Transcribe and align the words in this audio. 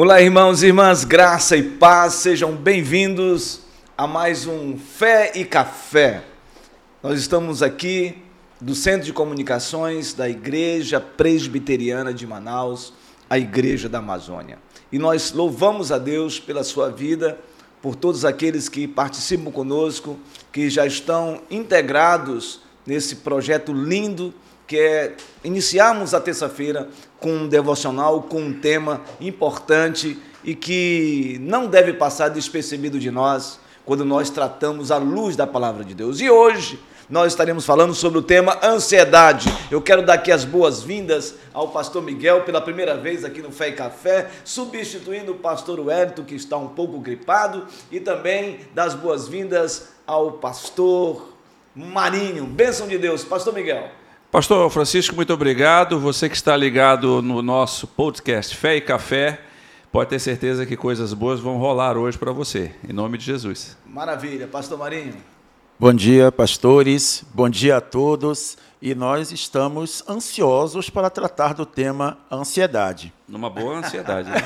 Olá, 0.00 0.22
irmãos 0.22 0.62
e 0.62 0.66
irmãs, 0.66 1.02
graça 1.02 1.56
e 1.56 1.62
paz, 1.70 2.14
sejam 2.14 2.54
bem-vindos 2.54 3.62
a 3.96 4.06
mais 4.06 4.46
um 4.46 4.78
Fé 4.78 5.32
e 5.34 5.44
Café. 5.44 6.22
Nós 7.02 7.18
estamos 7.18 7.64
aqui 7.64 8.16
do 8.60 8.76
Centro 8.76 9.06
de 9.06 9.12
Comunicações 9.12 10.14
da 10.14 10.28
Igreja 10.28 11.00
Presbiteriana 11.00 12.14
de 12.14 12.24
Manaus, 12.28 12.92
a 13.28 13.40
Igreja 13.40 13.88
da 13.88 13.98
Amazônia. 13.98 14.60
E 14.92 15.00
nós 15.00 15.32
louvamos 15.32 15.90
a 15.90 15.98
Deus 15.98 16.38
pela 16.38 16.62
sua 16.62 16.90
vida, 16.90 17.36
por 17.82 17.96
todos 17.96 18.24
aqueles 18.24 18.68
que 18.68 18.86
participam 18.86 19.50
conosco, 19.50 20.16
que 20.52 20.70
já 20.70 20.86
estão 20.86 21.42
integrados 21.50 22.60
nesse 22.86 23.16
projeto 23.16 23.72
lindo 23.72 24.32
que 24.68 24.78
é 24.78 25.16
iniciarmos 25.42 26.12
a 26.12 26.20
terça-feira 26.20 26.88
com 27.18 27.32
um 27.32 27.48
devocional, 27.48 28.22
com 28.22 28.40
um 28.42 28.52
tema 28.52 29.00
importante 29.18 30.18
e 30.44 30.54
que 30.54 31.38
não 31.40 31.66
deve 31.66 31.94
passar 31.94 32.28
despercebido 32.28 33.00
de 33.00 33.10
nós 33.10 33.58
quando 33.86 34.04
nós 34.04 34.28
tratamos 34.28 34.90
a 34.92 34.98
luz 34.98 35.34
da 35.34 35.46
palavra 35.46 35.82
de 35.82 35.94
Deus. 35.94 36.20
E 36.20 36.28
hoje 36.28 36.78
nós 37.08 37.32
estaremos 37.32 37.64
falando 37.64 37.94
sobre 37.94 38.18
o 38.18 38.22
tema 38.22 38.58
ansiedade. 38.62 39.50
Eu 39.70 39.80
quero 39.80 40.04
dar 40.04 40.14
aqui 40.14 40.30
as 40.30 40.44
boas-vindas 40.44 41.34
ao 41.54 41.68
pastor 41.68 42.02
Miguel 42.02 42.42
pela 42.42 42.60
primeira 42.60 42.94
vez 42.94 43.24
aqui 43.24 43.40
no 43.40 43.50
Fé 43.50 43.68
e 43.68 43.72
Café, 43.72 44.28
substituindo 44.44 45.32
o 45.32 45.36
pastor 45.36 45.80
Wellington, 45.80 46.24
que 46.24 46.34
está 46.34 46.58
um 46.58 46.68
pouco 46.68 46.98
gripado, 46.98 47.66
e 47.90 47.98
também 47.98 48.60
das 48.74 48.92
boas-vindas 48.92 49.88
ao 50.06 50.32
pastor 50.32 51.32
Marinho. 51.74 52.44
Bênção 52.44 52.86
de 52.86 52.98
Deus, 52.98 53.24
pastor 53.24 53.54
Miguel. 53.54 53.97
Pastor 54.30 54.68
Francisco, 54.70 55.16
muito 55.16 55.32
obrigado. 55.32 55.98
Você 55.98 56.28
que 56.28 56.36
está 56.36 56.54
ligado 56.54 57.22
no 57.22 57.40
nosso 57.40 57.86
podcast 57.86 58.54
Fé 58.54 58.76
e 58.76 58.80
Café, 58.82 59.40
pode 59.90 60.10
ter 60.10 60.18
certeza 60.18 60.66
que 60.66 60.76
coisas 60.76 61.14
boas 61.14 61.40
vão 61.40 61.56
rolar 61.56 61.96
hoje 61.96 62.18
para 62.18 62.30
você, 62.30 62.72
em 62.86 62.92
nome 62.92 63.16
de 63.16 63.24
Jesus. 63.24 63.74
Maravilha. 63.86 64.46
Pastor 64.46 64.76
Marinho. 64.76 65.14
Bom 65.78 65.94
dia, 65.94 66.30
pastores. 66.30 67.24
Bom 67.32 67.48
dia 67.48 67.78
a 67.78 67.80
todos. 67.80 68.58
E 68.82 68.94
nós 68.94 69.32
estamos 69.32 70.04
ansiosos 70.06 70.90
para 70.90 71.08
tratar 71.08 71.54
do 71.54 71.64
tema 71.64 72.18
ansiedade. 72.30 73.10
Numa 73.26 73.48
boa 73.48 73.78
ansiedade. 73.78 74.28
Né? 74.28 74.42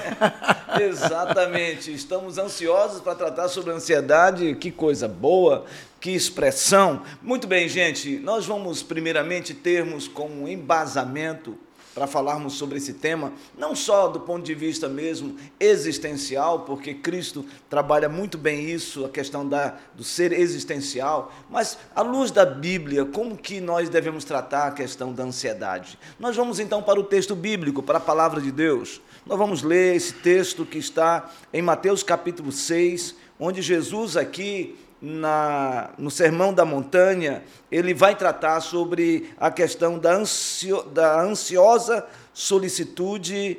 Exatamente. 0.80 1.92
Estamos 1.92 2.38
ansiosos 2.38 3.00
para 3.00 3.16
tratar 3.16 3.48
sobre 3.48 3.72
ansiedade. 3.72 4.54
Que 4.54 4.70
coisa 4.70 5.08
boa, 5.08 5.64
que 6.02 6.10
expressão. 6.10 7.04
Muito 7.22 7.46
bem, 7.46 7.68
gente. 7.68 8.18
Nós 8.18 8.44
vamos 8.44 8.82
primeiramente 8.82 9.54
termos 9.54 10.08
como 10.08 10.48
embasamento 10.48 11.56
para 11.94 12.08
falarmos 12.08 12.54
sobre 12.54 12.78
esse 12.78 12.94
tema, 12.94 13.32
não 13.56 13.76
só 13.76 14.08
do 14.08 14.18
ponto 14.18 14.44
de 14.44 14.54
vista 14.54 14.88
mesmo 14.88 15.36
existencial, 15.60 16.60
porque 16.60 16.94
Cristo 16.94 17.44
trabalha 17.70 18.08
muito 18.08 18.36
bem 18.36 18.68
isso, 18.68 19.04
a 19.04 19.10
questão 19.10 19.46
da, 19.46 19.76
do 19.94 20.02
ser 20.02 20.32
existencial, 20.32 21.32
mas 21.48 21.78
à 21.94 22.00
luz 22.00 22.32
da 22.32 22.46
Bíblia, 22.46 23.04
como 23.04 23.36
que 23.36 23.60
nós 23.60 23.88
devemos 23.88 24.24
tratar 24.24 24.68
a 24.68 24.72
questão 24.72 25.12
da 25.12 25.22
ansiedade? 25.22 25.96
Nós 26.18 26.34
vamos 26.34 26.58
então 26.58 26.82
para 26.82 26.98
o 26.98 27.04
texto 27.04 27.36
bíblico, 27.36 27.82
para 27.82 27.98
a 27.98 28.00
palavra 28.00 28.40
de 28.40 28.50
Deus. 28.50 29.00
Nós 29.24 29.38
vamos 29.38 29.62
ler 29.62 29.94
esse 29.94 30.14
texto 30.14 30.64
que 30.64 30.78
está 30.78 31.30
em 31.52 31.62
Mateus 31.62 32.02
capítulo 32.02 32.50
6, 32.50 33.14
onde 33.38 33.62
Jesus 33.62 34.16
aqui 34.16 34.76
na, 35.02 35.90
no 35.98 36.12
Sermão 36.12 36.54
da 36.54 36.64
Montanha, 36.64 37.42
ele 37.72 37.92
vai 37.92 38.14
tratar 38.14 38.60
sobre 38.60 39.30
a 39.36 39.50
questão 39.50 39.98
da, 39.98 40.14
ansio, 40.14 40.82
da 40.84 41.20
ansiosa 41.20 42.06
solicitude 42.32 43.58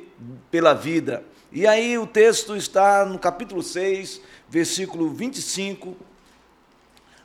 pela 0.50 0.72
vida. 0.72 1.22
E 1.52 1.66
aí 1.66 1.98
o 1.98 2.06
texto 2.06 2.56
está 2.56 3.04
no 3.04 3.18
capítulo 3.18 3.62
6, 3.62 4.22
versículo 4.48 5.10
25 5.10 5.94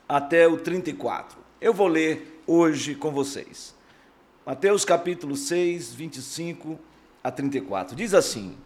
até 0.07 0.45
o 0.45 0.57
34. 0.57 1.39
Eu 1.61 1.73
vou 1.73 1.87
ler 1.87 2.41
hoje 2.45 2.95
com 2.95 3.11
vocês. 3.11 3.73
Mateus 4.45 4.83
capítulo 4.83 5.37
6, 5.37 5.93
25 5.93 6.77
a 7.23 7.31
34. 7.31 7.95
Diz 7.95 8.13
assim: 8.13 8.57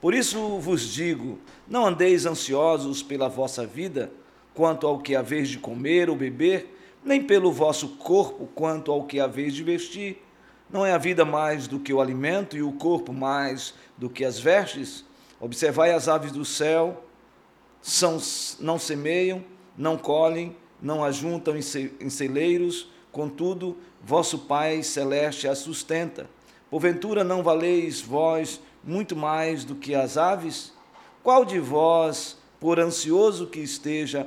Por 0.00 0.14
isso 0.14 0.58
vos 0.58 0.82
digo, 0.82 1.38
não 1.68 1.86
andeis 1.86 2.24
ansiosos 2.24 3.02
pela 3.02 3.28
vossa 3.28 3.66
vida, 3.66 4.10
quanto 4.54 4.86
ao 4.86 4.98
que 4.98 5.16
haveis 5.16 5.48
de 5.48 5.58
comer 5.58 6.10
ou 6.10 6.16
beber, 6.16 6.78
nem 7.04 7.22
pelo 7.22 7.50
vosso 7.50 7.88
corpo 7.96 8.46
quanto 8.54 8.90
ao 8.92 9.04
que 9.04 9.18
haveis 9.18 9.54
de 9.54 9.62
vestir. 9.62 10.22
Não 10.70 10.86
é 10.86 10.92
a 10.92 10.98
vida 10.98 11.24
mais 11.24 11.66
do 11.66 11.78
que 11.78 11.92
o 11.92 12.00
alimento 12.00 12.56
e 12.56 12.62
o 12.62 12.72
corpo 12.72 13.12
mais 13.12 13.74
do 13.96 14.08
que 14.08 14.24
as 14.24 14.38
vestes? 14.38 15.04
Observai 15.40 15.92
as 15.92 16.08
aves 16.08 16.32
do 16.32 16.44
céu, 16.44 17.04
são, 17.80 18.18
não 18.60 18.78
semeiam, 18.78 19.44
não 19.76 19.96
colhem, 19.96 20.56
não 20.80 21.04
ajuntam 21.04 21.54
em 21.56 22.10
celeiros, 22.10 22.88
contudo, 23.10 23.76
vosso 24.02 24.38
Pai 24.38 24.82
celeste 24.82 25.46
as 25.46 25.58
sustenta. 25.58 26.28
Porventura 26.70 27.22
não 27.22 27.42
valeis 27.42 28.00
vós 28.00 28.60
muito 28.82 29.14
mais 29.14 29.64
do 29.64 29.74
que 29.74 29.94
as 29.94 30.16
aves? 30.16 30.72
Qual 31.22 31.44
de 31.44 31.58
vós, 31.58 32.38
por 32.58 32.80
ansioso 32.80 33.46
que 33.46 33.60
esteja, 33.60 34.26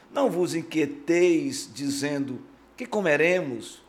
não 0.13 0.29
vos 0.29 0.55
inquieteis 0.55 1.69
dizendo: 1.73 2.41
que 2.75 2.85
comeremos, 2.85 3.81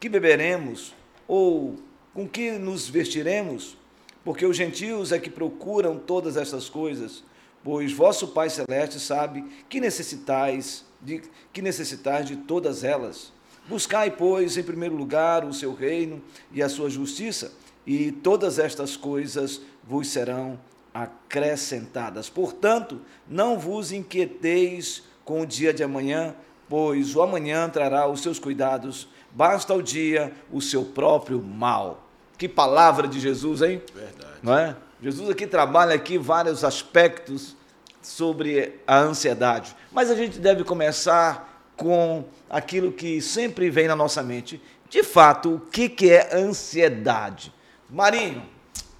que 0.00 0.08
beberemos, 0.08 0.94
ou 1.26 1.76
com 2.14 2.28
que 2.28 2.52
nos 2.52 2.88
vestiremos? 2.88 3.76
Porque 4.24 4.44
os 4.44 4.56
gentios 4.56 5.12
é 5.12 5.18
que 5.18 5.30
procuram 5.30 5.98
todas 5.98 6.36
essas 6.36 6.68
coisas, 6.68 7.22
pois 7.62 7.92
vosso 7.92 8.28
Pai 8.28 8.50
celeste 8.50 8.98
sabe 8.98 9.44
que 9.68 9.80
necessitais 9.80 10.84
de 11.00 11.22
que 11.52 11.62
necessitais 11.62 12.26
de 12.26 12.36
todas 12.36 12.82
elas. 12.82 13.32
Buscai, 13.68 14.10
pois, 14.10 14.56
em 14.56 14.62
primeiro 14.62 14.94
lugar 14.94 15.44
o 15.44 15.52
seu 15.52 15.74
reino 15.74 16.22
e 16.52 16.62
a 16.62 16.68
sua 16.68 16.88
justiça, 16.88 17.52
e 17.84 18.10
todas 18.10 18.58
estas 18.58 18.96
coisas 18.96 19.60
vos 19.84 20.08
serão 20.08 20.58
acrescentadas. 20.94 22.28
Portanto, 22.28 23.00
não 23.28 23.58
vos 23.58 23.92
inquieteis 23.92 25.02
com 25.26 25.40
o 25.42 25.46
dia 25.46 25.74
de 25.74 25.82
amanhã, 25.82 26.34
pois 26.68 27.14
o 27.16 27.20
amanhã 27.20 27.68
trará 27.68 28.08
os 28.08 28.22
seus 28.22 28.38
cuidados, 28.38 29.08
basta 29.32 29.72
ao 29.72 29.82
dia 29.82 30.32
o 30.52 30.62
seu 30.62 30.84
próprio 30.84 31.42
mal. 31.42 32.08
Que 32.38 32.48
palavra 32.48 33.08
de 33.08 33.18
Jesus, 33.18 33.60
hein? 33.60 33.82
Verdade. 33.92 34.38
Não 34.40 34.56
é? 34.56 34.76
Jesus 35.02 35.28
aqui 35.28 35.46
trabalha 35.46 35.94
aqui 35.94 36.16
vários 36.16 36.62
aspectos 36.62 37.56
sobre 38.00 38.80
a 38.86 38.98
ansiedade, 38.98 39.74
mas 39.90 40.10
a 40.10 40.14
gente 40.14 40.38
deve 40.38 40.62
começar 40.62 41.70
com 41.76 42.24
aquilo 42.48 42.92
que 42.92 43.20
sempre 43.20 43.68
vem 43.68 43.88
na 43.88 43.96
nossa 43.96 44.22
mente. 44.22 44.62
De 44.88 45.02
fato, 45.02 45.56
o 45.56 45.60
que, 45.60 45.88
que 45.88 46.10
é 46.10 46.36
ansiedade? 46.36 47.52
Marinho. 47.90 48.44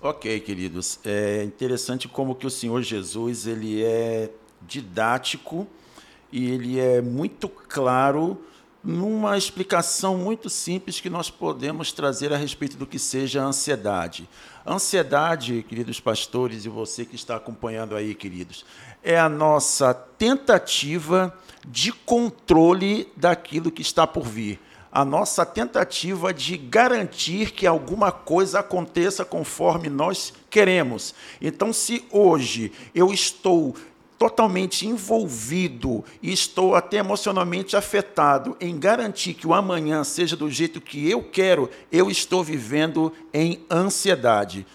Ok, 0.03 0.41
queridos. 0.41 0.99
É 1.05 1.45
interessante 1.45 2.09
como 2.09 2.35
que 2.35 2.47
o 2.47 2.51
Senhor 2.51 2.83
Jesus 2.83 3.47
ele 3.47 3.85
é 3.85 4.29
didático 4.61 5.69
e 6.33 6.51
ele 6.51 6.81
é 6.81 7.01
muito 7.01 7.49
claro 7.49 8.41
numa 8.87 9.37
explicação 9.37 10.17
muito 10.17 10.49
simples 10.49 11.01
que 11.01 11.11
nós 11.11 11.29
podemos 11.29 11.91
trazer 11.91 12.33
a 12.33 12.37
respeito 12.37 12.77
do 12.77 12.87
que 12.87 13.01
seja 13.01 13.43
a 13.43 13.47
ansiedade. 13.47 14.29
ansiedade, 14.65 15.65
queridos 15.69 15.99
pastores 15.99 16.65
e 16.65 16.69
você 16.69 17.05
que 17.05 17.17
está 17.17 17.35
acompanhando 17.35 17.97
aí, 17.97 18.15
queridos, 18.15 18.65
é 19.03 19.19
a 19.19 19.29
nossa 19.29 19.93
tentativa 19.93 21.37
de 21.67 21.93
controle 21.93 23.09
daquilo 23.17 23.73
que 23.73 23.83
está 23.83 24.07
por 24.07 24.25
vir. 24.25 24.61
A 24.93 25.05
nossa 25.05 25.45
tentativa 25.45 26.33
de 26.33 26.57
garantir 26.57 27.51
que 27.51 27.67
alguma 27.67 28.13
coisa 28.13 28.61
aconteça 28.61 29.25
conforme 29.25 29.89
nós 29.89 30.33
queremos. 30.49 31.13
Então, 31.41 31.73
se 31.73 32.05
hoje 32.11 32.73
eu 32.95 33.13
estou 33.13 33.75
totalmente 34.19 34.87
envolvido 34.87 36.05
e 36.23 36.33
estou 36.33 36.75
até 36.75 36.99
emocionalmente 36.99 37.77
afetado 37.77 38.57
em 38.61 38.79
garantir 38.79 39.35
que 39.35 39.47
o 39.47 39.55
amanhã 39.55 40.03
seja 40.05 40.37
do 40.37 40.51
jeito 40.51 40.81
que 40.81 41.11
eu 41.11 41.23
quero, 41.23 41.71
eu 41.93 42.11
estou 42.11 42.43
vivendo 42.43 43.13
em 43.33 43.65
ansiedade. 43.71 44.67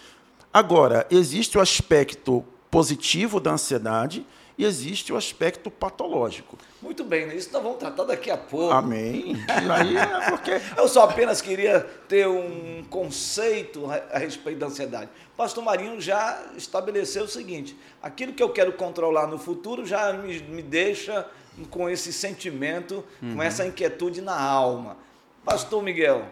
Agora, 0.52 1.06
existe 1.10 1.58
o 1.58 1.60
aspecto 1.60 2.44
positivo 2.70 3.40
da 3.40 3.52
ansiedade 3.52 4.24
e 4.56 4.64
existe 4.64 5.12
o 5.12 5.16
aspecto 5.16 5.70
patológico. 5.70 6.58
Muito 6.80 7.04
bem, 7.04 7.26
né? 7.26 7.34
isso 7.34 7.50
nós 7.52 7.62
vamos 7.62 7.78
tratar 7.78 8.04
daqui 8.04 8.30
a 8.30 8.36
pouco. 8.36 8.72
Amém. 8.72 9.36
E 9.36 9.70
aí 9.70 9.96
é 9.96 10.30
porque... 10.30 10.50
Eu 10.76 10.88
só 10.88 11.04
apenas 11.04 11.40
queria 11.40 11.80
ter 12.08 12.26
um 12.28 12.84
conceito 12.90 13.86
a 13.90 14.18
respeito 14.18 14.58
da 14.58 14.66
ansiedade. 14.66 15.10
O 15.32 15.36
pastor 15.36 15.64
Marinho 15.64 16.00
já 16.00 16.42
estabeleceu 16.56 17.24
o 17.24 17.28
seguinte: 17.28 17.76
aquilo 18.02 18.32
que 18.32 18.42
eu 18.42 18.50
quero 18.50 18.72
controlar 18.74 19.26
no 19.26 19.38
futuro 19.38 19.86
já 19.86 20.12
me, 20.12 20.38
me 20.40 20.62
deixa 20.62 21.26
com 21.70 21.88
esse 21.88 22.12
sentimento, 22.12 23.04
uhum. 23.22 23.36
com 23.36 23.42
essa 23.42 23.66
inquietude 23.66 24.20
na 24.20 24.38
alma. 24.38 24.96
Pastor 25.44 25.82
Miguel. 25.82 26.24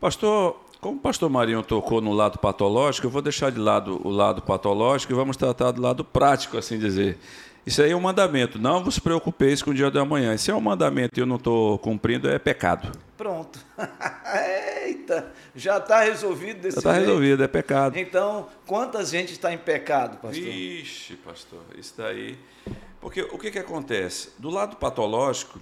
Pastor, 0.00 0.60
como 0.80 0.96
o 0.96 1.00
pastor 1.00 1.28
Marinho 1.28 1.62
tocou 1.62 2.00
no 2.00 2.12
lado 2.12 2.38
patológico, 2.38 3.06
eu 3.06 3.10
vou 3.10 3.20
deixar 3.20 3.50
de 3.50 3.58
lado 3.58 4.00
o 4.02 4.10
lado 4.10 4.40
patológico 4.40 5.12
e 5.12 5.16
vamos 5.16 5.36
tratar 5.36 5.72
do 5.72 5.82
lado 5.82 6.04
prático, 6.04 6.56
assim 6.56 6.78
dizer. 6.78 7.18
Isso 7.66 7.82
aí 7.82 7.90
é 7.90 7.96
um 7.96 8.00
mandamento. 8.00 8.58
Não 8.58 8.82
vos 8.82 8.98
preocupeis 8.98 9.62
com 9.62 9.70
o 9.70 9.74
dia 9.74 9.90
de 9.90 9.98
amanhã. 9.98 10.36
Se 10.38 10.50
é 10.50 10.54
um 10.54 10.60
mandamento 10.60 11.18
e 11.18 11.22
eu 11.22 11.26
não 11.26 11.36
estou 11.36 11.78
cumprindo, 11.78 12.28
é 12.28 12.38
pecado. 12.38 12.90
Pronto. 13.18 13.58
Eita, 14.82 15.30
já 15.54 15.76
está 15.76 16.00
resolvido 16.00 16.62
desse 16.62 16.76
Já 16.76 16.90
está 16.90 16.92
resolvido, 16.94 17.44
é 17.44 17.48
pecado. 17.48 17.98
Então, 17.98 18.48
quanta 18.66 19.04
gente 19.04 19.32
está 19.32 19.52
em 19.52 19.58
pecado, 19.58 20.16
pastor? 20.16 20.42
Vixe, 20.42 21.14
pastor, 21.16 21.60
isso 21.76 21.94
daí. 21.98 22.38
Porque 23.00 23.22
o 23.22 23.38
que, 23.38 23.50
que 23.50 23.58
acontece? 23.58 24.30
Do 24.38 24.48
lado 24.48 24.76
patológico, 24.76 25.60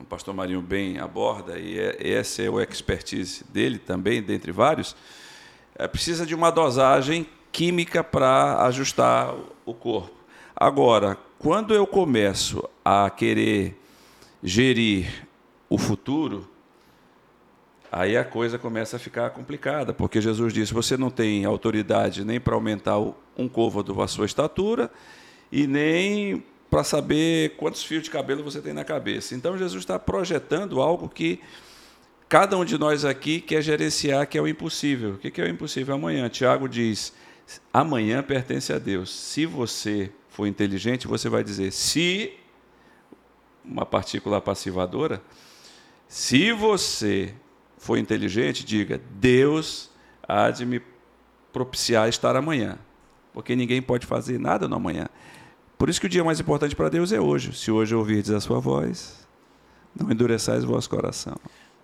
o 0.00 0.04
pastor 0.04 0.34
Marinho 0.34 0.62
bem 0.62 0.98
aborda, 0.98 1.58
e 1.58 1.78
é, 1.78 2.12
essa 2.14 2.42
é 2.42 2.48
o 2.48 2.60
expertise 2.60 3.44
dele 3.44 3.78
também, 3.78 4.22
dentre 4.22 4.50
vários, 4.50 4.96
é, 5.74 5.86
precisa 5.86 6.24
de 6.24 6.34
uma 6.34 6.50
dosagem 6.50 7.26
química 7.52 8.02
para 8.02 8.64
ajustar 8.66 9.34
o 9.64 9.74
corpo. 9.74 10.14
Agora, 10.56 11.18
quando 11.38 11.74
eu 11.74 11.86
começo 11.86 12.68
a 12.84 13.10
querer 13.10 13.78
gerir 14.42 15.26
o 15.68 15.76
futuro, 15.76 16.48
aí 17.92 18.16
a 18.16 18.24
coisa 18.24 18.58
começa 18.58 18.96
a 18.96 18.98
ficar 18.98 19.30
complicada, 19.30 19.92
porque 19.92 20.20
Jesus 20.20 20.52
disse: 20.52 20.72
você 20.72 20.96
não 20.96 21.10
tem 21.10 21.44
autoridade 21.44 22.24
nem 22.24 22.40
para 22.40 22.54
aumentar 22.54 22.98
um 23.36 23.48
côvado 23.48 23.94
da 23.94 24.06
sua 24.06 24.26
estatura 24.26 24.90
e 25.50 25.66
nem 25.66 26.44
para 26.70 26.84
saber 26.84 27.56
quantos 27.56 27.82
fios 27.82 28.04
de 28.04 28.10
cabelo 28.10 28.44
você 28.44 28.60
tem 28.60 28.72
na 28.72 28.84
cabeça. 28.84 29.34
Então 29.34 29.58
Jesus 29.58 29.82
está 29.82 29.98
projetando 29.98 30.80
algo 30.80 31.08
que 31.08 31.40
cada 32.28 32.56
um 32.56 32.64
de 32.64 32.78
nós 32.78 33.04
aqui 33.04 33.40
quer 33.40 33.60
gerenciar, 33.60 34.26
que 34.28 34.38
é 34.38 34.40
o 34.40 34.46
impossível. 34.46 35.14
O 35.14 35.18
que 35.18 35.40
é 35.40 35.44
o 35.44 35.48
impossível 35.48 35.96
amanhã? 35.96 36.28
Tiago 36.28 36.68
diz: 36.68 37.12
amanhã 37.72 38.22
pertence 38.22 38.72
a 38.72 38.78
Deus. 38.78 39.10
Se 39.10 39.44
você 39.44 40.12
for 40.28 40.46
inteligente, 40.46 41.08
você 41.08 41.28
vai 41.28 41.42
dizer: 41.42 41.72
se 41.72 42.32
uma 43.64 43.84
partícula 43.84 44.40
passivadora, 44.40 45.20
se 46.06 46.52
você 46.52 47.34
for 47.76 47.98
inteligente, 47.98 48.64
diga: 48.64 49.00
Deus 49.14 49.90
há 50.22 50.50
de 50.50 50.64
me 50.64 50.80
propiciar 51.52 52.08
estar 52.08 52.36
amanhã, 52.36 52.78
porque 53.32 53.56
ninguém 53.56 53.82
pode 53.82 54.06
fazer 54.06 54.38
nada 54.38 54.68
no 54.68 54.76
amanhã. 54.76 55.08
Por 55.80 55.88
isso 55.88 55.98
que 55.98 56.04
o 56.04 56.10
dia 56.10 56.22
mais 56.22 56.38
importante 56.38 56.76
para 56.76 56.90
Deus 56.90 57.10
é 57.10 57.18
hoje. 57.18 57.54
Se 57.54 57.70
hoje 57.70 57.94
ouvirdes 57.94 58.30
a 58.30 58.38
sua 58.38 58.60
voz, 58.60 59.14
não 59.98 60.12
endureçais 60.12 60.62
o 60.62 60.66
vosso 60.66 60.90
coração. 60.90 61.34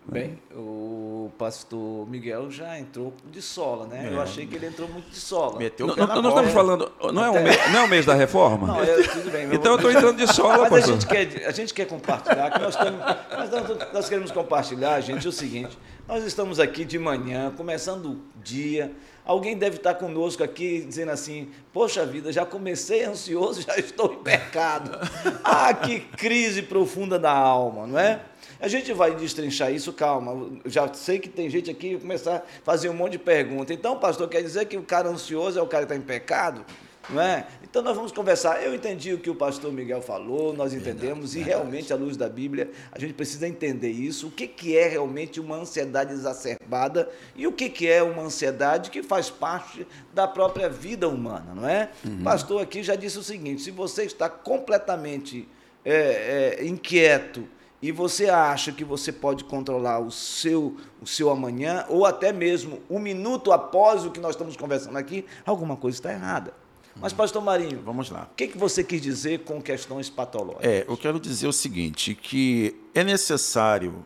Bem, 0.07 0.39
o 0.55 1.31
pastor 1.39 2.07
Miguel 2.07 2.51
já 2.51 2.79
entrou 2.79 3.15
de 3.33 3.41
sola, 3.41 3.87
né? 3.87 4.11
É. 4.11 4.15
Eu 4.15 4.21
achei 4.21 4.47
que 4.47 4.55
ele 4.55 4.67
entrou 4.67 4.87
muito 4.87 5.09
de 5.09 5.17
sola. 5.17 5.59
Meteu 5.59 5.87
o 5.87 5.97
não, 5.97 6.21
nós 6.21 6.27
estamos 6.27 6.53
falando, 6.53 6.93
não 7.11 7.25
é, 7.25 7.31
um 7.31 7.43
mês, 7.43 7.73
não 7.73 7.79
é 7.79 7.83
um 7.85 7.89
mês 7.89 8.05
da 8.05 8.13
reforma? 8.13 8.67
Não, 8.67 8.83
é, 8.83 9.03
tudo 9.03 9.31
bem. 9.31 9.49
então 9.51 9.73
eu 9.73 9.77
estou 9.77 9.91
entrando 9.91 10.19
de 10.19 10.31
sola, 10.31 10.69
Mas 10.69 10.69
pastor. 10.69 10.91
a 10.91 10.93
gente, 10.93 11.07
quer, 11.07 11.47
a 11.47 11.51
gente 11.53 11.73
quer 11.73 11.87
compartilhar, 11.87 12.51
que 12.51 12.59
nós, 12.59 12.75
estamos, 12.75 13.01
nós, 13.01 13.93
nós 13.95 14.09
queremos 14.11 14.31
compartilhar, 14.31 15.01
gente, 15.01 15.25
é 15.25 15.31
o 15.31 15.33
seguinte, 15.33 15.77
nós 16.07 16.23
estamos 16.23 16.61
aqui 16.61 16.85
de 16.85 16.99
manhã, 16.99 17.51
começando 17.57 18.11
o 18.11 18.19
dia, 18.45 18.93
Alguém 19.27 19.57
deve 19.57 19.77
estar 19.77 19.95
conosco 19.95 20.45
aqui 20.45 20.85
dizendo 20.87 21.11
assim: 21.11 21.51
Poxa 21.73 22.07
vida, 22.07 22.33
já 22.33 22.47
comecei 22.47 23.05
ansioso, 23.05 23.61
já 23.67 23.77
estou 23.77 24.13
em 24.13 24.23
pecado. 24.23 24.97
Ah, 25.49 25.73
que 25.73 26.01
crise 26.01 26.63
profunda 26.63 27.19
da 27.19 27.33
alma, 27.33 27.87
não 27.87 27.99
é? 27.99 28.21
A 28.61 28.69
gente 28.69 28.93
vai 28.93 29.15
destrinchar 29.15 29.73
isso, 29.73 29.93
calma. 29.93 30.51
Já 30.65 30.93
sei 30.93 31.19
que 31.19 31.29
tem 31.29 31.49
gente 31.49 31.71
aqui 31.71 31.91
que 31.91 31.99
começar 31.99 32.37
a 32.37 32.43
fazer 32.65 32.89
um 32.89 32.95
monte 32.95 33.13
de 33.13 33.19
perguntas. 33.19 33.77
Então, 33.77 33.99
pastor, 33.99 34.29
quer 34.29 34.43
dizer 34.43 34.67
que 34.67 34.77
o 34.77 34.83
cara 34.83 35.09
ansioso 35.09 35.59
é 35.59 35.63
o 35.63 35.67
cara 35.67 35.87
que 35.87 35.93
está 35.93 35.97
em 35.97 36.05
pecado? 36.05 36.65
Não 37.09 37.23
é? 37.23 37.47
Então 37.63 37.83
nós 37.83 37.95
vamos 37.95 38.11
conversar. 38.11 38.63
Eu 38.63 38.75
entendi 38.75 39.13
o 39.13 39.19
que 39.19 39.31
o 39.31 39.35
pastor 39.35 39.73
Miguel 39.73 40.03
falou, 40.03 40.53
nós 40.53 40.75
entendemos, 40.75 41.35
verdade, 41.35 41.39
e 41.39 41.43
realmente, 41.43 41.93
à 41.93 41.97
luz 41.97 42.17
da 42.17 42.29
Bíblia, 42.29 42.71
a 42.91 42.99
gente 42.99 43.15
precisa 43.15 43.47
entender 43.47 43.91
isso. 43.91 44.27
O 44.27 44.31
que, 44.31 44.49
que 44.49 44.77
é 44.77 44.89
realmente 44.89 45.39
uma 45.39 45.57
ansiedade 45.57 46.13
exacerbada 46.13 47.09
e 47.37 47.47
o 47.47 47.53
que, 47.53 47.69
que 47.69 47.89
é 47.89 48.03
uma 48.03 48.23
ansiedade 48.23 48.91
que 48.91 49.03
faz 49.03 49.31
parte 49.31 49.87
da 50.13 50.27
própria 50.27 50.69
vida 50.69 51.09
humana, 51.09 51.55
não 51.55 51.69
é? 51.69 51.91
Uhum. 52.05 52.21
O 52.21 52.25
pastor 52.25 52.63
aqui 52.63 52.83
já 52.83 52.97
disse 52.97 53.19
o 53.19 53.23
seguinte: 53.23 53.63
se 53.63 53.71
você 53.71 54.05
está 54.05 54.29
completamente 54.29 55.49
é, 55.85 56.59
é, 56.59 56.67
inquieto 56.67 57.47
e 57.81 57.93
você 57.93 58.29
acha 58.29 58.73
que 58.73 58.83
você 58.83 59.13
pode 59.13 59.45
controlar 59.45 60.01
o 60.01 60.11
seu, 60.11 60.77
o 61.01 61.07
seu 61.07 61.31
amanhã, 61.31 61.85
ou 61.89 62.05
até 62.05 62.33
mesmo 62.33 62.81
um 62.91 62.99
minuto 62.99 63.53
após 63.53 64.05
o 64.05 64.11
que 64.11 64.19
nós 64.19 64.33
estamos 64.33 64.57
conversando 64.57 64.97
aqui, 64.97 65.25
alguma 65.45 65.77
coisa 65.77 65.99
está 65.99 66.13
errada. 66.13 66.66
Mas, 67.01 67.13
pastor 67.13 67.43
Marinho, 67.43 67.83
vamos 67.85 68.11
lá. 68.11 68.29
O 68.33 68.35
que, 68.35 68.49
que 68.49 68.59
você 68.59 68.83
quis 68.83 69.01
dizer 69.01 69.41
com 69.41 69.61
questões 69.61 70.09
patológicas? 70.09 70.67
É, 70.67 70.85
eu 70.89 70.97
quero 70.97 71.21
dizer 71.21 71.47
o 71.47 71.53
seguinte, 71.53 72.15
que 72.15 72.75
é 72.95 73.05
necessário 73.05 74.05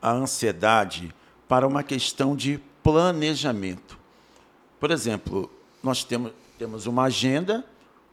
a 0.00 0.10
ansiedade 0.10 1.14
para 1.48 1.66
uma 1.66 1.82
questão 1.82 2.34
de 2.34 2.60
planejamento. 2.82 3.98
Por 4.80 4.90
exemplo, 4.90 5.50
nós 5.82 6.02
temos, 6.02 6.32
temos 6.58 6.86
uma 6.86 7.04
agenda 7.04 7.64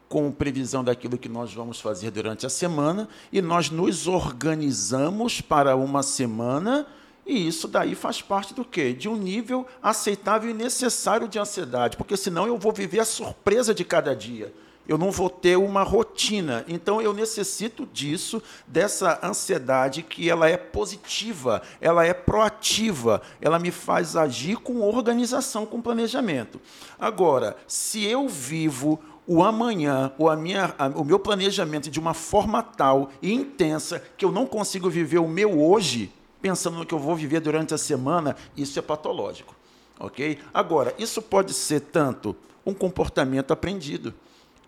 com 0.08 0.32
previsão 0.32 0.84
daquilo 0.84 1.18
que 1.18 1.30
nós 1.30 1.54
vamos 1.54 1.80
fazer 1.80 2.12
durante 2.12 2.46
a 2.46 2.50
semana 2.50 3.08
e 3.32 3.42
nós 3.42 3.70
nos 3.70 4.08
organizamos 4.08 5.42
para 5.42 5.76
uma 5.76 6.04
semana 6.04 6.88
e 7.30 7.48
isso 7.48 7.68
daí 7.68 7.94
faz 7.94 8.24
parte 8.24 8.56
do 8.56 8.66
quê? 8.66 8.92
De 8.92 9.08
um 9.08 9.16
nível 9.16 9.64
aceitável 9.84 10.50
e 10.50 10.54
necessário 10.54 11.28
de 11.28 11.38
ansiedade, 11.38 11.96
porque 11.96 12.18
senão 12.18 12.48
eu 12.48 12.58
vou 12.58 12.74
viver 12.74 13.02
a 13.02 13.06
surpresa 13.06 13.72
de 13.72 13.86
cada 13.86 14.16
dia. 14.16 14.52
Eu 14.88 14.98
não 14.98 15.12
vou 15.12 15.30
ter 15.30 15.56
uma 15.56 15.84
rotina. 15.84 16.66
Então 16.68 17.00
eu 17.00 17.14
necessito 17.14 17.86
disso, 17.86 18.42
dessa 18.66 19.20
ansiedade 19.22 20.02
que 20.02 20.28
ela 20.28 20.50
é 20.50 20.58
positiva, 20.58 21.62
ela 21.80 22.04
é 22.04 22.16
proativa, 22.16 23.22
ela 23.40 23.60
me 23.60 23.70
faz 23.70 24.16
agir 24.16 24.58
com 24.58 24.82
organização, 24.82 25.68
com 25.68 25.80
planejamento. 25.80 26.60
Agora, 27.00 27.56
se 27.68 28.04
eu 28.04 28.28
vivo 28.28 29.00
o 29.28 29.44
amanhã, 29.44 30.12
a 30.28 30.36
minha, 30.36 30.74
o 30.96 31.04
meu 31.04 31.20
planejamento 31.20 31.92
de 31.92 32.00
uma 32.00 32.16
forma 32.16 32.64
tal 32.64 33.12
e 33.22 33.32
intensa 33.32 34.02
que 34.18 34.26
eu 34.26 34.32
não 34.32 34.48
consigo 34.48 34.90
viver 34.90 35.20
o 35.20 35.28
meu 35.28 35.62
hoje, 35.62 36.12
pensando 36.42 36.78
no 36.78 36.86
que 36.86 36.94
eu 36.94 37.00
vou 37.00 37.16
viver 37.16 37.40
durante 37.40 37.74
a 37.74 37.78
semana, 37.78 38.36
isso 38.56 38.78
é 38.80 38.82
patológico. 38.82 39.56
Ok? 40.00 40.40
Agora, 40.54 40.94
isso 40.98 41.22
pode 41.22 41.54
ser 41.54 41.82
tanto 41.82 42.36
um 42.66 42.74
comportamento 42.74 43.52
aprendido. 43.52 44.14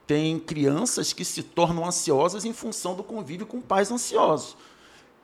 Tem 0.06 0.38
crianças 0.40 1.14
que 1.14 1.24
se 1.24 1.42
tornam 1.42 1.86
ansiosas 1.86 2.44
em 2.44 2.52
função 2.52 2.96
do 2.96 3.04
convívio 3.04 3.46
com 3.46 3.62
pais 3.62 3.92
ansiosos. 3.92 4.58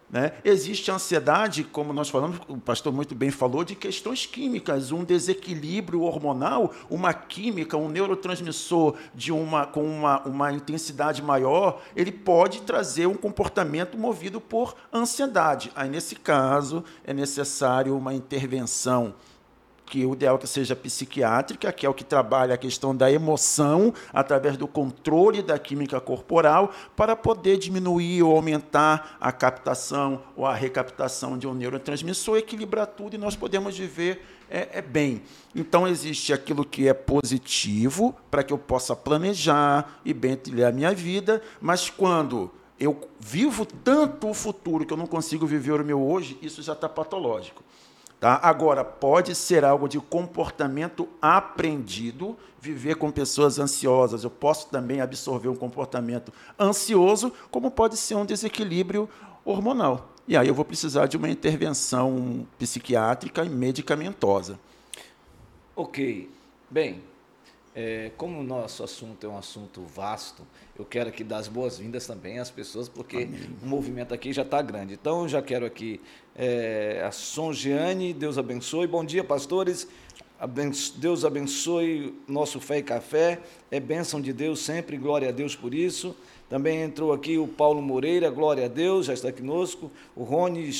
Né? 0.09 0.31
Existe 0.43 0.89
ansiedade, 0.89 1.65
como 1.65 1.91
nós 1.91 2.09
falamos, 2.09 2.39
o 2.47 2.57
pastor 2.57 2.93
muito 2.93 3.13
bem 3.13 3.29
falou, 3.29 3.65
de 3.65 3.75
questões 3.75 4.25
químicas, 4.25 4.91
um 4.93 5.03
desequilíbrio 5.03 6.01
hormonal, 6.01 6.73
uma 6.89 7.13
química, 7.13 7.75
um 7.75 7.89
neurotransmissor 7.89 8.95
de 9.13 9.33
uma, 9.33 9.65
com 9.65 9.83
uma, 9.83 10.21
uma 10.21 10.53
intensidade 10.53 11.21
maior, 11.21 11.81
ele 11.93 12.11
pode 12.11 12.61
trazer 12.61 13.05
um 13.05 13.15
comportamento 13.15 13.97
movido 13.97 14.39
por 14.39 14.75
ansiedade. 14.93 15.71
Aí, 15.75 15.89
nesse 15.89 16.15
caso, 16.15 16.85
é 17.03 17.13
necessário 17.13 17.97
uma 17.97 18.13
intervenção 18.13 19.13
que 19.87 20.05
o 20.05 20.13
ideal 20.13 20.35
é 20.35 20.39
que 20.39 20.47
seja 20.47 20.75
psiquiátrica, 20.75 21.71
que 21.71 21.85
é 21.85 21.89
o 21.89 21.93
que 21.93 22.03
trabalha 22.03 22.53
a 22.53 22.57
questão 22.57 22.95
da 22.95 23.09
emoção 23.09 23.93
através 24.13 24.57
do 24.57 24.67
controle 24.67 25.41
da 25.41 25.57
química 25.57 25.99
corporal 26.01 26.71
para 26.95 27.15
poder 27.15 27.57
diminuir 27.57 28.21
ou 28.21 28.35
aumentar 28.35 29.17
a 29.19 29.31
captação 29.31 30.21
ou 30.35 30.45
a 30.45 30.53
recaptação 30.53 31.37
de 31.37 31.47
um 31.47 31.53
neurotransmissor, 31.53 32.37
equilibrar 32.37 32.85
tudo 32.87 33.15
e 33.15 33.17
nós 33.17 33.35
podemos 33.35 33.77
viver 33.77 34.23
é, 34.49 34.79
é 34.79 34.81
bem. 34.81 35.21
Então 35.55 35.87
existe 35.87 36.33
aquilo 36.33 36.65
que 36.65 36.87
é 36.87 36.93
positivo 36.93 38.13
para 38.29 38.43
que 38.43 38.51
eu 38.51 38.57
possa 38.57 38.95
planejar 38.95 39.99
e 40.03 40.13
bem 40.13 40.35
trilhar 40.35 40.69
a 40.69 40.75
minha 40.75 40.93
vida, 40.93 41.41
mas 41.61 41.89
quando 41.89 42.51
eu 42.77 43.09
vivo 43.19 43.65
tanto 43.65 44.29
o 44.29 44.33
futuro 44.33 44.85
que 44.85 44.93
eu 44.93 44.97
não 44.97 45.07
consigo 45.07 45.47
viver 45.47 45.79
o 45.79 45.85
meu 45.85 46.01
hoje, 46.01 46.37
isso 46.41 46.61
já 46.61 46.73
está 46.73 46.87
patológico. 46.87 47.63
Tá? 48.19 48.39
Agora, 48.41 48.83
pode 48.83 49.35
ser 49.35 49.63
algo 49.63 49.87
de 49.87 49.99
comportamento 49.99 51.07
aprendido, 51.21 52.35
viver 52.59 52.95
com 52.95 53.11
pessoas 53.11 53.59
ansiosas. 53.59 54.23
Eu 54.23 54.31
posso 54.31 54.69
também 54.69 55.01
absorver 55.01 55.49
um 55.49 55.55
comportamento 55.55 56.33
ansioso, 56.59 57.31
como 57.51 57.69
pode 57.69 57.95
ser 57.95 58.15
um 58.15 58.25
desequilíbrio 58.25 59.07
hormonal. 59.45 60.09
E 60.27 60.35
aí 60.35 60.47
eu 60.47 60.53
vou 60.53 60.65
precisar 60.65 61.05
de 61.05 61.15
uma 61.15 61.29
intervenção 61.29 62.45
psiquiátrica 62.57 63.45
e 63.45 63.49
medicamentosa. 63.49 64.59
Ok. 65.75 66.29
Bem, 66.69 67.01
é, 67.79 68.09
como 68.17 68.39
o 68.39 68.43
nosso 68.43 68.83
assunto 68.83 69.23
é 69.23 69.29
um 69.29 69.37
assunto 69.37 69.83
vasto, 69.83 70.41
eu 70.79 70.83
quero 70.83 71.09
aqui 71.09 71.23
dar 71.23 71.37
as 71.37 71.47
boas-vindas 71.47 72.07
também 72.07 72.39
às 72.39 72.49
pessoas, 72.49 72.89
porque 72.89 73.17
Amém. 73.17 73.55
o 73.61 73.67
movimento 73.67 74.15
aqui 74.15 74.33
já 74.33 74.41
está 74.41 74.63
grande. 74.63 74.95
Então, 74.95 75.21
eu 75.21 75.29
já 75.29 75.43
quero 75.43 75.63
aqui 75.63 76.01
é, 76.35 77.03
a 77.07 77.11
Songiane, 77.11 78.15
Deus 78.15 78.39
abençoe. 78.39 78.87
Bom 78.87 79.05
dia, 79.05 79.23
pastores. 79.23 79.87
Deus 80.95 81.23
abençoe 81.23 82.19
nosso 82.27 82.59
Fé 82.59 82.79
e 82.79 82.83
Café. 82.83 83.39
É 83.69 83.79
bênção 83.79 84.19
de 84.19 84.33
Deus 84.33 84.59
sempre, 84.59 84.97
glória 84.97 85.29
a 85.29 85.31
Deus 85.31 85.55
por 85.55 85.71
isso. 85.71 86.15
Também 86.49 86.81
entrou 86.81 87.13
aqui 87.13 87.37
o 87.37 87.47
Paulo 87.47 87.79
Moreira, 87.79 88.31
glória 88.31 88.65
a 88.65 88.67
Deus, 88.67 89.05
já 89.05 89.13
está 89.13 89.31
conosco. 89.31 89.91
O 90.15 90.23
Rony 90.23 90.71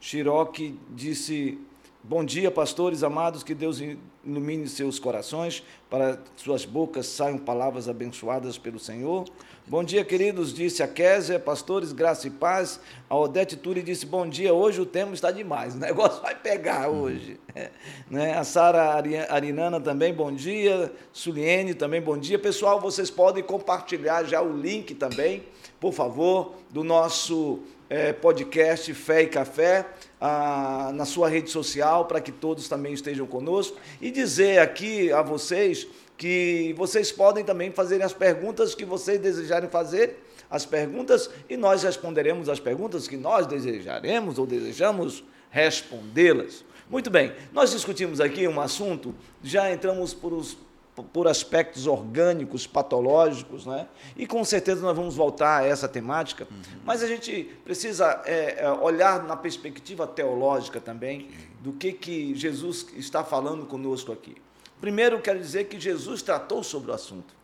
Chiroque 0.00 0.78
disse: 0.90 1.58
Bom 2.02 2.24
dia, 2.24 2.50
pastores 2.50 3.02
amados, 3.02 3.42
que 3.42 3.54
Deus 3.54 3.78
ilumine 4.24 4.66
seus 4.66 4.98
corações, 4.98 5.62
para 5.90 6.18
suas 6.34 6.64
bocas 6.64 7.06
saiam 7.06 7.36
palavras 7.36 7.90
abençoadas 7.90 8.56
pelo 8.56 8.78
Senhor. 8.78 9.26
Bom 9.66 9.84
dia, 9.84 10.02
queridos, 10.02 10.54
disse 10.54 10.82
a 10.82 10.88
Kézia, 10.88 11.38
pastores, 11.38 11.92
graça 11.92 12.26
e 12.26 12.30
paz. 12.30 12.80
A 13.08 13.14
Odete 13.14 13.54
Turi 13.54 13.82
disse, 13.82 14.06
bom 14.06 14.26
dia, 14.26 14.54
hoje 14.54 14.80
o 14.80 14.86
tema 14.86 15.12
está 15.12 15.30
demais, 15.30 15.74
o 15.74 15.78
negócio 15.78 16.22
vai 16.22 16.34
pegar 16.34 16.88
hoje. 16.88 17.38
É, 17.54 17.70
né? 18.10 18.32
A 18.32 18.44
Sara 18.44 18.94
Arinana 19.28 19.78
também, 19.78 20.14
bom 20.14 20.32
dia. 20.32 20.90
Suliene 21.12 21.74
também, 21.74 22.00
bom 22.00 22.16
dia. 22.16 22.38
Pessoal, 22.38 22.80
vocês 22.80 23.10
podem 23.10 23.44
compartilhar 23.44 24.24
já 24.24 24.40
o 24.40 24.56
link 24.56 24.94
também, 24.94 25.44
por 25.78 25.92
favor, 25.92 26.54
do 26.70 26.82
nosso 26.82 27.60
é, 27.90 28.10
podcast 28.10 28.94
Fé 28.94 29.24
e 29.24 29.26
Café 29.26 29.84
ah, 30.20 30.90
na 30.94 31.04
sua 31.04 31.28
rede 31.28 31.50
social 31.50 32.04
para 32.04 32.20
que 32.20 32.30
todos 32.30 32.68
também 32.68 32.92
estejam 32.92 33.26
conosco 33.26 33.76
e 34.00 34.10
dizer 34.10 34.58
aqui 34.58 35.10
a 35.12 35.22
vocês 35.22 35.86
que 36.16 36.74
vocês 36.76 37.10
podem 37.10 37.42
também 37.42 37.70
fazer 37.70 38.02
as 38.02 38.12
perguntas 38.12 38.74
que 38.74 38.84
vocês 38.84 39.18
desejarem 39.18 39.70
fazer, 39.70 40.22
as 40.50 40.66
perguntas, 40.66 41.30
e 41.48 41.56
nós 41.56 41.82
responderemos 41.82 42.48
as 42.50 42.60
perguntas 42.60 43.08
que 43.08 43.16
nós 43.16 43.46
desejaremos 43.46 44.38
ou 44.38 44.44
desejamos 44.44 45.24
respondê-las. 45.50 46.62
Muito 46.90 47.08
bem, 47.08 47.32
nós 47.52 47.70
discutimos 47.70 48.20
aqui 48.20 48.46
um 48.46 48.60
assunto, 48.60 49.14
já 49.42 49.72
entramos 49.72 50.12
por 50.12 50.34
os 50.34 50.58
por 51.02 51.28
aspectos 51.28 51.86
orgânicos, 51.86 52.66
patológicos, 52.66 53.66
né? 53.66 53.88
e 54.16 54.26
com 54.26 54.44
certeza 54.44 54.80
nós 54.82 54.96
vamos 54.96 55.14
voltar 55.16 55.60
a 55.60 55.64
essa 55.64 55.88
temática, 55.88 56.46
uhum. 56.50 56.80
mas 56.84 57.02
a 57.02 57.06
gente 57.06 57.44
precisa 57.64 58.22
é, 58.24 58.64
é, 58.64 58.70
olhar 58.70 59.22
na 59.24 59.36
perspectiva 59.36 60.06
teológica 60.06 60.80
também 60.80 61.30
do 61.60 61.72
que, 61.72 61.92
que 61.92 62.34
Jesus 62.34 62.86
está 62.96 63.24
falando 63.24 63.66
conosco 63.66 64.12
aqui. 64.12 64.36
Primeiro, 64.80 65.20
quero 65.20 65.38
dizer 65.38 65.64
que 65.64 65.78
Jesus 65.78 66.22
tratou 66.22 66.62
sobre 66.62 66.90
o 66.90 66.94
assunto. 66.94 67.34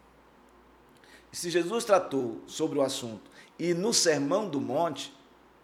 Se 1.30 1.50
Jesus 1.50 1.84
tratou 1.84 2.40
sobre 2.46 2.78
o 2.78 2.82
assunto 2.82 3.30
e 3.58 3.74
no 3.74 3.92
Sermão 3.92 4.48
do 4.48 4.60
Monte, 4.60 5.14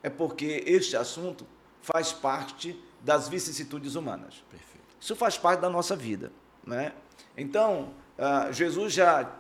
é 0.03 0.11
porque 0.11 0.63
este 0.67 0.97
assunto 0.97 1.47
faz 1.81 2.13
parte 2.13 2.79
das 3.01 3.29
vicissitudes 3.29 3.95
humanas. 3.95 4.45
Perfeito. 4.51 4.87
Isso 5.01 5.17
faz 5.17 5.37
parte 5.37 5.61
da 5.61 5.71
nossa 5.71 5.97
vida. 5.97 6.31
Né? 6.65 6.93
Então, 7.37 7.93
uh, 8.19 8.53
Jesus 8.53 8.93
já, 8.93 9.31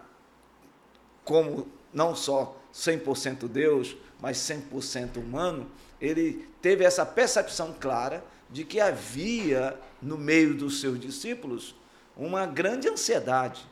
como 1.25 1.69
não 1.93 2.15
só 2.15 2.57
100% 2.73 3.49
Deus, 3.49 3.97
mas 4.21 4.39
100% 4.39 5.17
humano, 5.17 5.71
ele 6.01 6.49
teve 6.61 6.85
essa 6.85 7.05
percepção 7.05 7.75
clara 7.79 8.25
de 8.51 8.65
que 8.65 8.81
havia 8.81 9.79
no 10.01 10.17
meio 10.19 10.55
dos 10.55 10.81
seus 10.81 10.99
discípulos 10.99 11.75
uma 12.17 12.47
grande 12.47 12.89
ansiedade, 12.89 13.65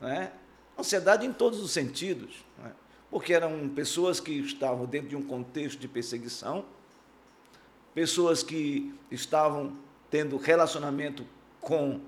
né? 0.00 0.32
ansiedade 0.78 1.24
em 1.24 1.32
todos 1.32 1.60
os 1.60 1.70
sentidos, 1.70 2.44
né? 2.58 2.72
porque 3.10 3.32
eram 3.32 3.68
pessoas 3.68 4.20
que 4.20 4.32
estavam 4.32 4.84
dentro 4.84 5.08
de 5.08 5.16
um 5.16 5.22
contexto 5.22 5.78
de 5.78 5.88
perseguição, 5.88 6.64
pessoas 7.94 8.42
que 8.42 8.94
estavam 9.10 9.76
tendo 10.10 10.36
relacionamento 10.36 11.26
com 11.60 12.00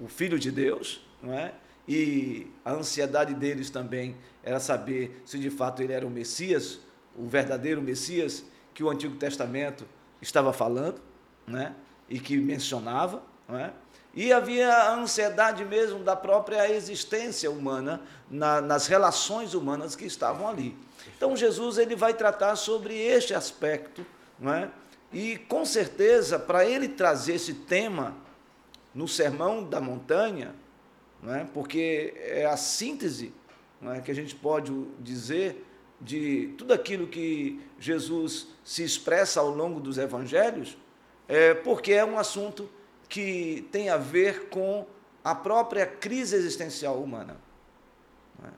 o 0.00 0.08
Filho 0.08 0.38
de 0.38 0.50
Deus, 0.50 1.04
não 1.22 1.32
é? 1.34 1.52
E 1.86 2.46
a 2.64 2.72
ansiedade 2.72 3.34
deles 3.34 3.68
também 3.70 4.16
era 4.42 4.60
saber 4.60 5.22
se 5.24 5.38
de 5.38 5.50
fato 5.50 5.82
ele 5.82 5.92
era 5.92 6.06
o 6.06 6.10
Messias, 6.10 6.78
o 7.16 7.26
verdadeiro 7.26 7.82
Messias 7.82 8.44
que 8.72 8.82
o 8.82 8.90
Antigo 8.90 9.16
Testamento 9.16 9.84
estava 10.22 10.52
falando, 10.52 11.00
né? 11.46 11.74
E 12.08 12.18
que 12.18 12.36
mencionava, 12.36 13.22
não 13.48 13.58
é? 13.58 13.72
E 14.14 14.32
havia 14.32 14.72
a 14.72 14.94
ansiedade 14.94 15.64
mesmo 15.64 16.00
da 16.00 16.16
própria 16.16 16.68
existência 16.70 17.50
humana, 17.50 18.00
na, 18.28 18.60
nas 18.60 18.86
relações 18.86 19.54
humanas 19.54 19.94
que 19.94 20.04
estavam 20.04 20.48
ali. 20.48 20.76
Então 21.16 21.36
Jesus 21.36 21.78
ele 21.78 21.94
vai 21.94 22.14
tratar 22.14 22.56
sobre 22.56 22.96
este 22.96 23.34
aspecto, 23.34 24.04
não 24.38 24.52
é? 24.52 24.70
E 25.12 25.38
com 25.38 25.64
certeza, 25.64 26.38
para 26.38 26.64
ele 26.64 26.88
trazer 26.88 27.34
esse 27.34 27.54
tema 27.54 28.16
no 28.94 29.06
Sermão 29.06 29.64
da 29.64 29.80
Montanha, 29.80 30.54
não 31.22 31.34
é? 31.34 31.44
porque 31.44 32.14
é 32.16 32.46
a 32.46 32.56
síntese 32.56 33.32
não 33.80 33.92
é? 33.92 34.00
que 34.00 34.10
a 34.10 34.14
gente 34.14 34.34
pode 34.34 34.72
dizer 34.98 35.64
de 36.00 36.54
tudo 36.56 36.72
aquilo 36.72 37.06
que 37.06 37.60
Jesus 37.78 38.48
se 38.64 38.82
expressa 38.82 39.40
ao 39.40 39.50
longo 39.50 39.80
dos 39.80 39.98
evangelhos, 39.98 40.76
é 41.28 41.52
porque 41.52 41.92
é 41.92 42.04
um 42.04 42.18
assunto 42.18 42.68
que 43.08 43.68
tem 43.70 43.90
a 43.90 43.96
ver 43.96 44.48
com 44.48 44.86
a 45.22 45.34
própria 45.34 45.86
crise 45.86 46.34
existencial 46.36 47.02
humana. 47.02 47.36
É? 48.42 48.48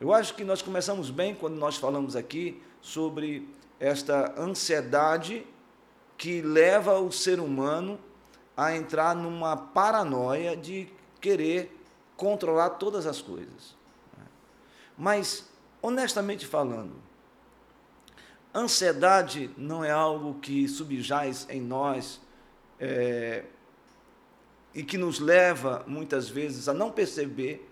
Eu 0.00 0.12
acho 0.12 0.34
que 0.34 0.44
nós 0.44 0.60
começamos 0.60 1.10
bem 1.10 1.34
quando 1.34 1.54
nós 1.54 1.76
falamos 1.76 2.14
aqui 2.14 2.60
sobre 2.80 3.48
esta 3.78 4.38
ansiedade 4.38 5.46
que 6.18 6.42
leva 6.42 6.98
o 6.98 7.10
ser 7.10 7.40
humano 7.40 7.98
a 8.60 8.76
entrar 8.76 9.16
numa 9.16 9.56
paranoia 9.56 10.54
de 10.54 10.86
querer 11.18 11.74
controlar 12.14 12.70
todas 12.70 13.06
as 13.06 13.22
coisas. 13.22 13.74
Mas, 14.98 15.48
honestamente 15.80 16.46
falando, 16.46 16.92
ansiedade 18.54 19.50
não 19.56 19.82
é 19.82 19.90
algo 19.90 20.38
que 20.40 20.68
subjaz 20.68 21.46
em 21.48 21.58
nós 21.58 22.20
é, 22.78 23.44
e 24.74 24.82
que 24.82 24.98
nos 24.98 25.20
leva, 25.20 25.82
muitas 25.86 26.28
vezes, 26.28 26.68
a 26.68 26.74
não 26.74 26.90
perceber 26.90 27.66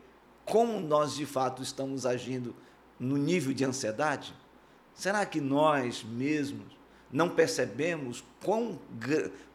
como 0.47 0.81
nós 0.81 1.15
de 1.15 1.27
fato 1.27 1.63
estamos 1.63 2.07
agindo 2.07 2.57
no 2.99 3.19
nível 3.19 3.53
de 3.53 3.63
ansiedade? 3.63 4.35
Será 4.95 5.27
que 5.27 5.39
nós 5.39 6.03
mesmos 6.03 6.79
não 7.13 7.29
percebemos 7.29 8.25
quão, 8.43 8.79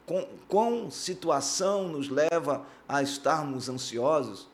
quão, 0.06 0.28
quão 0.48 0.92
situação 0.92 1.88
nos 1.88 2.10
leva 2.10 2.66
a 2.88 3.02
estarmos 3.02 3.70
ansiosos? 3.70 4.48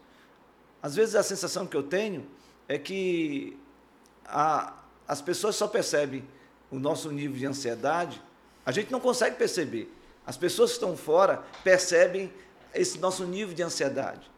Às 0.81 0.95
vezes 0.95 1.15
a 1.15 1.23
sensação 1.23 1.65
que 1.67 1.75
eu 1.75 1.83
tenho 1.83 2.25
é 2.67 2.77
que 2.77 3.57
a, 4.25 4.73
as 5.07 5.21
pessoas 5.21 5.55
só 5.55 5.67
percebem 5.67 6.27
o 6.71 6.79
nosso 6.79 7.11
nível 7.11 7.37
de 7.37 7.45
ansiedade, 7.45 8.21
a 8.65 8.71
gente 8.71 8.91
não 8.91 8.99
consegue 8.99 9.35
perceber. 9.35 9.91
As 10.25 10.37
pessoas 10.37 10.71
que 10.71 10.75
estão 10.75 10.95
fora 10.95 11.43
percebem 11.63 12.31
esse 12.73 12.99
nosso 12.99 13.25
nível 13.25 13.55
de 13.55 13.63
ansiedade. 13.63 14.29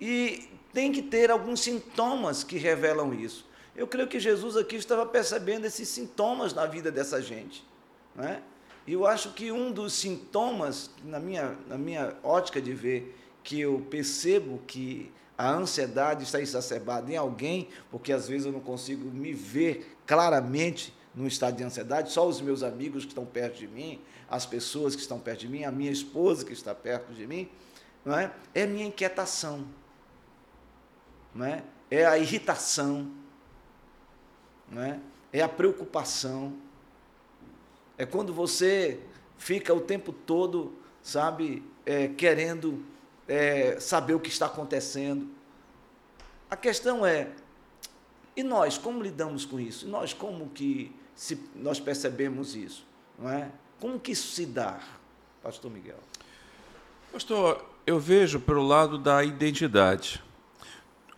E 0.00 0.48
tem 0.72 0.92
que 0.92 1.00
ter 1.00 1.30
alguns 1.30 1.60
sintomas 1.60 2.42
que 2.42 2.58
revelam 2.58 3.14
isso. 3.14 3.46
Eu 3.74 3.86
creio 3.86 4.08
que 4.08 4.18
Jesus 4.18 4.56
aqui 4.56 4.76
estava 4.76 5.06
percebendo 5.06 5.64
esses 5.64 5.88
sintomas 5.88 6.52
na 6.52 6.66
vida 6.66 6.90
dessa 6.90 7.22
gente. 7.22 7.64
Né? 8.14 8.42
E 8.86 8.92
eu 8.92 9.06
acho 9.06 9.32
que 9.32 9.50
um 9.50 9.72
dos 9.72 9.92
sintomas, 9.94 10.90
na 11.04 11.18
minha, 11.18 11.56
na 11.66 11.76
minha 11.76 12.14
ótica 12.22 12.60
de 12.60 12.72
ver, 12.72 13.16
que 13.42 13.60
eu 13.60 13.84
percebo 13.90 14.60
que 14.66 15.10
a 15.36 15.50
ansiedade 15.50 16.24
está 16.24 16.40
exacerbada 16.40 17.12
em 17.12 17.16
alguém, 17.16 17.68
porque 17.90 18.12
às 18.12 18.28
vezes 18.28 18.46
eu 18.46 18.52
não 18.52 18.60
consigo 18.60 19.08
me 19.10 19.32
ver 19.32 19.96
claramente 20.06 20.94
num 21.14 21.26
estado 21.26 21.56
de 21.56 21.64
ansiedade, 21.64 22.12
só 22.12 22.28
os 22.28 22.40
meus 22.40 22.62
amigos 22.62 23.04
que 23.04 23.10
estão 23.10 23.24
perto 23.24 23.58
de 23.58 23.66
mim, 23.66 24.00
as 24.28 24.44
pessoas 24.44 24.94
que 24.94 25.00
estão 25.00 25.18
perto 25.18 25.40
de 25.40 25.48
mim, 25.48 25.64
a 25.64 25.72
minha 25.72 25.90
esposa 25.90 26.44
que 26.44 26.52
está 26.52 26.74
perto 26.74 27.12
de 27.12 27.26
mim, 27.26 27.48
não 28.04 28.16
é? 28.16 28.30
É 28.54 28.64
a 28.64 28.66
minha 28.66 28.86
inquietação, 28.86 29.66
não 31.34 31.46
é? 31.46 31.64
É 31.90 32.04
a 32.04 32.18
irritação, 32.18 33.10
não 34.70 34.82
é? 34.82 35.00
É 35.32 35.40
a 35.42 35.48
preocupação, 35.48 36.54
é 37.98 38.04
quando 38.04 38.32
você 38.32 39.00
fica 39.38 39.72
o 39.72 39.80
tempo 39.80 40.12
todo 40.12 40.74
sabe, 41.02 41.62
é, 41.84 42.08
querendo 42.08 42.84
é, 43.28 43.78
saber 43.78 44.14
o 44.14 44.20
que 44.20 44.28
está 44.28 44.46
acontecendo. 44.46 45.28
A 46.50 46.56
questão 46.56 47.06
é, 47.06 47.30
e 48.36 48.42
nós, 48.42 48.76
como 48.76 49.00
lidamos 49.00 49.44
com 49.44 49.60
isso? 49.60 49.86
E 49.86 49.88
nós, 49.88 50.12
como 50.12 50.50
que 50.50 50.94
se 51.14 51.40
nós 51.54 51.78
percebemos 51.78 52.56
isso? 52.56 52.84
Não 53.16 53.30
é? 53.30 53.50
Como 53.80 54.00
que 54.00 54.12
isso 54.12 54.32
se 54.32 54.44
dá, 54.44 54.80
pastor 55.42 55.70
Miguel? 55.70 55.98
Pastor, 57.12 57.64
eu 57.86 58.00
vejo 58.00 58.40
pelo 58.40 58.66
lado 58.66 58.98
da 58.98 59.22
identidade. 59.22 60.22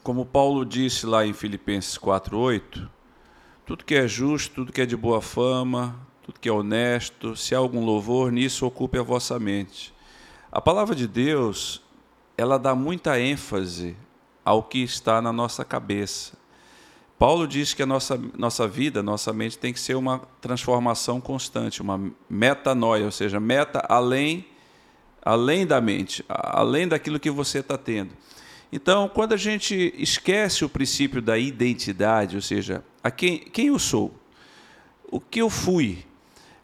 Como 0.02 0.26
Paulo 0.26 0.66
disse 0.66 1.06
lá 1.06 1.26
em 1.26 1.32
Filipenses 1.32 1.96
4:8, 1.96 2.88
tudo 3.64 3.84
que 3.84 3.94
é 3.94 4.06
justo, 4.06 4.54
tudo 4.54 4.72
que 4.72 4.82
é 4.82 4.86
de 4.86 4.96
boa 4.96 5.20
fama, 5.20 5.98
tudo 6.28 6.40
que 6.40 6.48
é 6.48 6.52
honesto, 6.52 7.34
se 7.34 7.54
há 7.54 7.58
algum 7.58 7.82
louvor, 7.82 8.30
nisso 8.30 8.66
ocupe 8.66 8.98
a 8.98 9.02
vossa 9.02 9.38
mente. 9.38 9.94
A 10.52 10.60
palavra 10.60 10.94
de 10.94 11.08
Deus, 11.08 11.82
ela 12.36 12.58
dá 12.58 12.74
muita 12.74 13.18
ênfase 13.18 13.96
ao 14.44 14.62
que 14.62 14.82
está 14.82 15.22
na 15.22 15.32
nossa 15.32 15.64
cabeça. 15.64 16.34
Paulo 17.18 17.48
diz 17.48 17.72
que 17.72 17.82
a 17.82 17.86
nossa, 17.86 18.20
nossa 18.36 18.68
vida, 18.68 19.02
nossa 19.02 19.32
mente 19.32 19.56
tem 19.56 19.72
que 19.72 19.80
ser 19.80 19.94
uma 19.94 20.20
transformação 20.38 21.18
constante, 21.18 21.80
uma 21.80 21.98
metanoia, 22.28 23.06
ou 23.06 23.10
seja, 23.10 23.40
meta 23.40 23.82
além, 23.88 24.44
além 25.22 25.66
da 25.66 25.80
mente, 25.80 26.22
além 26.28 26.86
daquilo 26.86 27.18
que 27.18 27.30
você 27.30 27.60
está 27.60 27.78
tendo. 27.78 28.10
Então, 28.70 29.08
quando 29.08 29.32
a 29.32 29.38
gente 29.38 29.94
esquece 29.96 30.62
o 30.62 30.68
princípio 30.68 31.22
da 31.22 31.38
identidade, 31.38 32.36
ou 32.36 32.42
seja, 32.42 32.84
a 33.02 33.10
quem, 33.10 33.38
quem 33.38 33.68
eu 33.68 33.78
sou, 33.78 34.14
o 35.10 35.18
que 35.18 35.40
eu 35.40 35.48
fui, 35.48 36.06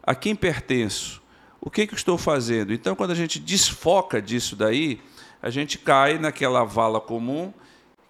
a 0.05 0.13
quem 0.13 0.35
pertenço, 0.35 1.21
o 1.59 1.69
que, 1.69 1.87
que 1.87 1.93
eu 1.93 1.97
estou 1.97 2.17
fazendo. 2.17 2.73
Então, 2.73 2.95
quando 2.95 3.11
a 3.11 3.15
gente 3.15 3.39
desfoca 3.39 4.21
disso 4.21 4.55
daí, 4.55 5.01
a 5.41 5.49
gente 5.49 5.77
cai 5.77 6.17
naquela 6.17 6.63
vala 6.63 7.01
comum 7.01 7.53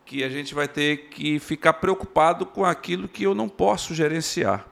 que 0.05 0.23
a 0.23 0.29
gente 0.29 0.53
vai 0.53 0.67
ter 0.67 1.09
que 1.09 1.39
ficar 1.39 1.73
preocupado 1.73 2.45
com 2.45 2.63
aquilo 2.63 3.07
que 3.07 3.23
eu 3.23 3.33
não 3.33 3.49
posso 3.49 3.95
gerenciar. 3.95 4.65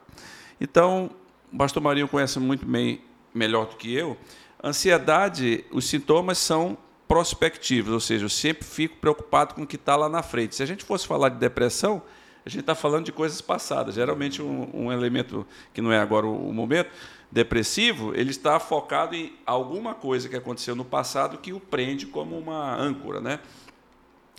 Então, 0.62 1.10
o 1.52 1.58
pastor 1.58 1.82
Marinho 1.82 2.08
conhece 2.08 2.40
muito 2.40 2.66
bem, 2.66 3.02
melhor 3.34 3.66
do 3.66 3.76
que 3.76 3.94
eu, 3.94 4.16
ansiedade, 4.64 5.66
os 5.72 5.86
sintomas 5.86 6.38
são 6.38 6.78
prospectivos, 7.08 7.92
ou 7.92 8.00
seja, 8.00 8.26
eu 8.26 8.30
sempre 8.30 8.64
fico 8.64 8.98
preocupado 8.98 9.56
com 9.56 9.64
o 9.64 9.68
que 9.68 9.76
está 9.76 9.96
lá 9.96 10.08
na 10.08 10.22
frente. 10.24 10.56
Se 10.56 10.64
a 10.64 10.66
gente 10.66 10.84
fosse 10.84 11.08
falar 11.08 11.30
de 11.30 11.38
depressão, 11.38 12.02
a 12.46 12.50
gente 12.50 12.62
está 12.62 12.76
falando 12.76 13.06
de 13.06 13.12
coisas 13.12 13.40
passadas. 13.42 13.96
Geralmente, 13.96 14.42
um, 14.42 14.70
um, 14.74 14.92
elemento 14.92 15.48
que 15.74 15.82
não 15.82 15.92
é 15.92 16.00
agora 16.00 16.26
o, 16.26 16.50
o 16.50 16.54
momento, 16.54 16.92
depressivo, 17.32 18.14
ele 18.14 18.30
está 18.30 18.60
focado 18.60 19.16
em 19.16 19.34
alguma 19.46 19.96
coisa 19.96 20.30
que 20.30 20.36
aconteceu 20.36 20.76
no 20.76 20.86
passado 20.86 21.40
que 21.40 21.52
o 21.52 21.60
prende 21.60 22.06
como 22.06 22.38
uma 22.38 22.76
âncora. 22.76 23.20
Né? 23.20 23.40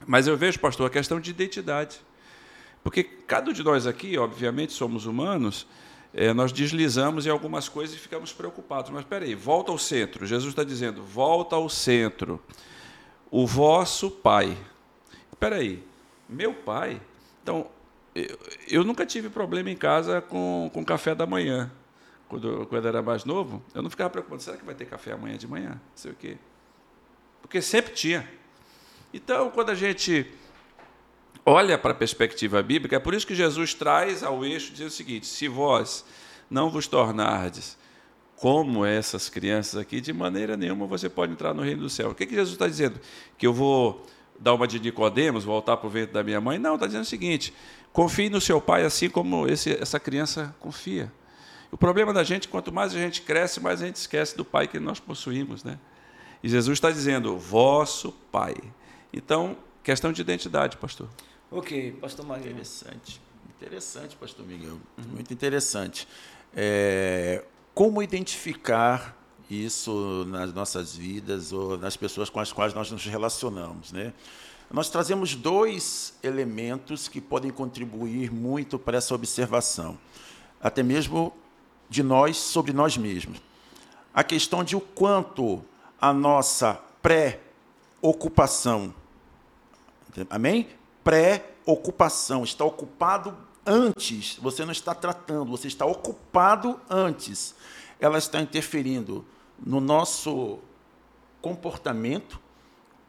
Mas 0.06 0.26
eu 0.26 0.36
vejo, 0.36 0.60
pastor, 0.60 0.86
a 0.86 0.90
questão 0.90 1.18
de 1.18 1.30
identidade. 1.30 2.00
Porque 2.84 3.02
cada 3.02 3.50
um 3.50 3.52
de 3.52 3.64
nós 3.64 3.86
aqui, 3.86 4.16
obviamente, 4.18 4.72
somos 4.72 5.06
humanos, 5.06 5.66
é, 6.12 6.32
nós 6.32 6.52
deslizamos 6.52 7.26
em 7.26 7.30
algumas 7.30 7.68
coisas 7.68 7.96
e 7.96 7.98
ficamos 7.98 8.32
preocupados. 8.32 8.90
Mas 8.90 9.00
espera 9.00 9.24
aí, 9.24 9.34
volta 9.34 9.72
ao 9.72 9.78
centro. 9.78 10.24
Jesus 10.24 10.52
está 10.52 10.62
dizendo, 10.62 11.02
volta 11.02 11.56
ao 11.56 11.68
centro. 11.68 12.40
O 13.30 13.46
vosso 13.46 14.10
Pai. 14.10 14.56
Espera 15.32 15.56
aí, 15.56 15.82
meu 16.28 16.54
Pai? 16.54 17.00
Então, 17.42 17.66
eu, 18.68 18.84
nunca 18.84 19.04
tive 19.04 19.28
problema 19.28 19.70
em 19.70 19.76
casa 19.76 20.20
com, 20.20 20.70
com 20.72 20.84
café 20.84 21.14
da 21.14 21.26
manhã. 21.26 21.70
Quando, 22.28 22.66
quando 22.66 22.86
era 22.86 23.02
mais 23.02 23.24
novo, 23.24 23.62
eu 23.74 23.82
não 23.82 23.90
ficava 23.90 24.10
preocupado, 24.10 24.42
será 24.42 24.56
que 24.56 24.64
vai 24.64 24.74
ter 24.74 24.86
café 24.86 25.12
amanhã 25.12 25.36
de 25.36 25.46
manhã? 25.46 25.70
Não 25.70 25.80
sei 25.96 26.12
o 26.12 26.14
quê. 26.14 26.38
Porque 27.42 27.60
sempre 27.60 27.92
tinha. 27.92 28.28
Então, 29.12 29.50
quando 29.50 29.70
a 29.70 29.74
gente 29.74 30.26
olha 31.44 31.76
para 31.76 31.92
a 31.92 31.94
perspectiva 31.94 32.62
bíblica, 32.62 32.96
é 32.96 32.98
por 32.98 33.14
isso 33.14 33.26
que 33.26 33.34
Jesus 33.34 33.74
traz 33.74 34.22
ao 34.22 34.44
eixo 34.44 34.72
dizer 34.72 34.86
o 34.86 34.90
seguinte: 34.90 35.26
se 35.26 35.48
vós 35.48 36.04
não 36.50 36.70
vos 36.70 36.86
tornardes 36.86 37.76
como 38.36 38.84
essas 38.84 39.28
crianças 39.28 39.80
aqui, 39.80 40.00
de 40.00 40.12
maneira 40.12 40.56
nenhuma 40.56 40.86
você 40.86 41.08
pode 41.08 41.32
entrar 41.32 41.54
no 41.54 41.62
reino 41.62 41.82
do 41.82 41.90
céu. 41.90 42.10
O 42.10 42.14
que, 42.14 42.26
que 42.26 42.34
Jesus 42.34 42.54
está 42.54 42.66
dizendo? 42.66 43.00
Que 43.38 43.46
eu 43.46 43.52
vou 43.52 44.04
dar 44.38 44.54
uma 44.54 44.66
de 44.66 44.80
Nicodemos, 44.80 45.44
voltar 45.44 45.76
para 45.76 45.86
o 45.86 45.90
ventre 45.90 46.12
da 46.12 46.22
minha 46.22 46.40
mãe? 46.40 46.58
Não, 46.58 46.74
está 46.74 46.86
dizendo 46.86 47.02
o 47.02 47.06
seguinte: 47.06 47.54
confie 47.94 48.28
no 48.28 48.40
seu 48.40 48.60
pai 48.60 48.84
assim 48.84 49.08
como 49.08 49.46
esse, 49.48 49.70
essa 49.80 50.00
criança 50.00 50.54
confia. 50.58 51.10
O 51.70 51.78
problema 51.78 52.12
da 52.12 52.24
gente, 52.24 52.48
quanto 52.48 52.72
mais 52.72 52.94
a 52.94 52.98
gente 52.98 53.22
cresce, 53.22 53.60
mais 53.60 53.80
a 53.80 53.86
gente 53.86 53.96
esquece 53.96 54.36
do 54.36 54.44
pai 54.44 54.66
que 54.66 54.78
nós 54.80 54.98
possuímos, 54.98 55.62
né? 55.62 55.78
E 56.42 56.48
Jesus 56.48 56.76
está 56.76 56.90
dizendo, 56.90 57.38
vosso 57.38 58.12
pai. 58.30 58.56
Então, 59.12 59.56
questão 59.82 60.12
de 60.12 60.20
identidade, 60.20 60.76
pastor. 60.76 61.08
Ok, 61.50 61.92
pastor 62.00 62.26
Maria. 62.26 62.50
Interessante. 62.50 63.20
Interessante, 63.56 64.16
pastor 64.16 64.44
Miguel. 64.44 64.72
Uhum. 64.98 65.04
Muito 65.12 65.32
interessante. 65.32 66.08
É, 66.54 67.44
como 67.72 68.02
identificar 68.02 69.16
isso 69.48 70.24
nas 70.28 70.52
nossas 70.52 70.96
vidas 70.96 71.52
ou 71.52 71.78
nas 71.78 71.96
pessoas 71.96 72.28
com 72.28 72.40
as 72.40 72.52
quais 72.52 72.74
nós 72.74 72.90
nos 72.90 73.04
relacionamos, 73.06 73.92
né? 73.92 74.12
Nós 74.70 74.88
trazemos 74.88 75.34
dois 75.34 76.14
elementos 76.22 77.06
que 77.06 77.20
podem 77.20 77.50
contribuir 77.50 78.32
muito 78.32 78.78
para 78.78 78.98
essa 78.98 79.14
observação, 79.14 79.98
até 80.60 80.82
mesmo 80.82 81.32
de 81.88 82.02
nós 82.02 82.36
sobre 82.36 82.72
nós 82.72 82.96
mesmos. 82.96 83.40
A 84.12 84.24
questão 84.24 84.64
de 84.64 84.74
o 84.74 84.80
quanto 84.80 85.64
a 86.00 86.12
nossa 86.12 86.80
pré-ocupação, 87.02 88.94
amém? 90.30 90.68
pré-ocupação, 91.04 92.42
está 92.42 92.64
ocupado 92.64 93.36
antes, 93.66 94.36
você 94.40 94.64
não 94.64 94.72
está 94.72 94.94
tratando, 94.94 95.50
você 95.50 95.68
está 95.68 95.84
ocupado 95.84 96.80
antes. 96.88 97.54
Ela 98.00 98.18
está 98.18 98.40
interferindo 98.40 99.24
no 99.64 99.80
nosso 99.80 100.58
comportamento 101.40 102.40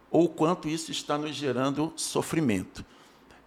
ou 0.09 0.29
quanto 0.29 0.67
isso 0.67 0.91
está 0.91 1.17
nos 1.17 1.35
gerando 1.35 1.91
sofrimento. 1.95 2.85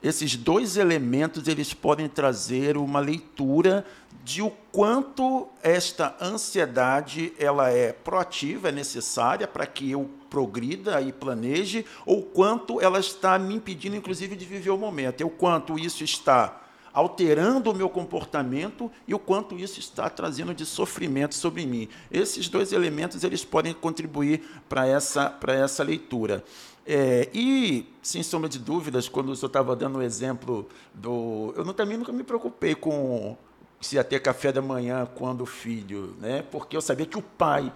Esses 0.02 0.36
dois 0.36 0.76
elementos 0.76 1.48
eles 1.48 1.74
podem 1.74 2.08
trazer 2.08 2.76
uma 2.76 3.00
leitura 3.00 3.84
de 4.22 4.42
o 4.42 4.50
quanto 4.70 5.48
esta 5.62 6.16
ansiedade 6.20 7.32
ela 7.38 7.70
é 7.70 7.92
proativa, 7.92 8.68
é 8.68 8.72
necessária 8.72 9.48
para 9.48 9.66
que 9.66 9.90
eu 9.90 10.08
progrida 10.30 11.00
e 11.00 11.12
planeje, 11.12 11.84
ou 12.06 12.22
quanto 12.22 12.80
ela 12.80 13.00
está 13.00 13.38
me 13.38 13.54
impedindo, 13.54 13.96
inclusive, 13.96 14.36
de 14.36 14.44
viver 14.44 14.70
o 14.70 14.78
momento, 14.78 15.20
e 15.20 15.24
o 15.24 15.30
quanto 15.30 15.78
isso 15.78 16.04
está 16.04 16.67
alterando 16.92 17.70
o 17.70 17.74
meu 17.74 17.88
comportamento 17.88 18.90
e 19.06 19.14
o 19.14 19.18
quanto 19.18 19.58
isso 19.58 19.78
está 19.80 20.08
trazendo 20.08 20.54
de 20.54 20.64
sofrimento 20.66 21.34
sobre 21.34 21.64
mim. 21.66 21.88
Esses 22.10 22.48
dois 22.48 22.72
elementos 22.72 23.22
eles 23.24 23.44
podem 23.44 23.72
contribuir 23.72 24.42
para 24.68 24.86
essa, 24.86 25.30
para 25.30 25.54
essa 25.54 25.82
leitura. 25.82 26.44
É, 26.86 27.28
e, 27.34 27.86
sem 28.02 28.22
sombra 28.22 28.48
de 28.48 28.58
dúvidas, 28.58 29.08
quando 29.08 29.28
o 29.28 29.36
senhor 29.36 29.48
estava 29.48 29.76
dando 29.76 29.98
o 29.98 30.02
exemplo 30.02 30.66
do. 30.94 31.52
Eu 31.54 31.62
não, 31.62 31.74
também 31.74 31.98
nunca 31.98 32.10
me 32.12 32.22
preocupei 32.22 32.74
com 32.74 33.36
se 33.80 33.96
ia 33.96 34.04
ter 34.04 34.20
café 34.20 34.50
da 34.50 34.62
manhã 34.62 35.06
quando 35.14 35.42
o 35.42 35.46
filho, 35.46 36.16
né? 36.18 36.42
Porque 36.50 36.76
eu 36.76 36.80
sabia 36.80 37.04
que 37.04 37.18
o 37.18 37.22
pai 37.22 37.70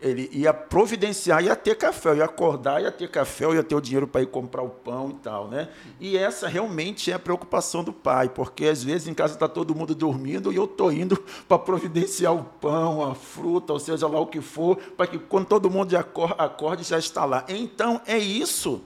ele 0.00 0.28
ia 0.32 0.52
providenciar, 0.52 1.42
ia 1.44 1.54
ter 1.54 1.74
café, 1.76 2.16
ia 2.16 2.24
acordar, 2.24 2.82
ia 2.82 2.90
ter 2.90 3.10
café, 3.10 3.52
ia 3.52 3.62
ter 3.62 3.74
o 3.74 3.80
dinheiro 3.80 4.06
para 4.06 4.22
ir 4.22 4.26
comprar 4.26 4.62
o 4.62 4.70
pão 4.70 5.10
e 5.10 5.14
tal, 5.22 5.48
né? 5.48 5.68
E 6.00 6.16
essa 6.16 6.48
realmente 6.48 7.10
é 7.10 7.14
a 7.14 7.18
preocupação 7.18 7.84
do 7.84 7.92
pai, 7.92 8.28
porque 8.28 8.66
às 8.66 8.82
vezes 8.82 9.08
em 9.08 9.14
casa 9.14 9.34
está 9.34 9.48
todo 9.48 9.74
mundo 9.74 9.94
dormindo 9.94 10.52
e 10.52 10.56
eu 10.56 10.64
estou 10.64 10.90
indo 10.90 11.16
para 11.46 11.58
providenciar 11.58 12.34
o 12.34 12.44
pão, 12.44 13.08
a 13.08 13.14
fruta, 13.14 13.72
ou 13.72 13.78
seja 13.78 14.06
lá 14.08 14.18
o 14.18 14.26
que 14.26 14.40
for, 14.40 14.76
para 14.96 15.06
que 15.06 15.18
quando 15.18 15.46
todo 15.46 15.70
mundo 15.70 15.94
acorde 15.94 16.82
já 16.82 16.98
está 16.98 17.24
lá. 17.24 17.44
Então 17.48 18.00
é 18.06 18.18
isso 18.18 18.82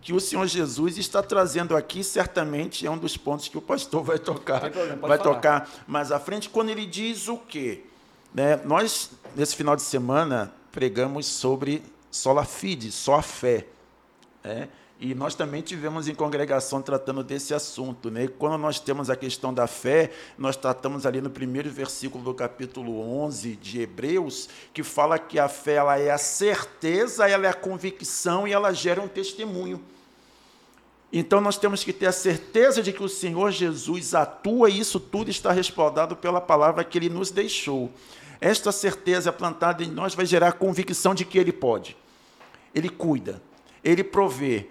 que 0.00 0.12
o 0.12 0.20
Senhor 0.20 0.46
Jesus 0.46 0.96
está 0.96 1.22
trazendo 1.22 1.76
aqui, 1.76 2.02
certamente 2.02 2.86
é 2.86 2.90
um 2.90 2.96
dos 2.96 3.16
pontos 3.16 3.48
que 3.48 3.58
o 3.58 3.60
pastor 3.60 4.02
vai 4.02 4.18
tocar, 4.18 4.60
problema, 4.70 5.08
vai 5.08 5.18
falar. 5.18 5.34
tocar 5.34 5.70
mais 5.86 6.12
à 6.12 6.18
frente, 6.18 6.48
quando 6.48 6.70
ele 6.70 6.86
diz 6.86 7.28
o 7.28 7.36
quê? 7.36 7.84
Né, 8.32 8.56
nós, 8.64 9.10
nesse 9.34 9.56
final 9.56 9.76
de 9.76 9.82
semana, 9.82 10.52
pregamos 10.72 11.26
sobre 11.26 11.82
sola 12.10 12.44
fide, 12.44 12.90
só 12.90 13.16
a 13.16 13.22
fé. 13.22 13.66
Né? 14.42 14.68
E 15.00 15.14
nós 15.14 15.34
também 15.34 15.62
tivemos 15.62 16.08
em 16.08 16.14
congregação 16.14 16.82
tratando 16.82 17.22
desse 17.22 17.54
assunto. 17.54 18.10
Né? 18.10 18.26
quando 18.26 18.58
nós 18.58 18.80
temos 18.80 19.08
a 19.08 19.16
questão 19.16 19.54
da 19.54 19.66
fé, 19.66 20.10
nós 20.36 20.56
tratamos 20.56 21.06
ali 21.06 21.20
no 21.20 21.30
primeiro 21.30 21.70
versículo 21.70 22.24
do 22.24 22.34
capítulo 22.34 23.00
11 23.00 23.56
de 23.56 23.80
Hebreus, 23.80 24.48
que 24.72 24.82
fala 24.82 25.18
que 25.18 25.38
a 25.38 25.48
fé 25.48 25.74
ela 25.74 25.98
é 25.98 26.10
a 26.10 26.18
certeza, 26.18 27.28
ela 27.28 27.46
é 27.46 27.50
a 27.50 27.54
convicção 27.54 28.48
e 28.48 28.52
ela 28.52 28.72
gera 28.72 29.00
um 29.00 29.08
testemunho. 29.08 29.80
Então 31.12 31.40
nós 31.40 31.56
temos 31.56 31.84
que 31.84 31.92
ter 31.92 32.06
a 32.06 32.12
certeza 32.12 32.82
de 32.82 32.92
que 32.92 33.02
o 33.02 33.08
Senhor 33.08 33.50
Jesus 33.50 34.14
atua 34.14 34.68
e 34.68 34.80
isso 34.80 35.00
tudo 35.00 35.30
está 35.30 35.52
respaldado 35.52 36.16
pela 36.16 36.40
palavra 36.40 36.84
que 36.84 36.98
ele 36.98 37.08
nos 37.08 37.30
deixou. 37.30 37.90
Esta 38.40 38.70
certeza 38.70 39.32
plantada 39.32 39.82
em 39.82 39.90
nós 39.90 40.14
vai 40.14 40.26
gerar 40.26 40.48
a 40.48 40.52
convicção 40.52 41.14
de 41.14 41.24
que 41.24 41.38
Ele 41.38 41.52
pode. 41.52 41.96
Ele 42.74 42.88
cuida, 42.88 43.42
Ele 43.82 44.04
provê. 44.04 44.68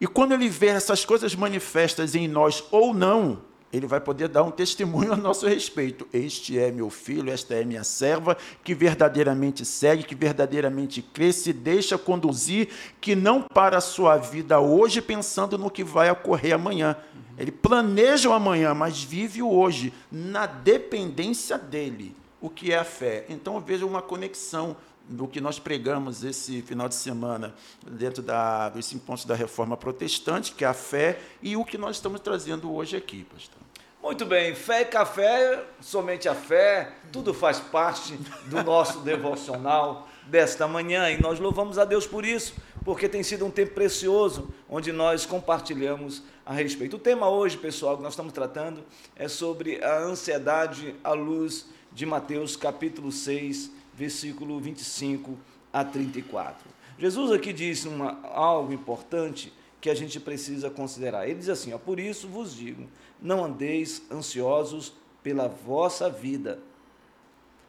E 0.00 0.06
quando 0.06 0.32
Ele 0.32 0.48
vê 0.48 0.68
essas 0.68 1.04
coisas 1.04 1.34
manifestas 1.34 2.14
em 2.14 2.26
nós 2.26 2.64
ou 2.70 2.92
não, 2.92 3.42
ele 3.76 3.88
vai 3.88 4.00
poder 4.00 4.28
dar 4.28 4.44
um 4.44 4.52
testemunho 4.52 5.12
a 5.12 5.16
nosso 5.16 5.48
respeito. 5.48 6.06
Este 6.12 6.56
é 6.58 6.70
meu 6.70 6.88
filho, 6.88 7.32
esta 7.32 7.54
é 7.54 7.64
minha 7.64 7.82
serva, 7.82 8.36
que 8.62 8.72
verdadeiramente 8.72 9.64
segue, 9.64 10.04
que 10.04 10.14
verdadeiramente 10.14 11.02
crê, 11.02 11.32
se 11.32 11.52
deixa 11.52 11.98
conduzir, 11.98 12.68
que 13.00 13.16
não 13.16 13.42
para 13.42 13.78
a 13.78 13.80
sua 13.80 14.16
vida 14.16 14.60
hoje 14.60 15.02
pensando 15.02 15.58
no 15.58 15.68
que 15.68 15.82
vai 15.82 16.08
ocorrer 16.08 16.54
amanhã. 16.54 16.96
Ele 17.36 17.50
planeja 17.50 18.28
o 18.28 18.32
amanhã, 18.32 18.72
mas 18.74 19.02
vive 19.02 19.42
o 19.42 19.50
hoje, 19.50 19.92
na 20.10 20.46
dependência 20.46 21.58
dele. 21.58 22.14
O 22.44 22.50
que 22.50 22.72
é 22.72 22.76
a 22.76 22.84
fé? 22.84 23.24
Então 23.30 23.54
eu 23.54 23.60
vejo 23.62 23.86
uma 23.86 24.02
conexão 24.02 24.76
do 25.08 25.26
que 25.26 25.40
nós 25.40 25.58
pregamos 25.58 26.22
esse 26.22 26.60
final 26.60 26.90
de 26.90 26.94
semana 26.94 27.54
dentro 27.86 28.22
da, 28.22 28.68
dos 28.68 28.84
cinco 28.84 29.06
pontos 29.06 29.24
da 29.24 29.34
reforma 29.34 29.78
protestante, 29.78 30.52
que 30.52 30.62
é 30.62 30.68
a 30.68 30.74
fé, 30.74 31.18
e 31.40 31.56
o 31.56 31.64
que 31.64 31.78
nós 31.78 31.96
estamos 31.96 32.20
trazendo 32.20 32.70
hoje 32.70 32.98
aqui, 32.98 33.24
pastor. 33.24 33.56
Muito 34.02 34.26
bem, 34.26 34.54
fé 34.54 34.82
e 34.82 34.84
café, 34.84 35.64
somente 35.80 36.28
a 36.28 36.34
fé, 36.34 36.92
tudo 37.10 37.32
faz 37.32 37.60
parte 37.60 38.12
do 38.44 38.62
nosso 38.62 38.98
devocional 39.08 40.06
desta 40.26 40.68
manhã 40.68 41.10
e 41.10 41.18
nós 41.18 41.40
louvamos 41.40 41.78
a 41.78 41.86
Deus 41.86 42.06
por 42.06 42.26
isso, 42.26 42.56
porque 42.84 43.08
tem 43.08 43.22
sido 43.22 43.46
um 43.46 43.50
tempo 43.50 43.72
precioso 43.72 44.52
onde 44.68 44.92
nós 44.92 45.24
compartilhamos 45.24 46.22
a 46.44 46.52
respeito. 46.52 46.96
O 46.96 46.98
tema 46.98 47.26
hoje, 47.26 47.56
pessoal, 47.56 47.96
que 47.96 48.02
nós 48.02 48.12
estamos 48.12 48.34
tratando 48.34 48.84
é 49.16 49.28
sobre 49.28 49.82
a 49.82 49.96
ansiedade 50.00 50.94
à 51.02 51.14
luz 51.14 51.72
de 51.94 52.04
Mateus 52.04 52.56
capítulo 52.56 53.12
6, 53.12 53.70
versículo 53.94 54.58
25 54.58 55.38
a 55.72 55.84
34. 55.84 56.68
Jesus 56.98 57.30
aqui 57.30 57.52
diz 57.52 57.84
uma, 57.84 58.20
algo 58.28 58.72
importante 58.72 59.52
que 59.80 59.88
a 59.88 59.94
gente 59.94 60.18
precisa 60.18 60.68
considerar. 60.68 61.28
Ele 61.28 61.38
diz 61.38 61.48
assim: 61.48 61.72
ó, 61.72 61.78
Por 61.78 62.00
isso 62.00 62.26
vos 62.26 62.54
digo, 62.54 62.88
não 63.22 63.44
andeis 63.44 64.02
ansiosos 64.10 64.92
pela 65.22 65.46
vossa 65.46 66.10
vida. 66.10 66.58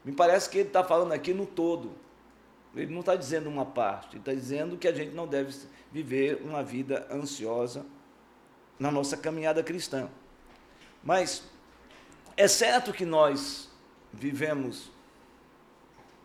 Me 0.03 0.11
parece 0.11 0.49
que 0.49 0.57
ele 0.57 0.67
está 0.69 0.83
falando 0.83 1.11
aqui 1.11 1.33
no 1.33 1.45
todo. 1.45 1.91
Ele 2.75 2.91
não 2.91 2.99
está 2.99 3.15
dizendo 3.15 3.47
uma 3.47 3.65
parte, 3.65 4.13
ele 4.13 4.19
está 4.19 4.33
dizendo 4.33 4.75
que 4.75 4.87
a 4.87 4.93
gente 4.93 5.13
não 5.13 5.25
deve 5.25 5.55
viver 5.91 6.41
uma 6.43 6.61
vida 6.61 7.07
ansiosa 7.09 7.85
na 8.77 8.91
nossa 8.91 9.15
caminhada 9.15 9.63
cristã. 9.63 10.09
Mas 11.01 11.43
é 12.35 12.47
certo 12.47 12.91
que 12.91 13.05
nós 13.05 13.69
vivemos 14.19 14.91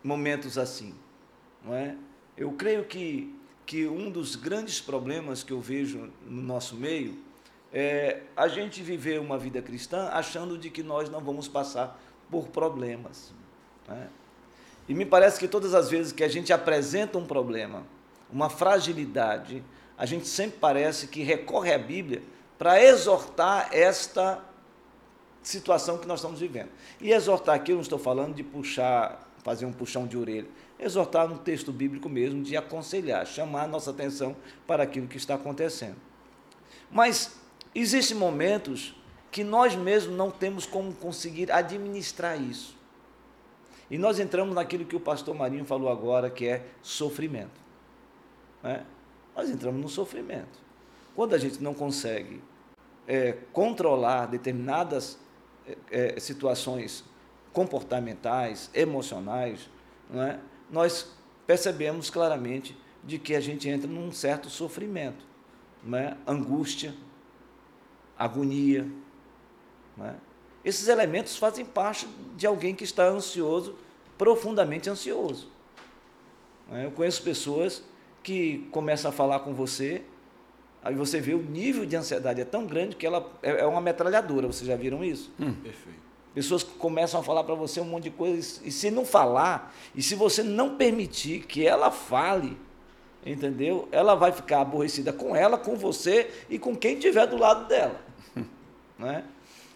momentos 0.03 0.57
assim, 0.57 0.95
não 1.63 1.73
é? 1.73 1.95
Eu 2.37 2.51
creio 2.53 2.85
que 2.85 3.35
que 3.71 3.87
um 3.87 4.09
dos 4.11 4.35
grandes 4.35 4.81
problemas 4.81 5.43
que 5.43 5.53
eu 5.53 5.61
vejo 5.61 6.11
no 6.25 6.41
nosso 6.41 6.75
meio 6.75 7.17
é 7.71 8.23
a 8.35 8.49
gente 8.49 8.83
viver 8.83 9.17
uma 9.17 9.37
vida 9.37 9.61
cristã 9.61 10.09
achando 10.11 10.57
de 10.57 10.69
que 10.69 10.83
nós 10.83 11.09
não 11.09 11.21
vamos 11.21 11.47
passar 11.47 11.97
por 12.29 12.49
problemas. 12.49 13.31
Né? 13.87 14.09
E 14.89 14.93
me 14.93 15.05
parece 15.05 15.39
que 15.39 15.47
todas 15.47 15.73
as 15.73 15.89
vezes 15.89 16.11
que 16.11 16.21
a 16.21 16.27
gente 16.27 16.51
apresenta 16.51 17.17
um 17.17 17.25
problema, 17.25 17.83
uma 18.29 18.49
fragilidade, 18.49 19.63
a 19.97 20.05
gente 20.05 20.27
sempre 20.27 20.57
parece 20.59 21.07
que 21.07 21.23
recorre 21.23 21.73
à 21.73 21.77
Bíblia 21.77 22.21
para 22.57 22.83
exortar 22.83 23.69
esta 23.71 24.43
situação 25.41 25.97
que 25.97 26.07
nós 26.07 26.19
estamos 26.19 26.39
vivendo. 26.39 26.69
E 26.99 27.11
exortar 27.11 27.55
aqui, 27.55 27.71
eu 27.71 27.75
não 27.75 27.81
estou 27.81 27.99
falando 27.99 28.35
de 28.35 28.43
puxar, 28.43 29.29
fazer 29.43 29.65
um 29.65 29.73
puxão 29.73 30.05
de 30.05 30.17
orelha 30.17 30.47
exortar 30.81 31.27
no 31.27 31.37
texto 31.37 31.71
bíblico 31.71 32.09
mesmo, 32.09 32.41
de 32.41 32.57
aconselhar, 32.57 33.25
chamar 33.25 33.63
a 33.63 33.67
nossa 33.67 33.91
atenção 33.91 34.35
para 34.65 34.83
aquilo 34.83 35.07
que 35.07 35.17
está 35.17 35.35
acontecendo. 35.35 35.95
Mas 36.89 37.39
existem 37.73 38.17
momentos 38.17 38.95
que 39.29 39.43
nós 39.43 39.75
mesmos 39.75 40.17
não 40.17 40.31
temos 40.31 40.65
como 40.65 40.91
conseguir 40.93 41.51
administrar 41.51 42.41
isso. 42.41 42.75
E 43.89 43.97
nós 43.97 44.19
entramos 44.19 44.55
naquilo 44.55 44.85
que 44.85 44.95
o 44.95 44.99
pastor 44.99 45.35
Marinho 45.35 45.65
falou 45.65 45.89
agora, 45.89 46.29
que 46.29 46.47
é 46.47 46.65
sofrimento. 46.81 47.61
Né? 48.63 48.83
Nós 49.35 49.49
entramos 49.49 49.79
no 49.79 49.87
sofrimento. 49.87 50.59
Quando 51.15 51.35
a 51.35 51.37
gente 51.37 51.61
não 51.61 51.73
consegue 51.73 52.41
é, 53.07 53.33
controlar 53.53 54.25
determinadas 54.25 55.19
é, 55.67 56.15
é 56.15 56.19
situações 56.19 57.03
comportamentais, 57.53 58.69
emocionais, 58.73 59.69
é? 60.13 60.39
nós 60.69 61.13
percebemos 61.45 62.09
claramente 62.09 62.77
de 63.03 63.17
que 63.17 63.35
a 63.35 63.39
gente 63.39 63.67
entra 63.67 63.87
num 63.87 64.11
certo 64.11 64.49
sofrimento, 64.49 65.25
né? 65.83 66.17
angústia, 66.25 66.93
agonia. 68.17 68.87
Né? 69.97 70.15
Esses 70.63 70.87
elementos 70.87 71.37
fazem 71.37 71.65
parte 71.65 72.07
de 72.37 72.45
alguém 72.45 72.75
que 72.75 72.83
está 72.83 73.07
ansioso, 73.07 73.75
profundamente 74.17 74.89
ansioso. 74.89 75.49
Né? 76.69 76.85
Eu 76.85 76.91
conheço 76.91 77.23
pessoas 77.23 77.83
que 78.21 78.67
começam 78.71 79.09
a 79.09 79.13
falar 79.13 79.39
com 79.39 79.53
você, 79.53 80.03
aí 80.83 80.95
você 80.95 81.19
vê 81.19 81.33
o 81.33 81.41
nível 81.41 81.85
de 81.85 81.95
ansiedade 81.95 82.41
é 82.41 82.45
tão 82.45 82.65
grande 82.65 82.95
que 82.95 83.05
ela 83.05 83.31
é, 83.41 83.61
é 83.61 83.65
uma 83.65 83.81
metralhadora. 83.81 84.47
Vocês 84.47 84.67
já 84.67 84.75
viram 84.75 85.03
isso? 85.03 85.31
Hum, 85.39 85.53
perfeito. 85.53 85.99
Pessoas 86.33 86.63
que 86.63 86.71
começam 86.71 87.19
a 87.19 87.23
falar 87.23 87.43
para 87.43 87.55
você 87.55 87.81
um 87.81 87.85
monte 87.85 88.05
de 88.05 88.11
coisas, 88.11 88.61
e 88.63 88.71
se 88.71 88.89
não 88.89 89.05
falar, 89.05 89.75
e 89.93 90.01
se 90.01 90.15
você 90.15 90.41
não 90.41 90.77
permitir 90.77 91.45
que 91.45 91.67
ela 91.67 91.91
fale, 91.91 92.57
entendeu? 93.25 93.89
Ela 93.91 94.15
vai 94.15 94.31
ficar 94.31 94.61
aborrecida 94.61 95.11
com 95.11 95.35
ela, 95.35 95.57
com 95.57 95.75
você 95.75 96.31
e 96.49 96.57
com 96.57 96.75
quem 96.75 96.93
estiver 96.93 97.27
do 97.27 97.37
lado 97.37 97.67
dela. 97.67 97.99
né? 98.97 99.25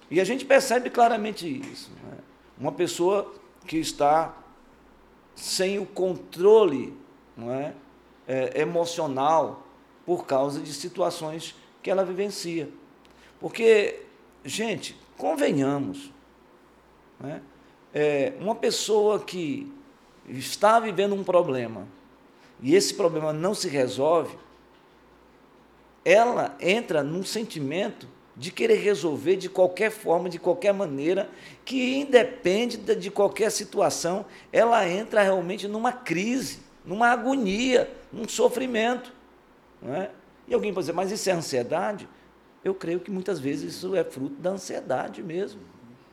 E 0.10 0.22
a 0.22 0.24
gente 0.24 0.46
percebe 0.46 0.90
claramente 0.90 1.46
isso. 1.46 1.92
Né? 2.04 2.18
Uma 2.58 2.72
pessoa 2.72 3.34
que 3.68 3.78
está 3.78 4.34
sem 5.36 5.78
o 5.78 5.86
controle 5.86 6.94
não 7.36 7.52
é? 7.52 7.74
É, 8.28 8.62
emocional 8.62 9.65
por 10.06 10.26
causa 10.26 10.60
de 10.60 10.74
situações 10.74 11.56
que 11.82 11.90
ela 11.90 12.06
vivencia. 12.06 12.70
Porque, 13.40 14.02
gente, 14.44 14.96
convenhamos, 15.18 16.12
né? 17.20 17.42
É, 17.94 18.34
uma 18.40 18.56
pessoa 18.56 19.20
que 19.20 19.72
está 20.28 20.80
vivendo 20.80 21.16
um 21.16 21.24
problema 21.24 21.88
e 22.62 22.76
esse 22.76 22.94
problema 22.94 23.32
não 23.32 23.54
se 23.54 23.70
resolve, 23.70 24.38
ela 26.04 26.56
entra 26.60 27.04
num 27.04 27.24
sentimento 27.24 28.08
de 28.36 28.52
querer 28.52 28.76
resolver 28.76 29.38
de 29.38 29.48
qualquer 29.48 29.90
forma, 29.90 30.30
de 30.30 30.38
qualquer 30.38 30.74
maneira, 30.74 31.30
que 31.64 31.96
independe 31.96 32.78
de 32.78 33.10
qualquer 33.10 33.50
situação, 33.50 34.26
ela 34.52 34.88
entra 34.88 35.24
realmente 35.24 35.68
numa 35.68 35.94
crise, 35.94 36.60
numa 36.86 37.08
agonia, 37.08 37.90
num 38.12 38.28
sofrimento. 38.28 39.14
É? 39.84 40.10
E 40.48 40.54
alguém 40.54 40.74
pode 40.74 40.84
dizer, 40.84 40.94
mas 40.94 41.12
isso 41.12 41.30
é 41.30 41.34
ansiedade? 41.34 42.08
Eu 42.64 42.74
creio 42.74 43.00
que 43.00 43.12
muitas 43.12 43.40
vezes 43.40 43.76
isso 43.76 43.96
é 43.96 44.04
fruto 44.04 44.36
da 44.36 44.52
ansiedade 44.52 45.22
mesmo 45.22 45.62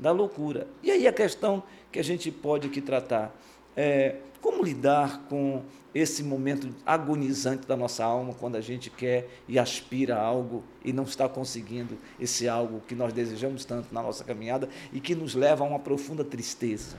da 0.02 0.10
loucura. 0.10 0.66
E 0.82 0.90
aí 0.90 1.06
a 1.06 1.12
questão 1.12 1.62
que 1.90 1.98
a 1.98 2.02
gente 2.02 2.30
pode 2.30 2.66
aqui 2.66 2.80
tratar 2.80 3.34
é 3.76 4.16
como 4.40 4.62
lidar 4.64 5.22
com 5.28 5.62
esse 5.94 6.22
momento 6.22 6.74
agonizante 6.84 7.66
da 7.66 7.76
nossa 7.76 8.04
alma 8.04 8.34
quando 8.34 8.56
a 8.56 8.60
gente 8.60 8.90
quer 8.90 9.28
e 9.46 9.58
aspira 9.58 10.16
a 10.16 10.22
algo 10.22 10.64
e 10.84 10.92
não 10.92 11.04
está 11.04 11.28
conseguindo 11.28 11.96
esse 12.18 12.48
algo 12.48 12.82
que 12.88 12.94
nós 12.94 13.12
desejamos 13.12 13.64
tanto 13.64 13.94
na 13.94 14.02
nossa 14.02 14.24
caminhada 14.24 14.68
e 14.92 15.00
que 15.00 15.14
nos 15.14 15.34
leva 15.34 15.62
a 15.62 15.66
uma 15.66 15.78
profunda 15.78 16.24
tristeza. 16.24 16.96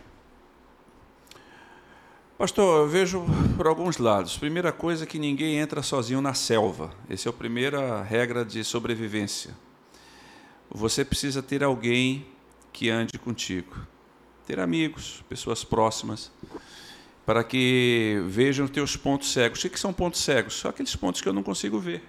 Pastor, 2.36 2.82
eu 2.82 2.88
vejo 2.88 3.24
por 3.56 3.68
alguns 3.68 4.00
lados. 4.00 4.38
Primeira 4.38 4.72
coisa 4.72 5.04
é 5.04 5.08
que 5.08 5.20
ninguém 5.20 5.58
entra 5.60 5.84
sozinho 5.84 6.20
na 6.20 6.34
selva. 6.34 6.92
Essa 7.08 7.30
é 7.30 7.32
a 7.32 7.34
primeira 7.34 8.02
regra 8.02 8.44
de 8.44 8.64
sobrevivência. 8.64 9.56
Você 10.70 11.06
precisa 11.06 11.44
ter 11.44 11.64
alguém 11.64 12.26
que 12.74 12.90
ande 12.90 13.20
contigo. 13.20 13.76
Ter 14.48 14.60
amigos, 14.60 15.24
pessoas 15.30 15.64
próximas, 15.64 16.32
para 17.24 17.44
que 17.44 18.20
vejam 18.26 18.68
teus 18.68 18.98
pontos 18.98 19.32
cegos. 19.32 19.64
O 19.64 19.70
que 19.70 19.80
são 19.80 19.94
pontos 19.94 20.20
cegos? 20.22 20.60
São 20.60 20.72
aqueles 20.72 20.96
pontos 20.96 21.22
que 21.22 21.30
eu 21.30 21.34
não 21.34 21.44
consigo 21.44 21.80
ver. 21.80 22.04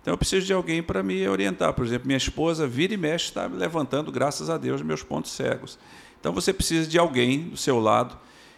Então 0.00 0.14
eu 0.14 0.18
preciso 0.18 0.46
de 0.46 0.52
alguém 0.52 0.80
para 0.80 1.02
me 1.02 1.26
orientar. 1.26 1.72
Por 1.74 1.84
exemplo, 1.84 2.06
minha 2.06 2.16
esposa 2.16 2.68
vira 2.68 2.94
e 2.94 2.96
mexe, 2.96 3.26
está 3.26 3.48
levantando, 3.48 4.12
graças 4.12 4.48
a 4.48 4.56
Deus, 4.56 4.80
meus 4.80 5.02
pontos 5.02 5.32
cegos. 5.32 5.76
Então 6.20 6.32
você 6.32 6.52
precisa 6.52 6.88
de 6.88 6.96
alguém 6.96 7.48
do 7.48 7.56
seu 7.56 7.80
lado 7.80 8.16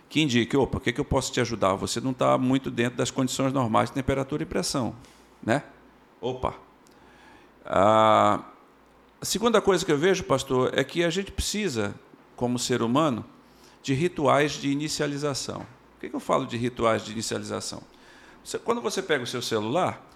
que 0.08 0.22
indique, 0.22 0.56
opa, 0.56 0.78
o 0.78 0.80
que, 0.80 0.92
que 0.92 1.00
eu 1.00 1.04
posso 1.04 1.32
te 1.32 1.40
ajudar? 1.40 1.74
Você 1.74 2.00
não 2.00 2.12
está 2.12 2.38
muito 2.38 2.70
dentro 2.70 2.96
das 2.96 3.10
condições 3.10 3.52
normais 3.52 3.90
de 3.90 3.94
temperatura 3.94 4.42
e 4.42 4.46
pressão. 4.46 4.94
Né? 5.42 5.62
Opa. 6.20 6.54
Ah, 7.64 8.42
a 9.20 9.24
segunda 9.24 9.60
coisa 9.60 9.84
que 9.84 9.92
eu 9.92 9.98
vejo, 9.98 10.24
pastor, 10.24 10.72
é 10.74 10.82
que 10.82 11.04
a 11.04 11.10
gente 11.10 11.30
precisa, 11.30 11.94
como 12.34 12.58
ser 12.58 12.80
humano, 12.80 13.24
de 13.82 13.92
rituais 13.92 14.52
de 14.52 14.70
inicialização. 14.70 15.66
Por 15.94 16.00
que, 16.00 16.08
que 16.08 16.16
eu 16.16 16.20
falo 16.20 16.46
de 16.46 16.56
rituais 16.56 17.04
de 17.04 17.12
inicialização? 17.12 17.82
Você, 18.42 18.58
quando 18.58 18.80
você 18.80 19.02
pega 19.02 19.24
o 19.24 19.26
seu 19.26 19.42
celular, 19.42 20.06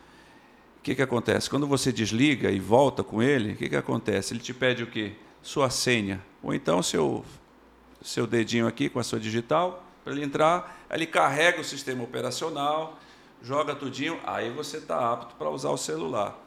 o 0.78 0.82
que, 0.82 0.94
que 0.94 1.02
acontece? 1.02 1.50
Quando 1.50 1.66
você 1.66 1.92
desliga 1.92 2.50
e 2.50 2.58
volta 2.58 3.04
com 3.04 3.22
ele, 3.22 3.52
o 3.52 3.56
que, 3.56 3.68
que 3.68 3.76
acontece? 3.76 4.32
Ele 4.32 4.40
te 4.40 4.54
pede 4.54 4.82
o 4.82 4.86
quê? 4.86 5.12
Sua 5.42 5.68
senha. 5.68 6.22
Ou 6.42 6.54
então 6.54 6.82
seu, 6.82 7.24
seu 8.02 8.26
dedinho 8.26 8.66
aqui 8.66 8.88
com 8.88 8.98
a 8.98 9.02
sua 9.02 9.18
digital, 9.18 9.84
para 10.04 10.12
ele 10.12 10.24
entrar, 10.24 10.84
ele 10.90 11.06
carrega 11.06 11.60
o 11.60 11.64
sistema 11.64 12.02
operacional, 12.02 12.98
joga 13.42 13.74
tudinho, 13.74 14.18
aí 14.24 14.50
você 14.50 14.78
está 14.78 15.12
apto 15.12 15.34
para 15.36 15.48
usar 15.50 15.70
o 15.70 15.76
celular. 15.76 16.38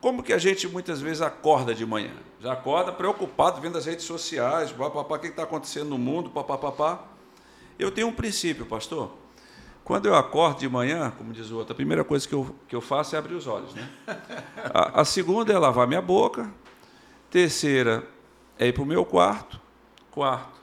Como 0.00 0.22
que 0.22 0.32
a 0.32 0.38
gente 0.38 0.66
muitas 0.66 1.00
vezes 1.00 1.20
acorda 1.20 1.74
de 1.74 1.84
manhã? 1.84 2.14
Já 2.40 2.54
acorda 2.54 2.90
preocupado 2.90 3.60
vendo 3.60 3.76
as 3.76 3.84
redes 3.84 4.06
sociais, 4.06 4.72
papapá, 4.72 5.16
o 5.16 5.18
que 5.18 5.26
está 5.26 5.42
acontecendo 5.42 5.90
no 5.90 5.98
mundo, 5.98 6.30
papapá. 6.30 7.04
Eu 7.78 7.90
tenho 7.90 8.08
um 8.08 8.12
princípio, 8.12 8.64
pastor. 8.64 9.12
Quando 9.84 10.06
eu 10.06 10.14
acordo 10.14 10.60
de 10.60 10.68
manhã, 10.68 11.12
como 11.16 11.32
diz 11.32 11.50
o 11.50 11.56
outro, 11.56 11.72
a 11.72 11.76
primeira 11.76 12.04
coisa 12.04 12.26
que 12.26 12.34
eu, 12.34 12.54
que 12.68 12.76
eu 12.76 12.80
faço 12.80 13.14
é 13.16 13.18
abrir 13.18 13.34
os 13.34 13.46
olhos. 13.46 13.74
Né? 13.74 13.88
A, 14.72 15.00
a 15.00 15.04
segunda 15.04 15.52
é 15.52 15.58
lavar 15.58 15.86
minha 15.86 16.02
boca. 16.02 16.50
Terceira 17.30 18.06
é 18.58 18.68
ir 18.68 18.72
para 18.72 18.82
o 18.82 18.86
meu 18.86 19.04
quarto. 19.04 19.60
Quarto, 20.10 20.59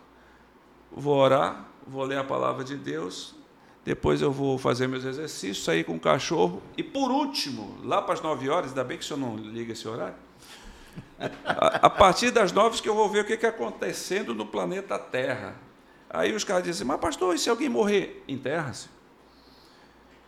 vou 0.91 1.15
orar, 1.15 1.65
vou 1.85 2.03
ler 2.03 2.17
a 2.17 2.23
palavra 2.23 2.63
de 2.63 2.75
Deus. 2.75 3.35
Depois 3.83 4.21
eu 4.21 4.31
vou 4.31 4.57
fazer 4.57 4.87
meus 4.87 5.05
exercícios, 5.05 5.63
sair 5.63 5.83
com 5.83 5.95
o 5.95 5.99
cachorro. 5.99 6.61
E 6.75 6.83
por 6.83 7.09
último, 7.09 7.77
lá 7.83 8.01
para 8.01 8.15
as 8.15 8.21
nove 8.21 8.49
horas, 8.49 8.71
ainda 8.71 8.83
bem 8.83 8.97
que 8.97 9.03
o 9.03 9.07
senhor 9.07 9.19
não 9.19 9.37
liga 9.37 9.71
esse 9.71 9.87
horário. 9.87 10.15
A, 11.45 11.87
a 11.87 11.89
partir 11.89 12.29
das 12.31 12.51
nove 12.51 12.81
que 12.81 12.89
eu 12.89 12.93
vou 12.93 13.09
ver 13.09 13.21
o 13.21 13.25
que 13.25 13.33
está 13.33 13.47
acontecendo 13.47 14.35
no 14.35 14.45
planeta 14.45 14.99
Terra. 14.99 15.55
Aí 16.09 16.33
os 16.33 16.43
caras 16.43 16.63
dizem, 16.63 16.85
mas 16.85 16.99
pastor, 16.99 17.35
e 17.35 17.39
se 17.39 17.49
alguém 17.49 17.69
morrer? 17.69 18.23
Enterra-se. 18.27 18.89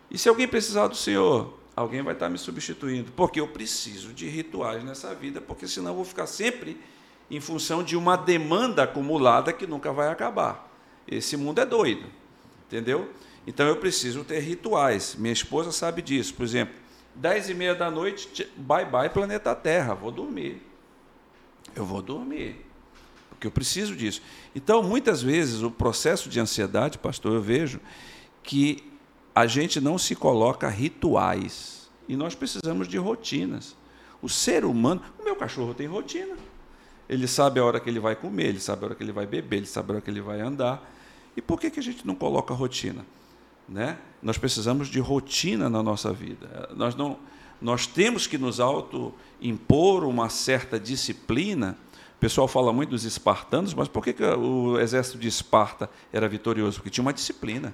E 0.10 0.18
se 0.18 0.28
alguém 0.28 0.48
precisar 0.48 0.88
do 0.88 0.96
Senhor, 0.96 1.60
alguém 1.76 2.02
vai 2.02 2.14
estar 2.14 2.30
me 2.30 2.38
substituindo, 2.38 3.12
porque 3.12 3.40
eu 3.40 3.48
preciso 3.48 4.14
de 4.14 4.28
rituais 4.28 4.84
nessa 4.84 5.14
vida, 5.14 5.40
porque 5.40 5.68
senão 5.68 5.92
eu 5.92 5.96
vou 5.96 6.06
ficar 6.06 6.28
sempre 6.28 6.80
em 7.30 7.40
função 7.40 7.84
de 7.84 7.96
uma 7.96 8.16
demanda 8.16 8.84
acumulada 8.84 9.54
que 9.54 9.68
nunca 9.68 9.92
vai 9.94 10.10
acabar. 10.10 10.70
Esse 11.08 11.38
mundo 11.38 11.60
é 11.60 11.66
doido, 11.66 12.06
entendeu? 12.68 13.12
Então 13.46 13.68
eu 13.68 13.78
preciso 13.78 14.24
ter 14.24 14.40
rituais. 14.40 15.16
Minha 15.18 15.34
esposa 15.34 15.72
sabe 15.72 16.02
disso. 16.02 16.34
Por 16.34 16.44
exemplo, 16.44 16.76
dez 17.16 17.50
e 17.50 17.54
meia 17.54 17.76
da 17.76 17.90
noite, 17.90 18.48
bye 18.56 18.86
bye 18.86 19.10
planeta 19.10 19.56
Terra, 19.56 19.94
vou 19.94 20.12
dormir. 20.12 20.62
Eu 21.76 21.86
vou 21.86 22.02
dormir, 22.02 22.66
porque 23.30 23.48
eu 23.48 23.52
preciso 23.52 23.96
disso. 23.96 24.22
Então, 24.56 24.82
muitas 24.82 25.22
vezes, 25.22 25.62
o 25.62 25.70
processo 25.70 26.28
de 26.30 26.40
ansiedade, 26.40 26.98
pastor, 26.98 27.34
eu 27.34 27.42
vejo 27.42 27.80
que 28.42 28.84
a 29.36 29.46
gente 29.46 29.80
não 29.80 29.98
se 29.98 30.16
coloca 30.16 30.68
rituais. 30.68 31.90
E 32.08 32.16
nós 32.16 32.34
precisamos 32.34 32.88
de 32.88 32.98
rotinas. 32.98 33.76
O 34.22 34.28
ser 34.28 34.66
humano, 34.66 35.02
o 35.20 35.24
meu 35.24 35.36
cachorro 35.36 35.74
tem 35.74 35.88
rotina. 35.88 36.36
Ele 37.10 37.28
sabe 37.28 37.60
a 37.60 37.66
hora 37.66 37.80
que 37.80 37.90
ele 37.90 38.00
vai 38.00 38.16
comer, 38.16 38.46
ele 38.46 38.60
sabe 38.60 38.84
a 38.84 38.86
hora 38.86 38.96
que 38.96 39.02
ele 39.02 39.12
vai 39.12 39.26
beber, 39.26 39.58
ele 39.58 39.66
sabe 39.66 39.92
a 39.92 39.94
hora 39.96 40.02
que 40.02 40.12
ele 40.12 40.22
vai 40.22 40.40
andar. 40.40 40.88
E 41.36 41.42
por 41.42 41.60
que, 41.60 41.72
que 41.72 41.80
a 41.80 41.84
gente 41.84 42.06
não 42.06 42.14
coloca 42.14 42.54
rotina? 42.54 43.04
Né? 43.68 43.98
Nós 44.22 44.38
precisamos 44.38 44.88
de 44.88 45.00
rotina 45.00 45.70
na 45.70 45.82
nossa 45.82 46.14
vida. 46.14 46.70
Nós, 46.76 46.96
não, 46.96 47.18
nós 47.60 47.88
temos 47.88 48.28
que 48.28 48.38
nos 48.38 48.60
auto-impor 48.60 50.04
uma 50.04 50.30
certa 50.30 50.80
disciplina. 50.80 51.76
O 52.16 52.20
pessoal 52.20 52.48
fala 52.48 52.72
muito 52.72 52.92
dos 52.92 53.06
espartanos, 53.06 53.74
mas 53.74 53.88
por 53.88 54.04
que, 54.04 54.14
que 54.14 54.24
o 54.24 54.80
exército 54.80 55.18
de 55.18 55.28
Esparta 55.28 55.90
era 56.12 56.28
vitorioso? 56.28 56.78
Porque 56.78 56.90
tinha 56.90 57.02
uma 57.02 57.14
disciplina. 57.14 57.74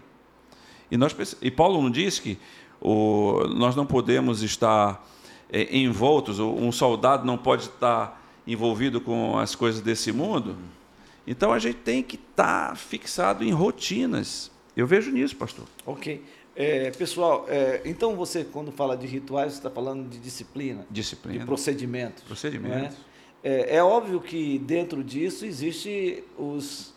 E, 0.89 0.98
nós, 0.98 1.15
e 1.41 1.50
Paulo 1.52 1.82
não 1.82 1.89
diz 1.89 2.19
que 2.19 2.38
o, 2.80 3.48
nós 3.56 3.76
não 3.76 3.86
podemos 3.86 4.43
estar 4.43 5.06
é, 5.50 5.76
envoltos, 5.76 6.39
um 6.39 6.71
soldado 6.71 7.26
não 7.26 7.38
pode 7.38 7.63
estar 7.63 8.21
envolvido 8.45 9.01
com 9.01 9.38
as 9.38 9.55
coisas 9.55 9.81
desse 9.81 10.12
mundo. 10.12 10.55
Então 11.25 11.51
a 11.51 11.60
gente 11.60 11.77
tem 11.77 12.03
que 12.03 12.15
estar 12.15 12.75
fixado 12.77 13.43
em 13.43 13.51
rotinas. 13.51 14.51
Eu 14.75 14.86
vejo 14.86 15.12
nisso, 15.12 15.36
pastor. 15.36 15.65
Ok. 15.86 16.23
É, 16.55 16.91
pessoal, 16.91 17.45
é, 17.49 17.81
então 17.84 18.15
você, 18.15 18.45
quando 18.45 18.71
fala 18.71 18.95
de 18.95 19.05
rituais, 19.05 19.53
está 19.53 19.69
falando 19.69 20.08
de 20.08 20.17
disciplina, 20.17 20.86
disciplina. 20.89 21.39
de 21.39 21.45
procedimentos. 21.45 22.23
Procedimentos. 22.23 22.97
É? 23.43 23.75
é? 23.75 23.84
óbvio 23.84 24.21
que 24.21 24.58
dentro 24.60 25.03
disso 25.03 25.45
existe 25.45 26.23
os 26.38 26.95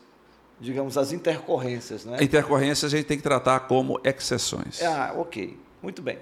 digamos, 0.61 0.99
as 0.99 1.13
intercorrências. 1.13 2.05
Né? 2.05 2.19
Intercorrências 2.23 2.93
a 2.93 2.97
gente 2.97 3.07
tem 3.07 3.17
que 3.17 3.23
tratar 3.23 3.61
como 3.61 4.01
exceções. 4.05 4.83
Ah, 4.83 5.15
ok. 5.17 5.57
Muito 5.83 6.03
bem. 6.03 6.19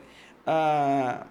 Ah, 0.46 1.26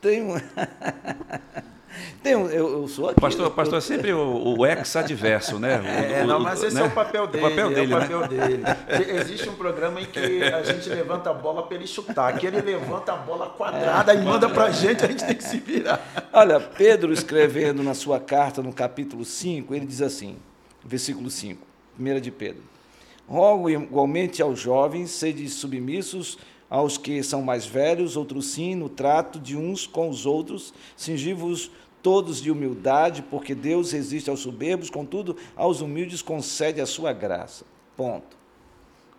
tem 0.00 0.22
um. 0.22 0.34
Tem 2.22 2.36
um, 2.36 2.46
eu, 2.46 2.82
eu 2.82 2.88
sou 2.88 3.08
aqui. 3.08 3.20
Pastor, 3.20 3.50
pastor 3.50 3.78
é 3.78 3.80
sempre 3.80 4.12
o, 4.12 4.58
o 4.58 4.66
ex-adverso, 4.66 5.58
né? 5.58 5.80
O, 5.80 5.86
é, 5.86 6.24
não, 6.24 6.38
mas 6.38 6.62
esse 6.62 6.74
né? 6.74 6.82
é 6.82 6.84
o 6.84 6.90
papel 6.90 7.26
dele. 7.26 7.44
O 7.44 7.48
papel 7.48 7.68
dele, 7.70 7.92
é 7.92 7.96
o 7.96 8.00
papel 8.00 8.20
né? 8.20 8.28
dele. 8.28 8.62
Existe 9.20 9.48
um 9.48 9.54
programa 9.54 10.00
em 10.00 10.04
que 10.04 10.42
a 10.42 10.62
gente 10.62 10.88
levanta 10.88 11.30
a 11.30 11.34
bola 11.34 11.62
para 11.62 11.76
ele 11.76 11.86
chutar. 11.86 12.34
Aqui 12.34 12.46
ele 12.46 12.60
levanta 12.60 13.12
a 13.12 13.16
bola 13.16 13.48
quadrada 13.50 14.12
é. 14.12 14.16
e 14.16 14.20
manda 14.22 14.48
para 14.48 14.64
a 14.64 14.70
gente, 14.70 15.04
a 15.04 15.08
gente 15.08 15.24
tem 15.24 15.36
que 15.36 15.44
se 15.44 15.58
virar. 15.58 16.00
Olha, 16.32 16.60
Pedro 16.60 17.12
escrevendo 17.12 17.82
na 17.82 17.94
sua 17.94 18.20
carta, 18.20 18.62
no 18.62 18.72
capítulo 18.72 19.24
5, 19.24 19.74
ele 19.74 19.86
diz 19.86 20.02
assim, 20.02 20.36
versículo 20.84 21.30
5. 21.30 21.66
1 21.98 22.20
de 22.20 22.30
Pedro. 22.30 22.62
Rogo 23.28 23.70
igualmente 23.70 24.42
aos 24.42 24.58
jovens, 24.58 25.10
sede 25.10 25.48
submissos 25.48 26.38
aos 26.70 26.96
que 26.96 27.20
são 27.24 27.42
mais 27.42 27.66
velhos, 27.66 28.16
outros 28.16 28.46
sim, 28.46 28.76
no 28.76 28.88
trato 28.88 29.40
de 29.40 29.56
uns 29.56 29.88
com 29.88 30.08
os 30.08 30.24
outros, 30.24 30.72
singivos 30.96 31.72
todos 32.00 32.40
de 32.40 32.50
humildade, 32.50 33.22
porque 33.22 33.54
Deus 33.54 33.90
resiste 33.90 34.30
aos 34.30 34.40
soberbos, 34.40 34.88
contudo, 34.88 35.36
aos 35.56 35.80
humildes 35.80 36.22
concede 36.22 36.80
a 36.80 36.86
sua 36.86 37.12
graça. 37.12 37.64
Ponto. 37.96 38.38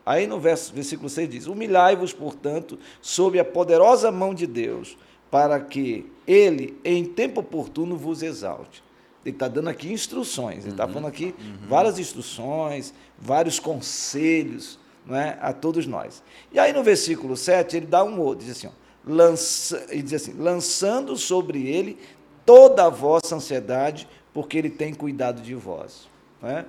Aí 0.06 0.26
no 0.26 0.40
verso, 0.40 0.74
versículo 0.74 1.10
6 1.10 1.30
diz: 1.30 1.48
Humilhai-vos, 1.48 2.14
portanto, 2.14 2.80
sob 3.02 3.38
a 3.38 3.46
poderosa 3.46 4.12
mão 4.12 4.34
de 4.34 4.48
Deus, 4.48 4.98
para 5.30 5.60
que 5.60 6.10
ele, 6.26 6.80
em 6.84 7.06
tempo 7.06 7.42
oportuno, 7.42 7.96
vos 7.96 8.24
exalte. 8.24 8.82
Ele 9.24 9.36
está 9.36 9.48
dando 9.48 9.70
aqui 9.70 9.92
instruções, 9.94 10.64
ele 10.64 10.74
está 10.74 10.86
uhum, 10.88 10.94
falando 10.94 11.08
aqui 11.08 11.36
uhum. 11.38 11.68
várias 11.68 12.00
instruções, 12.00 12.92
vários 13.20 13.60
conselhos 13.60 14.80
não 15.06 15.16
é, 15.16 15.38
a 15.42 15.54
todos 15.54 15.86
nós. 15.86 16.24
E 16.52 16.60
aí 16.60 16.74
no 16.74 16.84
versículo 16.84 17.36
7 17.36 17.78
ele 17.78 17.86
dá 17.86 18.04
um 18.04 18.20
outro, 18.20 18.46
diz 18.46 18.58
assim, 18.58 18.68
ó, 18.68 18.72
lança, 19.06 19.86
ele 19.90 20.04
diz 20.04 20.14
assim, 20.14 20.34
lançando 20.34 21.16
sobre 21.18 21.68
ele 21.68 21.98
toda 22.46 22.86
a 22.86 22.90
vossa 22.90 23.36
ansiedade, 23.36 24.08
porque 24.34 24.58
ele 24.58 24.70
tem 24.70 24.94
cuidado 24.94 25.42
de 25.42 25.56
vós. 25.56 26.08
Não 26.42 26.50
é? 26.50 26.66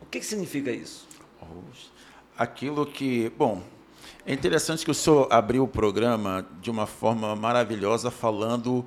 O 0.00 0.06
que, 0.06 0.20
que 0.20 0.26
significa 0.26 0.70
isso? 0.70 1.06
Aquilo 2.38 2.84
que, 2.86 3.30
bom, 3.30 3.62
é 4.24 4.32
interessante 4.32 4.84
que 4.84 4.90
o 4.90 4.94
senhor 4.94 5.28
abriu 5.30 5.64
o 5.64 5.68
programa 5.68 6.46
de 6.60 6.70
uma 6.70 6.86
forma 6.86 7.34
maravilhosa 7.36 8.10
falando 8.10 8.84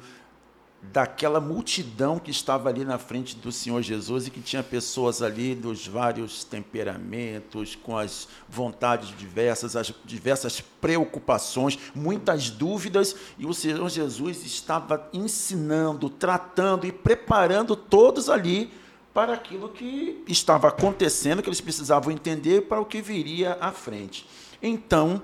daquela 0.81 1.39
multidão 1.41 2.17
que 2.17 2.31
estava 2.31 2.69
ali 2.69 2.85
na 2.85 2.97
frente 2.97 3.35
do 3.35 3.51
Senhor 3.51 3.81
Jesus 3.81 4.27
e 4.27 4.31
que 4.31 4.41
tinha 4.41 4.63
pessoas 4.63 5.21
ali 5.21 5.53
dos 5.53 5.85
vários 5.85 6.43
temperamentos, 6.43 7.75
com 7.75 7.97
as 7.97 8.27
vontades 8.47 9.15
diversas, 9.17 9.75
as 9.75 9.93
diversas 10.05 10.61
preocupações, 10.61 11.77
muitas 11.93 12.49
dúvidas, 12.49 13.15
e 13.37 13.45
o 13.45 13.53
Senhor 13.53 13.89
Jesus 13.89 14.45
estava 14.45 15.09
ensinando, 15.11 16.09
tratando 16.09 16.87
e 16.87 16.91
preparando 16.91 17.75
todos 17.75 18.29
ali 18.29 18.71
para 19.13 19.33
aquilo 19.33 19.69
que 19.69 20.23
estava 20.27 20.69
acontecendo, 20.69 21.41
que 21.41 21.49
eles 21.49 21.61
precisavam 21.61 22.11
entender 22.11 22.61
para 22.61 22.79
o 22.79 22.85
que 22.85 23.01
viria 23.01 23.57
à 23.59 23.71
frente. 23.71 24.25
Então, 24.61 25.21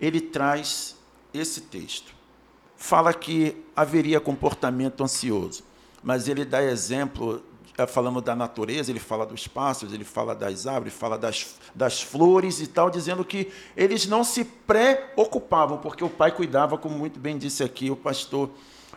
ele 0.00 0.20
traz 0.20 0.96
esse 1.32 1.60
texto 1.62 2.21
fala 2.82 3.14
que 3.14 3.64
haveria 3.76 4.18
comportamento 4.18 5.04
ansioso, 5.04 5.62
mas 6.02 6.26
ele 6.26 6.44
dá 6.44 6.60
exemplo, 6.64 7.40
eh, 7.78 7.86
falando 7.86 8.20
da 8.20 8.34
natureza, 8.34 8.90
ele 8.90 8.98
fala 8.98 9.24
dos 9.24 9.46
pássaros, 9.46 9.94
ele 9.94 10.02
fala 10.02 10.34
das 10.34 10.66
árvores, 10.66 10.92
fala 10.92 11.16
das, 11.16 11.54
das 11.72 12.02
flores 12.02 12.60
e 12.60 12.66
tal, 12.66 12.90
dizendo 12.90 13.24
que 13.24 13.52
eles 13.76 14.08
não 14.08 14.24
se 14.24 14.44
preocupavam, 14.44 15.78
porque 15.78 16.02
o 16.02 16.10
pai 16.10 16.32
cuidava, 16.32 16.76
como 16.76 16.98
muito 16.98 17.20
bem 17.20 17.38
disse 17.38 17.62
aqui 17.62 17.88
o 17.88 17.94
pastor, 17.94 18.50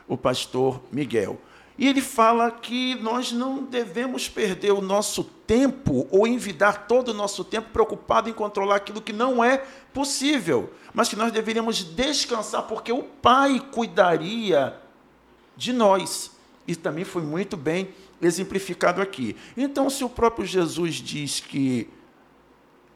o 0.07 0.17
pastor 0.17 0.81
Miguel. 0.91 1.39
E 1.77 1.87
ele 1.87 2.01
fala 2.01 2.49
que 2.51 2.95
nós 2.95 3.31
não 3.31 3.63
devemos 3.63 4.29
perder 4.29 4.71
o 4.71 4.81
nosso 4.81 5.23
tempo 5.23 6.07
ou 6.09 6.25
envidar 6.25 6.87
todo 6.87 7.09
o 7.09 7.13
nosso 7.13 7.43
tempo 7.43 7.69
preocupado 7.71 8.29
em 8.29 8.33
controlar 8.33 8.77
aquilo 8.77 9.01
que 9.01 9.11
não 9.11 9.43
é 9.43 9.57
possível, 9.93 10.71
mas 10.93 11.09
que 11.09 11.15
nós 11.15 11.31
deveríamos 11.31 11.83
descansar 11.83 12.63
porque 12.63 12.91
o 12.91 13.03
Pai 13.03 13.59
cuidaria 13.71 14.79
de 15.57 15.73
nós. 15.73 16.31
E 16.67 16.75
também 16.75 17.03
foi 17.03 17.21
muito 17.21 17.57
bem 17.57 17.89
exemplificado 18.21 19.01
aqui. 19.01 19.35
Então, 19.55 19.89
se 19.89 20.03
o 20.03 20.09
próprio 20.09 20.45
Jesus 20.45 20.95
diz 20.95 21.39
que 21.39 21.89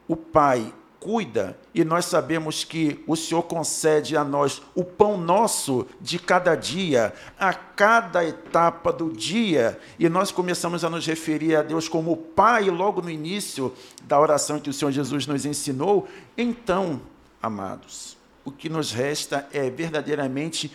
o 0.08 0.16
Pai 0.16 0.74
cuida. 1.00 1.58
E 1.74 1.84
nós 1.84 2.06
sabemos 2.06 2.64
que 2.64 3.04
o 3.08 3.16
Senhor 3.16 3.44
concede 3.44 4.18
a 4.18 4.24
nós 4.24 4.62
o 4.76 4.84
pão 4.84 5.18
nosso 5.18 5.88
de 6.02 6.20
cada 6.20 6.56
dia, 6.56 7.14
a 7.40 7.54
cada 7.54 8.26
etapa 8.26 8.92
do 8.92 9.12
dia, 9.12 9.80
e 9.98 10.10
nós 10.10 10.32
começamos 10.32 10.84
a 10.84 10.90
nos 10.90 11.06
referir 11.06 11.56
a 11.56 11.62
Deus 11.62 11.88
como 11.88 12.18
Pai 12.18 12.70
logo 12.70 13.02
no 13.02 13.10
início 13.10 13.74
da 14.04 14.20
oração 14.20 14.60
que 14.60 14.70
o 14.70 14.74
Senhor 14.74 14.92
Jesus 14.92 15.26
nos 15.26 15.46
ensinou, 15.46 16.08
então, 16.38 17.02
amados, 17.42 18.18
o 18.44 18.52
que 18.52 18.68
nos 18.68 18.92
resta 18.92 19.48
é 19.54 19.70
verdadeiramente 19.70 20.72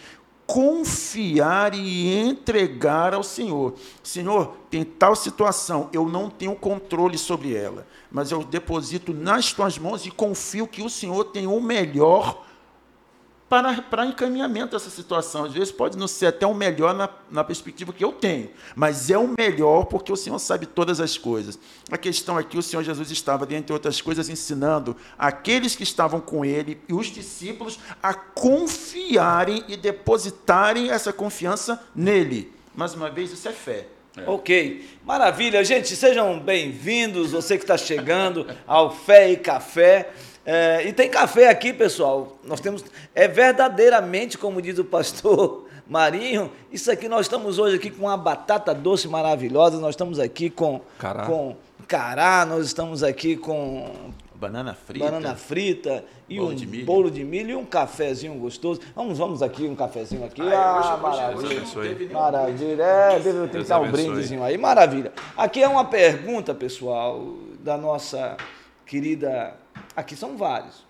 confiar 0.46 1.74
e 1.74 2.14
entregar 2.28 3.14
ao 3.14 3.22
Senhor. 3.22 3.74
Senhor, 4.02 4.56
tem 4.70 4.84
tal 4.84 5.16
situação, 5.16 5.88
eu 5.92 6.06
não 6.06 6.28
tenho 6.28 6.54
controle 6.54 7.16
sobre 7.16 7.54
ela, 7.54 7.86
mas 8.14 8.30
eu 8.30 8.44
deposito 8.44 9.12
nas 9.12 9.52
tuas 9.52 9.76
mãos 9.76 10.06
e 10.06 10.10
confio 10.10 10.68
que 10.68 10.80
o 10.80 10.88
Senhor 10.88 11.24
tem 11.24 11.48
o 11.48 11.60
melhor 11.60 12.46
para, 13.48 13.82
para 13.82 14.06
encaminhamento 14.06 14.70
dessa 14.70 14.88
situação. 14.88 15.46
Às 15.46 15.52
vezes 15.52 15.72
pode 15.72 15.98
não 15.98 16.06
ser 16.06 16.26
até 16.26 16.46
o 16.46 16.54
melhor 16.54 16.94
na, 16.94 17.10
na 17.28 17.42
perspectiva 17.42 17.92
que 17.92 18.04
eu 18.04 18.12
tenho, 18.12 18.50
mas 18.76 19.10
é 19.10 19.18
o 19.18 19.34
melhor 19.36 19.86
porque 19.86 20.12
o 20.12 20.16
Senhor 20.16 20.38
sabe 20.38 20.64
todas 20.64 21.00
as 21.00 21.18
coisas. 21.18 21.58
A 21.90 21.98
questão 21.98 22.38
aqui, 22.38 22.56
o 22.56 22.62
Senhor 22.62 22.84
Jesus 22.84 23.10
estava, 23.10 23.44
dentre 23.44 23.72
outras 23.72 24.00
coisas, 24.00 24.28
ensinando 24.28 24.96
aqueles 25.18 25.74
que 25.74 25.82
estavam 25.82 26.20
com 26.20 26.44
ele 26.44 26.80
e 26.88 26.94
os 26.94 27.08
discípulos 27.08 27.80
a 28.00 28.14
confiarem 28.14 29.64
e 29.66 29.76
depositarem 29.76 30.88
essa 30.88 31.12
confiança 31.12 31.84
nele. 31.92 32.54
Mais 32.76 32.94
uma 32.94 33.10
vez, 33.10 33.32
isso 33.32 33.48
é 33.48 33.52
fé. 33.52 33.88
É. 34.16 34.30
Ok, 34.30 34.88
maravilha, 35.04 35.64
gente, 35.64 35.96
sejam 35.96 36.38
bem-vindos, 36.38 37.32
você 37.32 37.56
que 37.56 37.64
está 37.64 37.76
chegando 37.76 38.46
ao 38.64 38.94
Fé 38.94 39.32
e 39.32 39.36
Café. 39.36 40.10
É, 40.46 40.86
e 40.86 40.92
tem 40.92 41.08
café 41.08 41.48
aqui, 41.48 41.72
pessoal. 41.72 42.38
Nós 42.44 42.60
temos. 42.60 42.84
É 43.12 43.26
verdadeiramente, 43.26 44.38
como 44.38 44.62
diz 44.62 44.78
o 44.78 44.84
pastor 44.84 45.66
Marinho, 45.88 46.52
isso 46.70 46.92
aqui 46.92 47.08
nós 47.08 47.26
estamos 47.26 47.58
hoje 47.58 47.76
aqui 47.76 47.90
com 47.90 48.04
uma 48.04 48.16
batata 48.16 48.72
doce 48.72 49.08
maravilhosa. 49.08 49.80
Nós 49.80 49.94
estamos 49.94 50.20
aqui 50.20 50.48
com. 50.48 50.80
Cará. 50.98 51.26
Com 51.26 51.56
cará, 51.88 52.46
nós 52.46 52.66
estamos 52.66 53.02
aqui 53.02 53.36
com. 53.36 54.12
Banana 54.34 54.74
frita. 54.74 55.04
Banana 55.04 55.36
frita 55.36 56.04
e 56.28 56.38
bolo 56.38 56.50
um 56.50 56.54
de 56.54 56.66
bolo 56.84 57.10
de 57.10 57.24
milho 57.24 57.50
e 57.50 57.54
um 57.54 57.64
cafezinho 57.64 58.34
gostoso. 58.34 58.80
Vamos, 58.94 59.18
vamos 59.18 59.42
aqui, 59.42 59.64
um 59.64 59.76
cafezinho 59.76 60.24
aqui. 60.24 60.42
Ah, 60.42 60.94
ah 60.94 60.96
maravilha. 60.96 61.62
Hoje 61.62 62.08
maravilha. 62.12 62.82
É, 62.82 63.20
deve 63.20 63.48
tentar 63.48 63.78
um 63.80 63.90
brindezinho 63.90 64.42
aí. 64.42 64.58
Maravilha. 64.58 65.12
Aqui 65.36 65.62
é 65.62 65.68
uma 65.68 65.84
pergunta, 65.84 66.54
pessoal, 66.54 67.34
da 67.60 67.76
nossa 67.78 68.36
querida 68.84 69.56
Aqui 69.96 70.16
são 70.16 70.36
vários. 70.36 70.84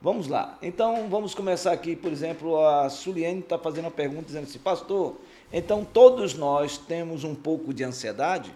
Vamos 0.00 0.28
lá. 0.28 0.56
Então, 0.62 1.08
vamos 1.08 1.34
começar 1.34 1.72
aqui, 1.72 1.96
por 1.96 2.12
exemplo, 2.12 2.64
a 2.64 2.88
Suliane 2.88 3.40
está 3.40 3.58
fazendo 3.58 3.86
uma 3.86 3.90
pergunta 3.90 4.26
dizendo 4.26 4.44
assim, 4.44 4.58
pastor, 4.58 5.16
então 5.52 5.84
todos 5.84 6.34
nós 6.34 6.78
temos 6.78 7.24
um 7.24 7.34
pouco 7.34 7.74
de 7.74 7.82
ansiedade? 7.82 8.54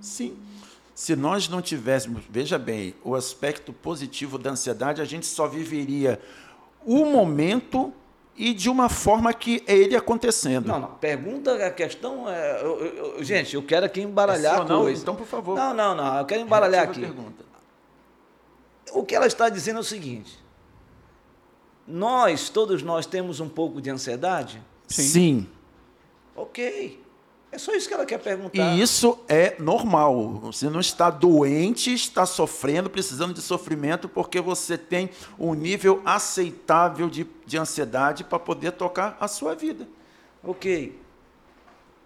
Sim. 0.00 0.36
Se 0.94 1.16
nós 1.16 1.48
não 1.48 1.62
tivéssemos, 1.62 2.22
veja 2.28 2.58
bem, 2.58 2.94
o 3.02 3.14
aspecto 3.14 3.72
positivo 3.72 4.38
da 4.38 4.50
ansiedade, 4.50 5.00
a 5.00 5.04
gente 5.04 5.26
só 5.26 5.46
viveria 5.48 6.20
o 6.84 7.04
momento 7.04 7.92
e 8.36 8.52
de 8.52 8.68
uma 8.68 8.88
forma 8.88 9.32
que 9.32 9.62
é 9.66 9.74
ele 9.74 9.96
acontecendo. 9.96 10.68
Não, 10.68 10.80
não. 10.80 10.94
Pergunta, 10.94 11.66
a 11.66 11.70
questão 11.70 12.28
é. 12.28 12.62
Eu, 12.62 12.80
eu, 12.80 13.24
gente, 13.24 13.54
eu 13.54 13.62
quero 13.62 13.86
aqui 13.86 14.00
embaralhar 14.00 14.58
é 14.58 14.62
a 14.62 14.66
coisa. 14.66 14.74
Não, 14.74 14.90
então, 14.90 15.14
por 15.16 15.26
favor. 15.26 15.56
Não, 15.56 15.74
não, 15.74 15.94
não. 15.94 16.18
Eu 16.18 16.24
quero 16.24 16.42
embaralhar 16.42 16.84
aqui. 16.84 17.00
Pergunta 17.00 17.52
o 18.92 19.04
que 19.04 19.14
ela 19.14 19.26
está 19.26 19.48
dizendo 19.48 19.78
é 19.78 19.80
o 19.80 19.84
seguinte: 19.84 20.38
nós, 21.86 22.48
todos 22.48 22.82
nós, 22.82 23.06
temos 23.06 23.40
um 23.40 23.48
pouco 23.48 23.80
de 23.80 23.90
ansiedade? 23.90 24.62
Sim. 24.86 25.02
Sim. 25.02 25.48
Ok. 26.36 27.01
É 27.52 27.58
só 27.58 27.74
isso 27.74 27.86
que 27.86 27.92
ela 27.92 28.06
quer 28.06 28.18
perguntar. 28.18 28.74
E 28.74 28.80
isso 28.80 29.18
é 29.28 29.56
normal. 29.58 30.40
Você 30.40 30.70
não 30.70 30.80
está 30.80 31.10
doente, 31.10 31.92
está 31.92 32.24
sofrendo, 32.24 32.88
precisando 32.88 33.34
de 33.34 33.42
sofrimento, 33.42 34.08
porque 34.08 34.40
você 34.40 34.78
tem 34.78 35.10
um 35.38 35.52
nível 35.52 36.00
aceitável 36.02 37.10
de, 37.10 37.26
de 37.44 37.58
ansiedade 37.58 38.24
para 38.24 38.38
poder 38.38 38.72
tocar 38.72 39.18
a 39.20 39.28
sua 39.28 39.54
vida. 39.54 39.86
Ok. 40.42 40.98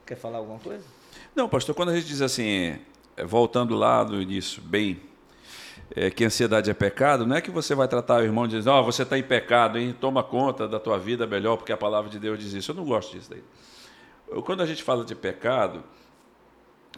Quer 0.04 0.16
falar 0.16 0.38
alguma 0.38 0.58
coisa? 0.58 0.82
Não, 1.32 1.48
pastor, 1.48 1.76
quando 1.76 1.90
a 1.90 1.94
gente 1.94 2.08
diz 2.08 2.20
assim, 2.20 2.76
é, 3.16 3.24
voltando 3.24 3.76
lá 3.76 4.02
do 4.02 4.20
início, 4.20 4.60
bem 4.60 5.00
é, 5.94 6.10
que 6.10 6.24
ansiedade 6.24 6.68
é 6.68 6.74
pecado, 6.74 7.24
não 7.24 7.36
é 7.36 7.40
que 7.40 7.52
você 7.52 7.72
vai 7.72 7.86
tratar 7.86 8.20
o 8.20 8.24
irmão 8.24 8.48
dizendo, 8.48 8.70
ó, 8.70 8.80
oh, 8.80 8.84
você 8.84 9.04
está 9.04 9.16
em 9.16 9.22
pecado, 9.22 9.78
hein? 9.78 9.94
toma 10.00 10.24
conta 10.24 10.66
da 10.66 10.80
tua 10.80 10.98
vida 10.98 11.24
melhor, 11.24 11.56
porque 11.56 11.70
a 11.70 11.76
palavra 11.76 12.10
de 12.10 12.18
Deus 12.18 12.36
diz 12.36 12.52
isso. 12.52 12.72
Eu 12.72 12.74
não 12.74 12.84
gosto 12.84 13.16
disso 13.16 13.30
daí. 13.30 13.44
Quando 14.44 14.62
a 14.62 14.66
gente 14.66 14.82
fala 14.82 15.04
de 15.04 15.14
pecado, 15.14 15.84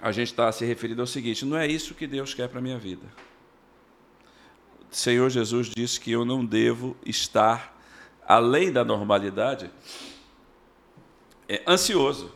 a 0.01 0.13
gente 0.13 0.29
está 0.29 0.51
se 0.53 0.65
referindo 0.65 1.01
ao 1.01 1.07
seguinte: 1.07 1.45
não 1.45 1.57
é 1.57 1.67
isso 1.67 1.95
que 1.95 2.07
Deus 2.07 2.35
quer 2.35 2.49
para 2.49 2.59
a 2.59 2.63
minha 2.63 2.79
vida. 2.79 3.07
O 4.91 4.95
Senhor 4.95 5.29
Jesus 5.29 5.69
disse 5.69 6.01
que 6.01 6.11
eu 6.11 6.25
não 6.25 6.45
devo 6.45 6.97
estar 7.05 7.77
além 8.27 8.73
da 8.73 8.85
normalidade 8.85 9.71
é, 11.49 11.63
ansioso. 11.67 12.33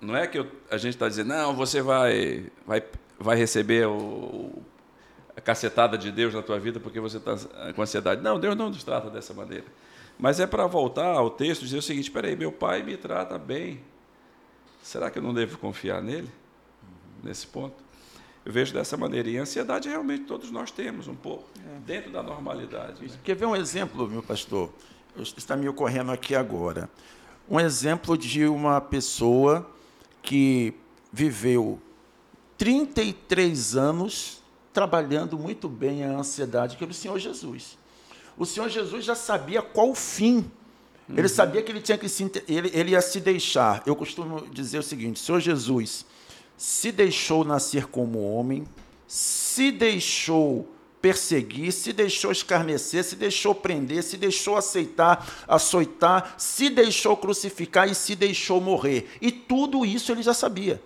Não 0.00 0.16
é 0.16 0.26
que 0.26 0.38
eu, 0.38 0.50
a 0.70 0.76
gente 0.76 0.94
está 0.94 1.08
dizendo, 1.08 1.28
não, 1.28 1.54
você 1.54 1.80
vai, 1.80 2.50
vai, 2.66 2.82
vai 3.18 3.36
receber 3.36 3.86
o, 3.86 4.62
a 5.36 5.40
cacetada 5.40 5.96
de 5.96 6.12
Deus 6.12 6.34
na 6.34 6.42
tua 6.42 6.58
vida 6.58 6.78
porque 6.78 7.00
você 7.00 7.16
está 7.16 7.36
com 7.74 7.82
ansiedade. 7.82 8.22
Não, 8.22 8.38
Deus 8.38 8.56
não 8.56 8.68
nos 8.68 8.84
trata 8.84 9.08
dessa 9.08 9.32
maneira. 9.32 9.64
Mas 10.18 10.40
é 10.40 10.46
para 10.46 10.66
voltar 10.66 11.14
ao 11.16 11.30
texto 11.30 11.62
e 11.62 11.64
dizer 11.66 11.78
o 11.78 11.82
seguinte: 11.82 12.04
espera 12.04 12.28
aí, 12.28 12.36
meu 12.36 12.52
pai 12.52 12.82
me 12.82 12.96
trata 12.96 13.38
bem. 13.38 13.80
Será 14.86 15.10
que 15.10 15.18
eu 15.18 15.22
não 15.22 15.34
devo 15.34 15.58
confiar 15.58 16.00
nele? 16.00 16.30
Nesse 17.20 17.44
ponto? 17.44 17.74
Eu 18.44 18.52
vejo 18.52 18.72
dessa 18.72 18.96
maneira. 18.96 19.28
E 19.28 19.36
a 19.36 19.42
ansiedade 19.42 19.88
realmente 19.88 20.26
todos 20.26 20.48
nós 20.52 20.70
temos 20.70 21.08
um 21.08 21.14
pouco, 21.16 21.42
é. 21.58 21.80
dentro 21.80 22.12
da 22.12 22.22
normalidade. 22.22 23.02
Né? 23.02 23.10
Quer 23.24 23.34
ver 23.34 23.46
um 23.46 23.56
exemplo, 23.56 24.08
meu 24.08 24.22
pastor? 24.22 24.72
Está 25.16 25.56
me 25.56 25.68
ocorrendo 25.68 26.12
aqui 26.12 26.36
agora. 26.36 26.88
Um 27.50 27.58
exemplo 27.58 28.16
de 28.16 28.46
uma 28.46 28.80
pessoa 28.80 29.68
que 30.22 30.72
viveu 31.12 31.80
33 32.56 33.74
anos 33.74 34.40
trabalhando 34.72 35.36
muito 35.36 35.68
bem 35.68 36.04
a 36.04 36.10
ansiedade, 36.10 36.76
que 36.76 36.84
era 36.84 36.92
o 36.92 36.94
Senhor 36.94 37.18
Jesus. 37.18 37.76
O 38.38 38.46
Senhor 38.46 38.68
Jesus 38.68 39.04
já 39.04 39.16
sabia 39.16 39.62
qual 39.62 39.90
o 39.90 39.96
fim. 39.96 40.48
Ele 41.08 41.22
uhum. 41.22 41.28
sabia 41.28 41.62
que 41.62 41.70
ele 41.70 41.80
tinha 41.80 41.96
que 41.96 42.08
se, 42.08 42.30
ele, 42.48 42.70
ele 42.74 42.90
ia 42.90 43.00
se 43.00 43.20
deixar. 43.20 43.82
Eu 43.86 43.94
costumo 43.94 44.46
dizer 44.48 44.78
o 44.78 44.82
seguinte: 44.82 45.20
Senhor 45.20 45.40
Jesus 45.40 46.04
se 46.56 46.90
deixou 46.90 47.44
nascer 47.44 47.86
como 47.86 48.20
homem, 48.32 48.66
se 49.06 49.70
deixou 49.70 50.68
perseguir, 51.00 51.72
se 51.72 51.92
deixou 51.92 52.32
escarnecer, 52.32 53.04
se 53.04 53.14
deixou 53.14 53.54
prender, 53.54 54.02
se 54.02 54.16
deixou 54.16 54.56
aceitar, 54.56 55.44
açoitar, 55.46 56.34
se 56.36 56.68
deixou 56.68 57.16
crucificar 57.16 57.88
e 57.88 57.94
se 57.94 58.16
deixou 58.16 58.60
morrer. 58.60 59.08
E 59.20 59.30
tudo 59.30 59.86
isso 59.86 60.10
ele 60.10 60.22
já 60.22 60.34
sabia. 60.34 60.82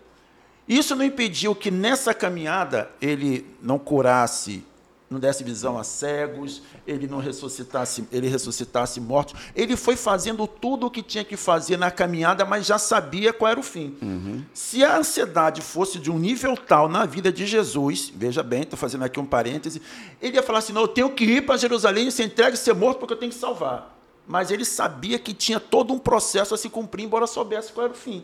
Isso 0.68 0.94
não 0.94 1.04
impediu 1.04 1.54
que 1.54 1.70
nessa 1.70 2.12
caminhada 2.12 2.90
ele 3.00 3.46
não 3.62 3.78
curasse, 3.78 4.62
não 5.10 5.18
desse 5.18 5.42
visão 5.42 5.76
a 5.76 5.82
cegos, 5.82 6.62
ele 6.86 7.08
não 7.08 7.18
ressuscitasse, 7.18 8.04
ele 8.12 8.28
ressuscitasse 8.28 9.00
mortos. 9.00 9.34
Ele 9.56 9.76
foi 9.76 9.96
fazendo 9.96 10.46
tudo 10.46 10.86
o 10.86 10.90
que 10.90 11.02
tinha 11.02 11.24
que 11.24 11.36
fazer 11.36 11.76
na 11.76 11.90
caminhada, 11.90 12.44
mas 12.44 12.64
já 12.64 12.78
sabia 12.78 13.32
qual 13.32 13.50
era 13.50 13.58
o 13.58 13.62
fim. 13.62 13.96
Uhum. 14.00 14.44
Se 14.54 14.84
a 14.84 14.98
ansiedade 14.98 15.62
fosse 15.62 15.98
de 15.98 16.12
um 16.12 16.16
nível 16.16 16.56
tal 16.56 16.88
na 16.88 17.06
vida 17.06 17.32
de 17.32 17.44
Jesus, 17.44 18.12
veja 18.14 18.40
bem, 18.40 18.62
estou 18.62 18.78
fazendo 18.78 19.02
aqui 19.02 19.18
um 19.18 19.26
parêntese, 19.26 19.82
ele 20.22 20.36
ia 20.36 20.44
falar 20.44 20.60
assim: 20.60 20.72
não, 20.72 20.82
eu 20.82 20.88
tenho 20.88 21.10
que 21.10 21.24
ir 21.24 21.44
para 21.44 21.56
Jerusalém 21.56 22.06
e 22.06 22.12
ser 22.12 22.22
entregue 22.22 22.54
e 22.54 22.60
ser 22.60 22.76
morto 22.76 23.00
porque 23.00 23.14
eu 23.14 23.18
tenho 23.18 23.32
que 23.32 23.38
salvar. 23.38 23.98
Mas 24.28 24.52
ele 24.52 24.64
sabia 24.64 25.18
que 25.18 25.34
tinha 25.34 25.58
todo 25.58 25.92
um 25.92 25.98
processo 25.98 26.54
a 26.54 26.56
se 26.56 26.68
cumprir, 26.68 27.02
embora 27.02 27.26
soubesse 27.26 27.72
qual 27.72 27.86
era 27.86 27.92
o 27.92 27.96
fim. 27.96 28.22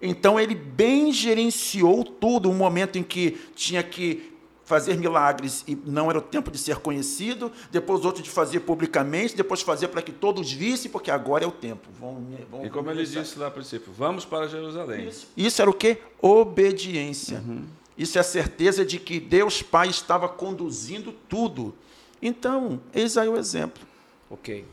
Então 0.00 0.38
ele 0.38 0.54
bem 0.54 1.12
gerenciou 1.12 2.04
tudo, 2.04 2.48
um 2.48 2.54
momento 2.54 2.96
em 2.96 3.02
que 3.02 3.32
tinha 3.56 3.82
que 3.82 4.35
fazer 4.66 4.98
milagres 4.98 5.64
e 5.66 5.78
não 5.86 6.10
era 6.10 6.18
o 6.18 6.22
tempo 6.22 6.50
de 6.50 6.58
ser 6.58 6.76
conhecido, 6.78 7.52
depois 7.70 8.04
outro 8.04 8.20
de 8.20 8.28
fazer 8.28 8.60
publicamente, 8.60 9.36
depois 9.36 9.62
fazer 9.62 9.88
para 9.88 10.02
que 10.02 10.10
todos 10.10 10.52
vissem, 10.52 10.90
porque 10.90 11.10
agora 11.10 11.44
é 11.44 11.46
o 11.46 11.52
tempo. 11.52 11.88
Vão, 11.98 12.26
vão 12.50 12.66
e 12.66 12.68
como 12.68 12.90
ele 12.90 13.06
disse 13.06 13.38
lá 13.38 13.46
a 13.46 13.50
princípio, 13.50 13.92
vamos 13.96 14.24
para 14.24 14.48
Jerusalém. 14.48 15.08
Isso, 15.08 15.28
Isso 15.36 15.62
era 15.62 15.70
o 15.70 15.72
que? 15.72 15.98
Obediência. 16.20 17.38
Uhum. 17.38 17.64
Isso 17.96 18.18
é 18.18 18.20
a 18.20 18.24
certeza 18.24 18.84
de 18.84 18.98
que 18.98 19.20
Deus 19.20 19.62
Pai 19.62 19.88
estava 19.88 20.28
conduzindo 20.28 21.12
tudo. 21.28 21.72
Então, 22.20 22.80
eis 22.92 23.16
aí 23.16 23.28
o 23.28 23.36
exemplo. 23.36 23.86
Ok. 24.28 24.64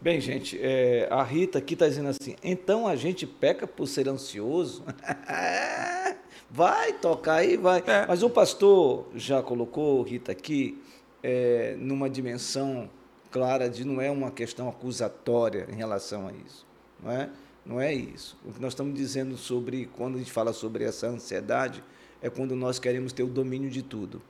Bem, 0.00 0.20
gente, 0.20 0.58
é, 0.60 1.06
a 1.10 1.22
Rita 1.22 1.58
aqui 1.58 1.74
está 1.74 1.86
dizendo 1.86 2.08
assim: 2.08 2.34
então 2.42 2.88
a 2.88 2.96
gente 2.96 3.26
peca 3.26 3.66
por 3.66 3.86
ser 3.86 4.08
ansioso? 4.08 4.82
vai 6.52 6.92
tocar 6.92 7.36
aí, 7.36 7.56
vai. 7.56 7.82
É. 7.86 8.06
Mas 8.06 8.22
o 8.22 8.28
pastor 8.28 9.06
já 9.14 9.42
colocou, 9.42 10.02
Rita, 10.02 10.32
aqui, 10.32 10.80
é, 11.22 11.74
numa 11.78 12.10
dimensão 12.10 12.90
clara 13.30 13.70
de 13.70 13.84
não 13.84 14.00
é 14.00 14.10
uma 14.10 14.30
questão 14.30 14.68
acusatória 14.68 15.66
em 15.72 15.74
relação 15.74 16.28
a 16.28 16.32
isso. 16.32 16.66
Não 17.02 17.10
é? 17.10 17.30
Não 17.64 17.80
é 17.80 17.94
isso. 17.94 18.36
O 18.44 18.52
que 18.52 18.60
nós 18.60 18.72
estamos 18.72 18.94
dizendo 18.94 19.36
sobre, 19.38 19.88
quando 19.96 20.16
a 20.16 20.18
gente 20.18 20.30
fala 20.30 20.52
sobre 20.52 20.84
essa 20.84 21.06
ansiedade, 21.06 21.82
é 22.20 22.28
quando 22.28 22.54
nós 22.54 22.78
queremos 22.78 23.12
ter 23.12 23.22
o 23.22 23.28
domínio 23.28 23.70
de 23.70 23.82
tudo. 23.82 24.20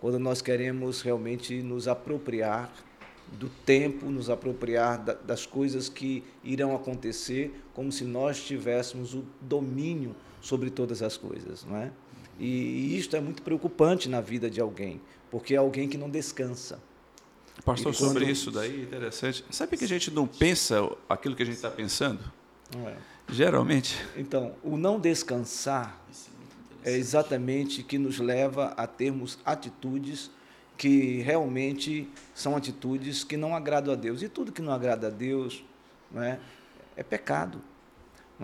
Quando 0.00 0.18
nós 0.18 0.40
queremos 0.40 1.02
realmente 1.02 1.62
nos 1.62 1.88
apropriar 1.88 2.72
do 3.32 3.48
tempo, 3.64 4.06
nos 4.06 4.28
apropriar 4.30 4.98
da, 4.98 5.14
das 5.14 5.46
coisas 5.46 5.88
que 5.88 6.22
irão 6.44 6.74
acontecer, 6.74 7.52
como 7.74 7.90
se 7.90 8.04
nós 8.04 8.42
tivéssemos 8.44 9.14
o 9.14 9.24
domínio 9.40 10.14
sobre 10.42 10.68
todas 10.68 11.00
as 11.00 11.16
coisas, 11.16 11.64
não 11.64 11.76
é? 11.76 11.90
E, 12.38 12.98
isto 12.98 13.16
é 13.16 13.20
muito 13.20 13.40
preocupante 13.42 14.08
na 14.08 14.20
vida 14.20 14.50
de 14.50 14.60
alguém, 14.60 15.00
porque 15.30 15.54
é 15.54 15.58
alguém 15.58 15.88
que 15.88 15.96
não 15.96 16.10
descansa. 16.10 16.78
Pastor, 17.64 17.94
sobre 17.94 18.30
isso 18.30 18.50
daí, 18.50 18.82
interessante. 18.82 19.44
Sabe 19.50 19.76
que 19.76 19.84
a 19.84 19.88
gente 19.88 20.10
não 20.10 20.26
pensa 20.26 20.90
aquilo 21.08 21.36
que 21.36 21.42
a 21.42 21.46
gente 21.46 21.56
está 21.56 21.70
pensando? 21.70 22.20
É. 22.86 22.96
Geralmente. 23.30 23.96
Então, 24.16 24.54
o 24.62 24.76
não 24.76 24.98
descansar 24.98 26.02
é, 26.84 26.92
é 26.92 26.96
exatamente 26.96 27.82
que 27.82 27.98
nos 27.98 28.18
leva 28.18 28.74
a 28.76 28.86
termos 28.86 29.38
atitudes 29.44 30.30
que 30.76 31.20
realmente 31.20 32.08
são 32.34 32.56
atitudes 32.56 33.22
que 33.22 33.36
não 33.36 33.54
agradam 33.54 33.92
a 33.94 33.96
Deus. 33.96 34.22
E 34.22 34.28
tudo 34.28 34.50
que 34.50 34.62
não 34.62 34.72
agrada 34.72 35.06
a 35.06 35.10
Deus 35.10 35.62
não 36.10 36.22
é, 36.22 36.40
é 36.96 37.02
pecado. 37.02 37.62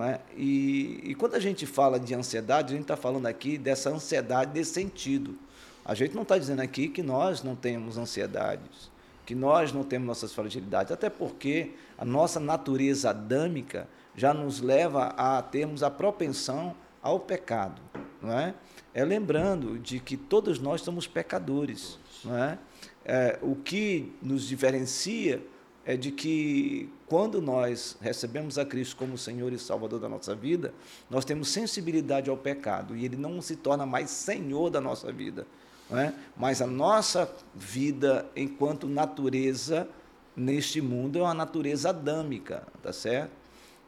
É? 0.04 0.20
E, 0.36 1.00
e 1.02 1.14
quando 1.14 1.34
a 1.34 1.40
gente 1.40 1.66
fala 1.66 1.98
de 1.98 2.14
ansiedade, 2.14 2.72
a 2.72 2.76
gente 2.76 2.82
está 2.82 2.96
falando 2.96 3.26
aqui 3.26 3.58
dessa 3.58 3.90
ansiedade 3.90 4.52
desse 4.52 4.72
sentido. 4.72 5.36
A 5.84 5.94
gente 5.94 6.14
não 6.14 6.22
está 6.22 6.36
dizendo 6.38 6.60
aqui 6.60 6.88
que 6.88 7.02
nós 7.02 7.42
não 7.42 7.56
temos 7.56 7.96
ansiedades, 7.98 8.90
que 9.24 9.34
nós 9.34 9.72
não 9.72 9.82
temos 9.82 10.06
nossas 10.06 10.32
fragilidades, 10.32 10.92
até 10.92 11.08
porque 11.08 11.72
a 11.96 12.04
nossa 12.04 12.38
natureza 12.38 13.10
adâmica 13.10 13.88
já 14.14 14.34
nos 14.34 14.60
leva 14.60 15.06
a 15.16 15.40
termos 15.42 15.82
a 15.82 15.90
propensão 15.90 16.76
ao 17.02 17.18
pecado, 17.20 17.80
não 18.20 18.38
é? 18.38 18.54
É 18.92 19.04
lembrando 19.04 19.78
de 19.78 19.98
que 20.00 20.16
todos 20.16 20.58
nós 20.58 20.80
somos 20.80 21.06
pecadores, 21.06 21.98
não 22.24 22.36
é? 22.36 22.58
é 23.04 23.38
o 23.40 23.54
que 23.54 24.12
nos 24.20 24.46
diferencia 24.46 25.42
é 25.88 25.96
de 25.96 26.10
que 26.10 26.86
quando 27.06 27.40
nós 27.40 27.96
recebemos 27.98 28.58
a 28.58 28.66
Cristo 28.66 28.94
como 28.94 29.16
Senhor 29.16 29.50
e 29.54 29.58
Salvador 29.58 29.98
da 29.98 30.06
nossa 30.06 30.34
vida, 30.34 30.74
nós 31.08 31.24
temos 31.24 31.48
sensibilidade 31.48 32.28
ao 32.28 32.36
pecado 32.36 32.94
e 32.94 33.06
ele 33.06 33.16
não 33.16 33.40
se 33.40 33.56
torna 33.56 33.86
mais 33.86 34.10
Senhor 34.10 34.68
da 34.68 34.82
nossa 34.82 35.10
vida, 35.10 35.46
é? 35.90 36.12
Mas 36.36 36.60
a 36.60 36.66
nossa 36.66 37.34
vida 37.54 38.30
enquanto 38.36 38.86
natureza 38.86 39.88
neste 40.36 40.82
mundo 40.82 41.20
é 41.20 41.22
uma 41.22 41.32
natureza 41.32 41.88
adâmica, 41.88 42.66
tá 42.82 42.92
certo? 42.92 43.32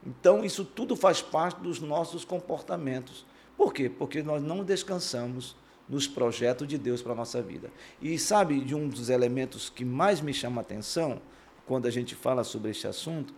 Então, 0.03 0.43
isso 0.43 0.65
tudo 0.65 0.95
faz 0.95 1.21
parte 1.21 1.61
dos 1.61 1.79
nossos 1.79 2.25
comportamentos. 2.25 3.27
Por 3.55 3.71
quê? 3.71 3.87
Porque 3.87 4.23
nós 4.23 4.41
não 4.41 4.63
descansamos 4.63 5.55
nos 5.87 6.07
projetos 6.07 6.67
de 6.67 6.79
Deus 6.79 6.99
para 7.03 7.11
a 7.11 7.15
nossa 7.15 7.43
vida. 7.43 7.69
E 8.01 8.17
sabe 8.17 8.59
de 8.59 8.73
um 8.73 8.89
dos 8.89 9.11
elementos 9.11 9.69
que 9.69 9.85
mais 9.85 10.19
me 10.19 10.33
chama 10.33 10.61
a 10.61 10.63
atenção 10.63 11.21
quando 11.65 11.87
a 11.87 11.91
gente 11.91 12.15
fala 12.15 12.43
sobre 12.43 12.71
este 12.71 12.87
assunto? 12.87 13.33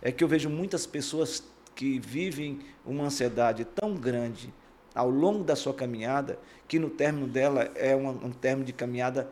É 0.00 0.12
que 0.12 0.22
eu 0.22 0.28
vejo 0.28 0.48
muitas 0.48 0.86
pessoas 0.86 1.42
que 1.74 1.98
vivem 1.98 2.60
uma 2.84 3.04
ansiedade 3.04 3.64
tão 3.64 3.94
grande 3.94 4.52
ao 4.94 5.10
longo 5.10 5.44
da 5.44 5.54
sua 5.54 5.74
caminhada 5.74 6.38
que 6.66 6.78
no 6.78 6.90
término 6.90 7.26
dela 7.26 7.70
é 7.74 7.94
um, 7.94 8.08
um 8.08 8.30
término 8.30 8.66
de 8.66 8.72
caminhada 8.72 9.28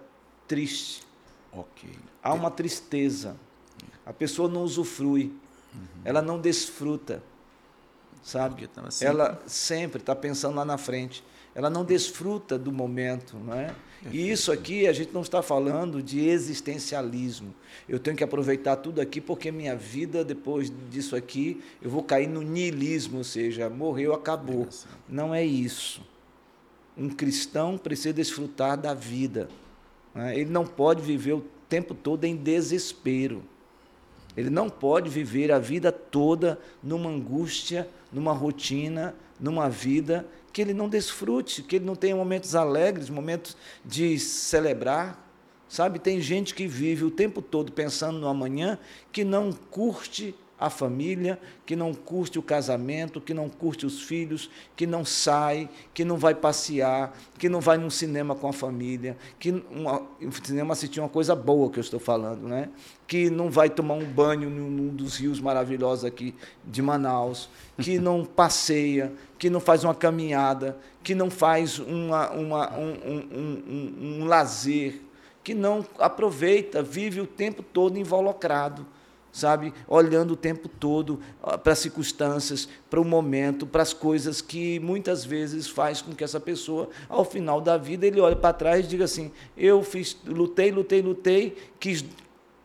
triste. 0.46 1.02
Ok. 1.52 1.90
Há 2.22 2.32
uma 2.32 2.50
tristeza. 2.50 3.36
A 4.04 4.12
pessoa 4.12 4.48
não 4.48 4.62
usufrui 4.62 5.32
Uhum. 5.76 6.02
Ela 6.04 6.22
não 6.22 6.40
desfruta, 6.40 7.22
sabe? 8.22 8.68
Sempre... 8.90 9.06
Ela 9.06 9.42
sempre 9.46 10.00
está 10.00 10.14
pensando 10.14 10.56
lá 10.56 10.64
na 10.64 10.78
frente. 10.78 11.22
Ela 11.56 11.70
não 11.70 11.86
desfruta 11.86 12.58
do 12.58 12.70
momento, 12.70 13.38
não 13.38 13.54
é? 13.54 13.74
E 14.12 14.30
isso 14.30 14.52
aqui 14.52 14.86
a 14.86 14.92
gente 14.92 15.10
não 15.14 15.22
está 15.22 15.40
falando 15.40 16.02
de 16.02 16.20
existencialismo. 16.28 17.54
Eu 17.88 17.98
tenho 17.98 18.14
que 18.14 18.22
aproveitar 18.22 18.76
tudo 18.76 19.00
aqui 19.00 19.22
porque 19.22 19.50
minha 19.50 19.74
vida 19.74 20.22
depois 20.22 20.70
disso 20.90 21.16
aqui 21.16 21.62
eu 21.80 21.88
vou 21.88 22.02
cair 22.02 22.28
no 22.28 22.42
niilismo, 22.42 23.16
ou 23.16 23.24
seja, 23.24 23.70
morreu, 23.70 24.12
acabou. 24.12 24.68
Não 25.08 25.34
é 25.34 25.42
isso. 25.42 26.02
Um 26.94 27.08
cristão 27.08 27.78
precisa 27.78 28.12
desfrutar 28.12 28.76
da 28.76 28.92
vida. 28.92 29.48
É? 30.14 30.38
Ele 30.38 30.50
não 30.50 30.66
pode 30.66 31.00
viver 31.00 31.32
o 31.32 31.44
tempo 31.70 31.94
todo 31.94 32.24
em 32.24 32.36
desespero. 32.36 33.42
Ele 34.36 34.50
não 34.50 34.68
pode 34.68 35.08
viver 35.08 35.50
a 35.50 35.58
vida 35.58 35.90
toda 35.90 36.60
numa 36.82 37.08
angústia, 37.08 37.88
numa 38.12 38.34
rotina, 38.34 39.14
numa 39.40 39.70
vida 39.70 40.26
que 40.56 40.62
ele 40.62 40.72
não 40.72 40.88
desfrute, 40.88 41.62
que 41.62 41.76
ele 41.76 41.84
não 41.84 41.94
tenha 41.94 42.16
momentos 42.16 42.54
alegres, 42.54 43.10
momentos 43.10 43.54
de 43.84 44.18
celebrar. 44.18 45.22
Sabe, 45.68 45.98
tem 45.98 46.18
gente 46.18 46.54
que 46.54 46.66
vive 46.66 47.04
o 47.04 47.10
tempo 47.10 47.42
todo 47.42 47.70
pensando 47.70 48.18
no 48.18 48.26
amanhã, 48.26 48.78
que 49.12 49.22
não 49.22 49.52
curte 49.52 50.34
a 50.58 50.70
família, 50.70 51.38
que 51.66 51.76
não 51.76 51.92
curte 51.92 52.38
o 52.38 52.42
casamento, 52.42 53.20
que 53.20 53.34
não 53.34 53.48
curte 53.48 53.84
os 53.84 54.02
filhos, 54.02 54.50
que 54.74 54.86
não 54.86 55.04
sai, 55.04 55.68
que 55.92 56.04
não 56.04 56.16
vai 56.16 56.34
passear, 56.34 57.16
que 57.38 57.48
não 57.48 57.60
vai 57.60 57.76
num 57.76 57.90
cinema 57.90 58.34
com 58.34 58.48
a 58.48 58.52
família, 58.52 59.18
que 59.38 59.50
uma, 59.70 60.00
o 60.20 60.32
cinema 60.42 60.72
assistir 60.72 61.00
uma 61.00 61.10
coisa 61.10 61.34
boa 61.34 61.70
que 61.70 61.78
eu 61.78 61.82
estou 61.82 62.00
falando, 62.00 62.48
né? 62.48 62.70
que 63.06 63.30
não 63.30 63.50
vai 63.50 63.68
tomar 63.68 63.94
um 63.94 64.04
banho 64.04 64.48
num 64.50 64.88
dos 64.88 65.18
rios 65.18 65.40
maravilhosos 65.40 66.04
aqui 66.04 66.34
de 66.64 66.80
Manaus, 66.80 67.50
que 67.78 67.98
não 68.00 68.24
passeia, 68.24 69.12
que 69.38 69.50
não 69.50 69.60
faz 69.60 69.84
uma 69.84 69.94
caminhada, 69.94 70.76
que 71.02 71.14
não 71.14 71.30
faz 71.30 71.78
uma, 71.78 72.30
uma, 72.30 72.78
um, 72.78 72.92
um, 73.04 73.62
um, 73.68 74.20
um 74.20 74.24
lazer, 74.24 75.02
que 75.44 75.54
não 75.54 75.86
aproveita, 75.98 76.82
vive 76.82 77.20
o 77.20 77.26
tempo 77.26 77.62
todo 77.62 77.98
involucrado 77.98 78.84
sabe? 79.36 79.72
Olhando 79.86 80.32
o 80.32 80.36
tempo 80.36 80.66
todo 80.66 81.20
para 81.62 81.72
as 81.74 81.78
circunstâncias, 81.78 82.66
para 82.88 83.00
o 83.00 83.04
momento, 83.04 83.66
para 83.66 83.82
as 83.82 83.92
coisas 83.92 84.40
que 84.40 84.80
muitas 84.80 85.24
vezes 85.24 85.68
faz 85.68 86.00
com 86.00 86.14
que 86.14 86.24
essa 86.24 86.40
pessoa, 86.40 86.88
ao 87.08 87.24
final 87.24 87.60
da 87.60 87.76
vida, 87.76 88.06
ele 88.06 88.20
olhe 88.20 88.36
para 88.36 88.54
trás 88.54 88.86
e 88.86 88.88
diga 88.88 89.04
assim: 89.04 89.30
eu 89.56 89.82
fiz, 89.82 90.16
lutei, 90.24 90.70
lutei, 90.70 91.02
lutei, 91.02 91.56
quis, 91.78 92.04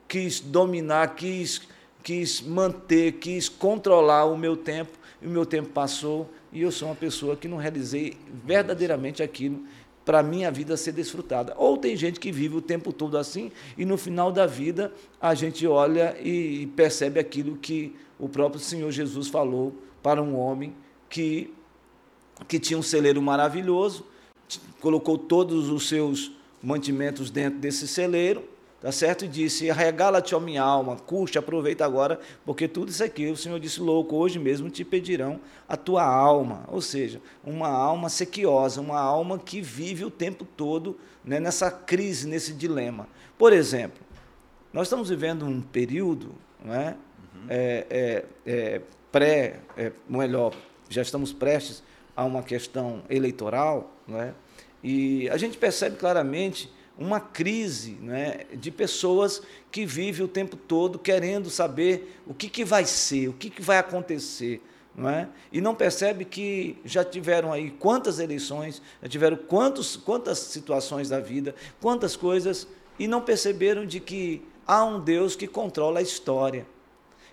quis 0.07 0.39
dominar, 0.39 1.15
quis, 1.15 1.61
quis 2.01 2.41
manter, 2.41 3.13
quis 3.13 3.49
controlar 3.49 4.25
o 4.25 4.37
meu 4.37 4.55
tempo, 4.55 4.97
e 5.21 5.27
o 5.27 5.29
meu 5.29 5.45
tempo 5.45 5.69
passou 5.69 6.29
e 6.53 6.61
eu 6.61 6.71
sou 6.71 6.89
uma 6.89 6.95
pessoa 6.95 7.35
que 7.35 7.47
não 7.47 7.57
realizei 7.57 8.17
verdadeiramente 8.45 9.23
aquilo 9.23 9.63
para 10.05 10.19
a 10.19 10.23
minha 10.23 10.51
vida 10.51 10.75
ser 10.75 10.91
desfrutada. 10.91 11.53
Ou 11.57 11.77
tem 11.77 11.95
gente 11.95 12.19
que 12.19 12.31
vive 12.31 12.55
o 12.55 12.61
tempo 12.61 12.91
todo 12.91 13.17
assim 13.17 13.51
e 13.77 13.85
no 13.85 13.97
final 13.97 14.31
da 14.31 14.45
vida 14.45 14.91
a 15.19 15.33
gente 15.33 15.65
olha 15.67 16.15
e 16.21 16.67
percebe 16.75 17.19
aquilo 17.19 17.57
que 17.57 17.95
o 18.19 18.27
próprio 18.27 18.59
Senhor 18.59 18.91
Jesus 18.91 19.27
falou 19.27 19.75
para 20.01 20.21
um 20.21 20.35
homem 20.37 20.73
que, 21.09 21.53
que 22.47 22.59
tinha 22.59 22.77
um 22.77 22.83
celeiro 22.83 23.21
maravilhoso, 23.21 24.05
colocou 24.79 25.17
todos 25.17 25.69
os 25.69 25.87
seus 25.87 26.31
mantimentos 26.61 27.29
dentro 27.29 27.59
desse 27.59 27.87
celeiro 27.87 28.50
Tá 28.81 28.91
certo? 28.91 29.25
E 29.25 29.27
disse: 29.27 29.71
Regala-te, 29.71 30.33
ó 30.33 30.39
minha 30.39 30.63
alma, 30.63 30.95
curte, 30.95 31.37
aproveita 31.37 31.85
agora, 31.85 32.19
porque 32.43 32.67
tudo 32.67 32.89
isso 32.89 33.03
aqui, 33.03 33.27
o 33.27 33.37
Senhor 33.37 33.59
disse: 33.59 33.79
Louco, 33.79 34.15
hoje 34.15 34.39
mesmo 34.39 34.71
te 34.71 34.83
pedirão 34.83 35.39
a 35.69 35.77
tua 35.77 36.03
alma. 36.03 36.65
Ou 36.67 36.81
seja, 36.81 37.21
uma 37.43 37.69
alma 37.69 38.09
sequiosa, 38.09 38.81
uma 38.81 38.99
alma 38.99 39.37
que 39.37 39.61
vive 39.61 40.03
o 40.03 40.09
tempo 40.09 40.43
todo 40.57 40.97
né, 41.23 41.39
nessa 41.39 41.69
crise, 41.69 42.27
nesse 42.27 42.53
dilema. 42.53 43.07
Por 43.37 43.53
exemplo, 43.53 44.01
nós 44.73 44.87
estamos 44.87 45.09
vivendo 45.09 45.45
um 45.45 45.61
período, 45.61 46.33
não 46.65 46.73
é? 46.73 46.95
Uhum. 47.35 47.45
é, 47.49 47.85
é, 47.87 48.25
é 48.47 48.81
pré, 49.11 49.59
é, 49.77 49.91
melhor, 50.09 50.55
já 50.89 51.03
estamos 51.03 51.31
prestes 51.31 51.83
a 52.15 52.25
uma 52.25 52.41
questão 52.41 53.03
eleitoral, 53.09 53.95
não 54.07 54.19
é? 54.19 54.33
E 54.83 55.29
a 55.29 55.37
gente 55.37 55.55
percebe 55.57 55.97
claramente 55.97 56.71
uma 57.01 57.19
crise 57.19 57.97
né, 58.01 58.45
de 58.53 58.69
pessoas 58.69 59.41
que 59.71 59.85
vivem 59.85 60.25
o 60.25 60.27
tempo 60.27 60.55
todo 60.55 60.99
querendo 60.99 61.49
saber 61.49 62.19
o 62.27 62.33
que, 62.33 62.47
que 62.47 62.63
vai 62.63 62.85
ser, 62.85 63.27
o 63.27 63.33
que, 63.33 63.49
que 63.49 63.61
vai 63.61 63.77
acontecer. 63.77 64.61
Não 64.93 65.09
é? 65.09 65.29
E 65.53 65.61
não 65.61 65.73
percebe 65.73 66.25
que 66.25 66.77
já 66.83 67.03
tiveram 67.03 67.53
aí 67.53 67.71
quantas 67.71 68.19
eleições, 68.19 68.81
já 69.01 69.07
tiveram 69.07 69.37
quantos, 69.37 69.95
quantas 69.95 70.37
situações 70.37 71.07
da 71.07 71.19
vida, 71.19 71.55
quantas 71.79 72.17
coisas, 72.17 72.67
e 72.99 73.07
não 73.07 73.21
perceberam 73.21 73.85
de 73.85 74.01
que 74.01 74.43
há 74.67 74.83
um 74.83 74.99
Deus 74.99 75.35
que 75.35 75.47
controla 75.47 75.99
a 75.99 76.01
história. 76.01 76.67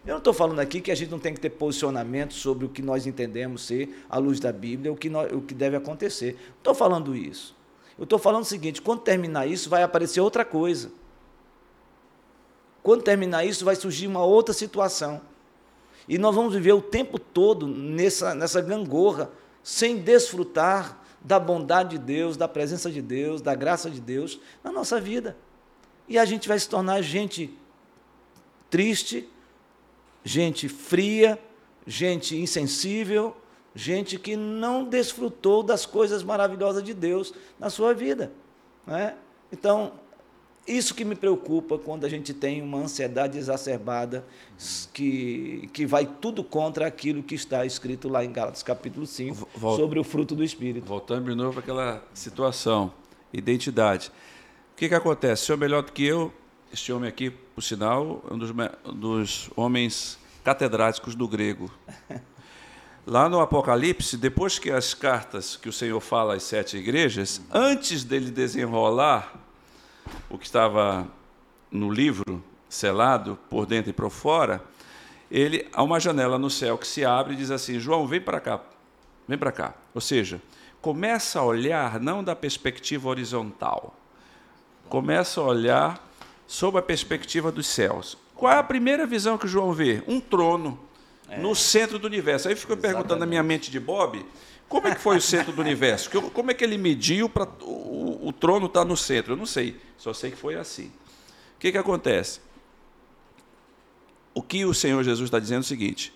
Eu 0.07 0.13
não 0.13 0.19
estou 0.19 0.33
falando 0.33 0.61
aqui 0.61 0.81
que 0.81 0.93
a 0.93 0.95
gente 0.95 1.11
não 1.11 1.19
tem 1.19 1.35
que 1.35 1.41
ter 1.41 1.51
posicionamento 1.51 2.33
sobre 2.33 2.65
o 2.65 2.69
que 2.69 2.81
nós 2.81 3.07
entendemos 3.07 3.67
ser, 3.67 4.05
à 4.09 4.19
luz 4.19 4.39
da 4.39 4.53
Bíblia, 4.53 4.93
o 4.93 4.97
que, 4.97 5.11
nós, 5.11 5.31
o 5.33 5.41
que 5.41 5.53
deve 5.53 5.77
acontecer. 5.77 6.35
Não 6.35 6.59
estou 6.59 6.75
falando 6.75 7.17
isso. 7.17 7.58
Eu 7.99 8.05
estou 8.05 8.19
falando 8.19 8.43
o 8.43 8.47
seguinte: 8.47 8.81
quando 8.81 9.01
terminar 9.01 9.47
isso, 9.47 9.69
vai 9.69 9.83
aparecer 9.83 10.21
outra 10.21 10.45
coisa. 10.45 10.91
Quando 12.83 13.03
terminar 13.03 13.45
isso, 13.45 13.65
vai 13.65 13.75
surgir 13.75 14.07
uma 14.07 14.25
outra 14.25 14.55
situação. 14.55 15.21
E 16.09 16.17
nós 16.17 16.35
vamos 16.35 16.55
viver 16.55 16.73
o 16.73 16.81
tempo 16.81 17.19
todo 17.19 17.67
nessa, 17.67 18.35
nessa 18.35 18.63
gangorra, 18.63 19.31
sem 19.63 19.99
desfrutar 19.99 20.99
da 21.21 21.39
bondade 21.39 21.91
de 21.91 21.99
Deus, 21.99 22.37
da 22.37 22.49
presença 22.49 22.91
de 22.91 23.03
Deus, 23.03 23.43
da 23.43 23.55
graça 23.55 23.91
de 23.91 24.01
Deus 24.01 24.41
na 24.63 24.73
nossa 24.73 25.01
vida. 25.01 25.37
E 26.09 26.19
a 26.19 26.25
gente 26.25 26.49
vai 26.49 26.59
se 26.59 26.69
tornar 26.69 27.03
gente 27.03 27.53
triste, 28.71 29.29
gente 30.25 30.69
fria, 30.69 31.39
gente 31.87 32.37
insensível, 32.37 33.37
gente 33.79 34.19
que 34.19 34.35
não 34.35 34.85
desfrutou 34.85 35.63
das 35.63 35.87
coisas 35.87 36.25
maravilhosas 36.25 36.83
de 36.83 36.93
Deus 36.93 37.33
na 37.61 37.71
sua 37.71 37.95
vida. 37.95 38.33
Né? 38.85 39.15
Então, 39.53 39.93
isso 40.67 40.93
que 40.93 41.05
me 41.05 41.15
preocupa 41.15 41.79
quando 41.79 42.05
a 42.05 42.09
gente 42.09 42.35
tem 42.35 42.61
uma 42.61 42.79
ansiedade 42.79 43.39
exacerbada 43.39 44.25
que, 44.93 45.71
que 45.73 45.87
vai 45.87 46.05
tudo 46.05 46.43
contra 46.43 46.89
aquilo 46.89 47.23
que 47.23 47.37
está 47.37 47.65
escrito 47.65 48.09
lá 48.09 48.25
em 48.25 48.33
Gálatas 48.33 48.65
capítulo 48.65 49.07
5 49.07 49.49
Volta, 49.55 49.81
sobre 49.81 50.01
o 50.01 50.05
fruto 50.05 50.35
do 50.35 50.43
Espírito. 50.43 50.85
Voltando 50.85 51.31
de 51.31 51.37
novo 51.37 51.53
para 51.53 51.61
aquela 51.61 52.05
situação, 52.13 52.93
identidade. 53.33 54.11
O 54.73 54.77
que, 54.77 54.89
que 54.89 54.95
acontece? 54.95 55.45
O 55.45 55.47
senhor 55.47 55.59
melhor 55.59 55.83
do 55.83 55.93
que 55.93 56.05
eu, 56.05 56.33
este 56.73 56.93
homem 56.93 57.09
aqui, 57.09 57.31
por 57.31 57.63
sinal, 57.63 58.25
é 58.29 58.35
um 58.35 58.39
dos, 58.39 58.51
dos 58.93 59.51
homens 59.55 60.19
catedráticos 60.43 61.15
do 61.15 61.29
grego. 61.29 61.71
Lá 63.09 63.27
no 63.27 63.41
Apocalipse, 63.41 64.19
depois 64.19 64.59
que 64.59 64.71
as 64.71 64.93
cartas 64.93 65.57
que 65.57 65.67
o 65.67 65.73
Senhor 65.73 65.99
fala 65.99 66.35
às 66.35 66.43
sete 66.43 66.77
igrejas, 66.77 67.41
antes 67.51 68.05
dele 68.05 68.31
desenrolar 68.31 69.33
o 70.29 70.37
que 70.37 70.45
estava 70.45 71.09
no 71.71 71.91
livro, 71.91 72.45
selado 72.69 73.39
por 73.49 73.65
dentro 73.65 73.89
e 73.89 73.95
por 73.95 74.11
fora, 74.11 74.63
ele 75.31 75.67
há 75.73 75.83
uma 75.83 75.99
janela 75.99 76.39
no 76.39 76.51
céu 76.51 76.77
que 76.77 76.87
se 76.87 77.03
abre 77.03 77.33
e 77.33 77.37
diz 77.39 77.51
assim: 77.51 77.81
João, 77.81 78.07
vem 78.07 78.21
para 78.21 78.41
cá, 78.41 78.61
vem 79.27 79.39
para 79.39 79.53
cá. 79.53 79.73
Ou 79.95 80.03
seja, 80.03 80.39
começa 80.83 81.41
a 81.41 81.45
olhar 81.45 81.99
não 81.99 82.23
da 82.23 82.37
perspectiva 82.37 83.09
horizontal, 83.09 83.97
começa 84.87 85.41
a 85.41 85.45
olhar 85.45 86.09
sob 86.47 86.79
a 86.79 86.83
perspectiva 86.83 87.51
dos 87.51 87.69
céus. 87.69 88.19
Qual 88.35 88.53
é 88.53 88.59
a 88.59 88.63
primeira 88.63 89.07
visão 89.07 89.39
que 89.39 89.49
João 89.49 89.73
vê? 89.73 90.03
Um 90.07 90.21
trono 90.21 90.88
é. 91.29 91.39
no 91.39 91.55
centro 91.55 91.99
do 91.99 92.07
universo. 92.07 92.49
Aí 92.49 92.57
fico 92.57 92.77
perguntando 92.77 93.21
na 93.21 93.27
minha 93.27 93.43
mente 93.43 93.71
de 93.71 93.79
Bob, 93.79 94.25
como 94.69 94.87
é 94.87 94.95
que 94.95 95.01
foi 95.01 95.17
o 95.17 95.21
centro 95.21 95.53
do 95.53 95.63
universo? 95.63 96.11
Como 96.11 96.51
é 96.51 96.55
que 96.55 96.63
ele 96.63 96.77
mediu 96.77 97.29
para 97.29 97.49
o, 97.63 98.29
o, 98.29 98.33
trono 98.33 98.67
estar 98.67 98.81
tá 98.81 98.85
no 98.85 98.97
centro? 98.97 99.33
Eu 99.33 99.37
não 99.37 99.47
sei, 99.47 99.81
só 99.97 100.13
sei 100.13 100.31
que 100.31 100.37
foi 100.37 100.57
assim. 100.57 100.93
O 101.57 101.59
que, 101.59 101.73
que 101.73 101.79
acontece? 101.79 102.41
O 104.35 104.43
que 104.43 104.65
o 104.65 104.75
Senhor 104.75 105.03
Jesus 105.03 105.27
está 105.27 105.39
dizendo 105.39 105.59
é 105.59 105.61
o 105.61 105.65
seguinte: 105.65 106.13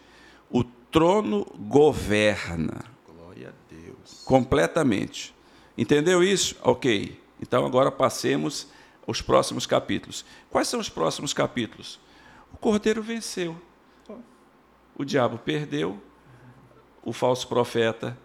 o 0.50 0.62
trono 0.62 1.46
governa. 1.58 2.84
Glória 3.08 3.48
a 3.48 3.74
Deus. 3.74 4.22
Completamente. 4.24 5.34
Entendeu 5.76 6.22
isso? 6.22 6.54
Ok. 6.62 7.18
Então 7.40 7.64
agora 7.64 7.90
passemos 7.90 8.68
os 9.06 9.22
próximos 9.22 9.66
capítulos. 9.66 10.24
Quais 10.50 10.68
são 10.68 10.78
os 10.78 10.88
próximos 10.88 11.32
capítulos? 11.32 11.98
O 12.52 12.56
cordeiro 12.58 13.02
venceu. 13.02 13.56
O 14.96 15.04
diabo 15.04 15.38
perdeu. 15.38 15.98
O 17.04 17.12
falso 17.12 17.48
profeta 17.48 18.16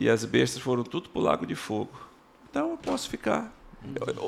e 0.00 0.08
as 0.08 0.24
bestas 0.24 0.60
foram 0.60 0.82
tudo 0.82 1.08
para 1.08 1.20
o 1.20 1.22
lago 1.22 1.46
de 1.46 1.54
fogo. 1.54 1.90
Então 2.50 2.70
eu 2.70 2.76
posso 2.76 3.08
ficar. 3.08 3.52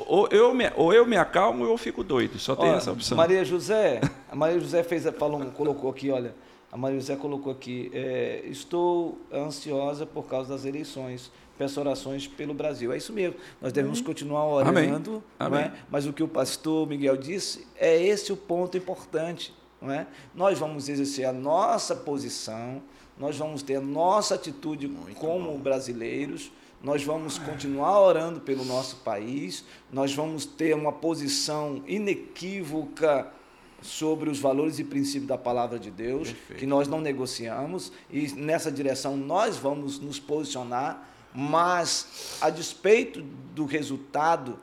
Ou 0.05 0.27
eu, 0.31 0.53
me, 0.53 0.71
ou 0.75 0.93
eu 0.93 1.05
me 1.05 1.17
acalmo 1.17 1.63
ou 1.65 1.71
eu 1.71 1.77
fico 1.77 2.03
doido. 2.03 2.39
Só 2.39 2.55
tem 2.55 2.69
olha, 2.69 2.77
essa 2.77 2.91
opção. 2.91 3.17
Maria 3.17 3.43
José, 3.43 3.99
a 4.31 4.35
Maria 4.35 4.59
José 4.59 4.83
fez, 4.83 5.03
falou, 5.17 5.45
colocou 5.51 5.89
aqui, 5.89 6.09
olha, 6.09 6.33
a 6.71 6.77
Maria 6.77 6.99
José 6.99 7.15
colocou 7.17 7.51
aqui, 7.51 7.91
é, 7.93 8.43
estou 8.45 9.19
ansiosa 9.31 10.05
por 10.05 10.23
causa 10.27 10.53
das 10.53 10.65
eleições. 10.65 11.31
Peço 11.57 11.79
orações 11.79 12.27
pelo 12.27 12.53
Brasil. 12.53 12.91
É 12.91 12.97
isso 12.97 13.13
mesmo. 13.13 13.35
Nós 13.61 13.71
devemos 13.71 13.99
Amém. 13.99 14.05
continuar 14.05 14.47
orando. 14.47 15.23
Amém. 15.37 15.61
É? 15.61 15.73
Mas 15.91 16.07
o 16.07 16.13
que 16.13 16.23
o 16.23 16.27
pastor 16.27 16.87
Miguel 16.87 17.17
disse 17.17 17.67
é 17.75 18.01
esse 18.01 18.33
o 18.33 18.37
ponto 18.37 18.77
importante. 18.77 19.53
Não 19.81 19.91
é? 19.91 20.07
Nós 20.35 20.59
vamos 20.59 20.87
exercer 20.87 21.25
a 21.25 21.33
nossa 21.33 21.95
posição 21.95 22.81
nós 23.21 23.37
vamos 23.37 23.61
ter 23.61 23.75
a 23.75 23.81
nossa 23.81 24.33
atitude 24.33 24.87
Muito 24.87 25.15
como 25.19 25.51
bom. 25.51 25.59
brasileiros, 25.59 26.51
nós 26.81 27.03
vamos 27.03 27.37
continuar 27.37 28.01
orando 28.01 28.41
pelo 28.41 28.65
nosso 28.65 28.95
país, 28.97 29.63
nós 29.91 30.11
vamos 30.15 30.43
ter 30.43 30.73
uma 30.73 30.91
posição 30.91 31.83
inequívoca 31.85 33.31
sobre 33.79 34.27
os 34.27 34.39
valores 34.39 34.79
e 34.79 34.83
princípios 34.83 35.27
da 35.27 35.37
palavra 35.37 35.77
de 35.77 35.91
Deus, 35.91 36.29
Perfeito. 36.29 36.59
que 36.59 36.65
nós 36.65 36.87
não 36.87 36.99
negociamos, 36.99 37.91
e 38.09 38.31
nessa 38.33 38.71
direção 38.71 39.15
nós 39.15 39.55
vamos 39.55 39.99
nos 39.99 40.19
posicionar, 40.19 41.07
mas 41.31 42.37
a 42.41 42.49
despeito 42.49 43.21
do 43.53 43.65
resultado, 43.65 44.59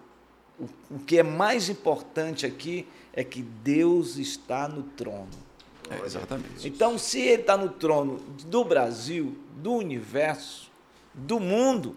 o, 0.59 0.65
o 0.91 0.99
que 0.99 1.19
é 1.19 1.23
mais 1.23 1.69
importante 1.69 2.45
aqui 2.45 2.89
é 3.19 3.25
que 3.25 3.43
Deus 3.43 4.17
está 4.17 4.69
no 4.69 4.85
trono. 4.85 5.27
É, 5.91 6.07
exatamente. 6.07 6.69
Então, 6.69 6.97
se 6.97 7.21
ele 7.21 7.41
está 7.41 7.57
no 7.57 7.69
trono 7.69 8.19
do 8.47 8.65
Brasil, 8.65 9.37
do 9.57 9.73
universo, 9.73 10.71
do 11.13 11.41
mundo, 11.41 11.97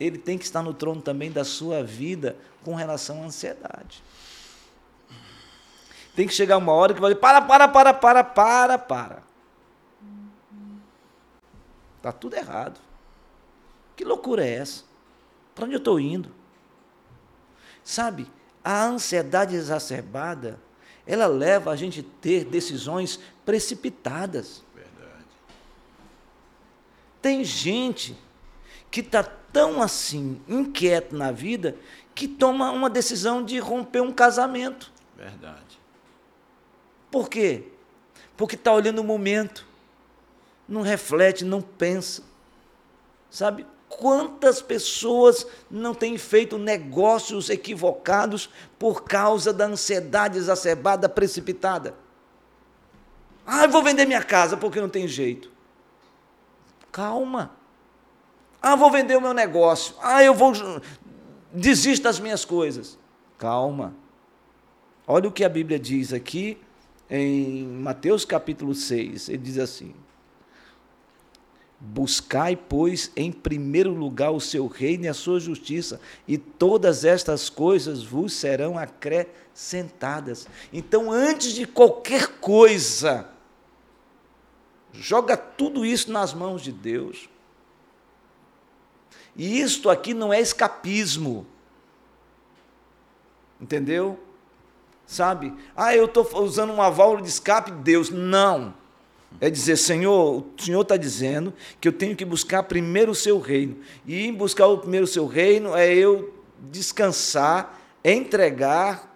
ele 0.00 0.18
tem 0.18 0.36
que 0.36 0.44
estar 0.44 0.60
no 0.60 0.74
trono 0.74 1.00
também 1.00 1.30
da 1.30 1.44
sua 1.44 1.84
vida 1.84 2.36
com 2.64 2.74
relação 2.74 3.22
à 3.22 3.26
ansiedade. 3.26 4.02
Tem 6.16 6.26
que 6.26 6.34
chegar 6.34 6.56
uma 6.56 6.72
hora 6.72 6.92
que 6.92 7.00
vai 7.00 7.12
dizer, 7.12 7.20
para, 7.20 7.40
para, 7.40 7.68
para, 7.68 7.94
para, 7.94 8.24
para, 8.24 8.78
para. 8.78 9.22
Está 11.98 12.10
tudo 12.10 12.34
errado. 12.34 12.80
Que 13.94 14.04
loucura 14.04 14.44
é 14.44 14.54
essa? 14.54 14.82
Para 15.54 15.66
onde 15.66 15.74
eu 15.74 15.78
estou 15.78 16.00
indo? 16.00 16.28
Sabe, 17.84 18.28
a 18.64 18.84
ansiedade 18.86 19.54
exacerbada 19.54 20.58
ela 21.06 21.26
leva 21.26 21.70
a 21.70 21.76
gente 21.76 22.00
a 22.00 22.20
ter 22.20 22.44
decisões 22.44 23.20
precipitadas. 23.44 24.62
Verdade. 24.74 25.24
Tem 27.20 27.44
gente 27.44 28.16
que 28.90 29.00
está 29.00 29.22
tão 29.22 29.82
assim, 29.82 30.40
inquieto 30.48 31.14
na 31.14 31.30
vida, 31.30 31.76
que 32.14 32.26
toma 32.26 32.70
uma 32.70 32.88
decisão 32.88 33.44
de 33.44 33.58
romper 33.58 34.00
um 34.00 34.12
casamento. 34.12 34.90
Verdade. 35.16 35.78
Por 37.10 37.28
quê? 37.28 37.68
Porque 38.36 38.56
está 38.56 38.72
olhando 38.72 39.00
o 39.00 39.04
momento, 39.04 39.66
não 40.68 40.80
reflete, 40.80 41.44
não 41.44 41.60
pensa. 41.60 42.22
Sabe? 43.30 43.66
Quantas 43.98 44.60
pessoas 44.60 45.46
não 45.70 45.94
têm 45.94 46.18
feito 46.18 46.58
negócios 46.58 47.48
equivocados 47.48 48.50
por 48.78 49.04
causa 49.04 49.52
da 49.52 49.66
ansiedade 49.66 50.36
exacerbada, 50.36 51.08
precipitada? 51.08 51.94
Ah, 53.46 53.64
eu 53.64 53.70
vou 53.70 53.82
vender 53.82 54.06
minha 54.06 54.22
casa 54.22 54.56
porque 54.56 54.80
não 54.80 54.88
tem 54.88 55.06
jeito. 55.06 55.50
Calma. 56.90 57.52
Ah, 58.60 58.74
vou 58.74 58.90
vender 58.90 59.16
o 59.16 59.20
meu 59.20 59.34
negócio. 59.34 59.94
Ah, 60.02 60.24
eu 60.24 60.34
vou. 60.34 60.52
Desisto 61.52 62.02
das 62.02 62.18
minhas 62.18 62.44
coisas. 62.44 62.98
Calma. 63.38 63.94
Olha 65.06 65.28
o 65.28 65.32
que 65.32 65.44
a 65.44 65.48
Bíblia 65.48 65.78
diz 65.78 66.12
aqui 66.12 66.58
em 67.08 67.64
Mateus 67.64 68.24
capítulo 68.24 68.74
6. 68.74 69.28
Ele 69.28 69.38
diz 69.38 69.58
assim: 69.58 69.94
Buscai, 71.86 72.56
pois, 72.56 73.12
em 73.14 73.30
primeiro 73.30 73.92
lugar 73.92 74.30
o 74.30 74.40
seu 74.40 74.66
reino 74.66 75.04
e 75.04 75.08
a 75.08 75.14
sua 75.14 75.38
justiça, 75.38 76.00
e 76.26 76.38
todas 76.38 77.04
estas 77.04 77.50
coisas 77.50 78.02
vos 78.02 78.32
serão 78.32 78.78
acrescentadas. 78.78 80.48
Então, 80.72 81.12
antes 81.12 81.52
de 81.52 81.66
qualquer 81.66 82.38
coisa, 82.38 83.28
joga 84.92 85.36
tudo 85.36 85.84
isso 85.84 86.10
nas 86.10 86.32
mãos 86.32 86.62
de 86.62 86.72
Deus. 86.72 87.28
E 89.36 89.60
isto 89.60 89.90
aqui 89.90 90.14
não 90.14 90.32
é 90.32 90.40
escapismo. 90.40 91.46
Entendeu? 93.60 94.18
Sabe? 95.06 95.52
Ah, 95.76 95.94
eu 95.94 96.06
estou 96.06 96.26
usando 96.42 96.72
uma 96.72 96.90
válvula 96.90 97.22
de 97.22 97.28
escape 97.28 97.70
de 97.70 97.78
Deus. 97.78 98.08
Não. 98.08 98.74
É 99.40 99.50
dizer, 99.50 99.76
Senhor, 99.76 100.42
o 100.42 100.62
Senhor 100.62 100.82
está 100.82 100.96
dizendo 100.96 101.52
que 101.80 101.88
eu 101.88 101.92
tenho 101.92 102.16
que 102.16 102.24
buscar 102.24 102.62
primeiro 102.62 103.12
o 103.12 103.14
seu 103.14 103.38
reino. 103.40 103.76
E 104.06 104.26
em 104.26 104.32
buscar 104.32 104.66
o 104.66 104.78
primeiro 104.78 105.04
o 105.04 105.08
seu 105.08 105.26
reino 105.26 105.74
é 105.74 105.92
eu 105.92 106.32
descansar, 106.70 107.80
entregar 108.04 109.12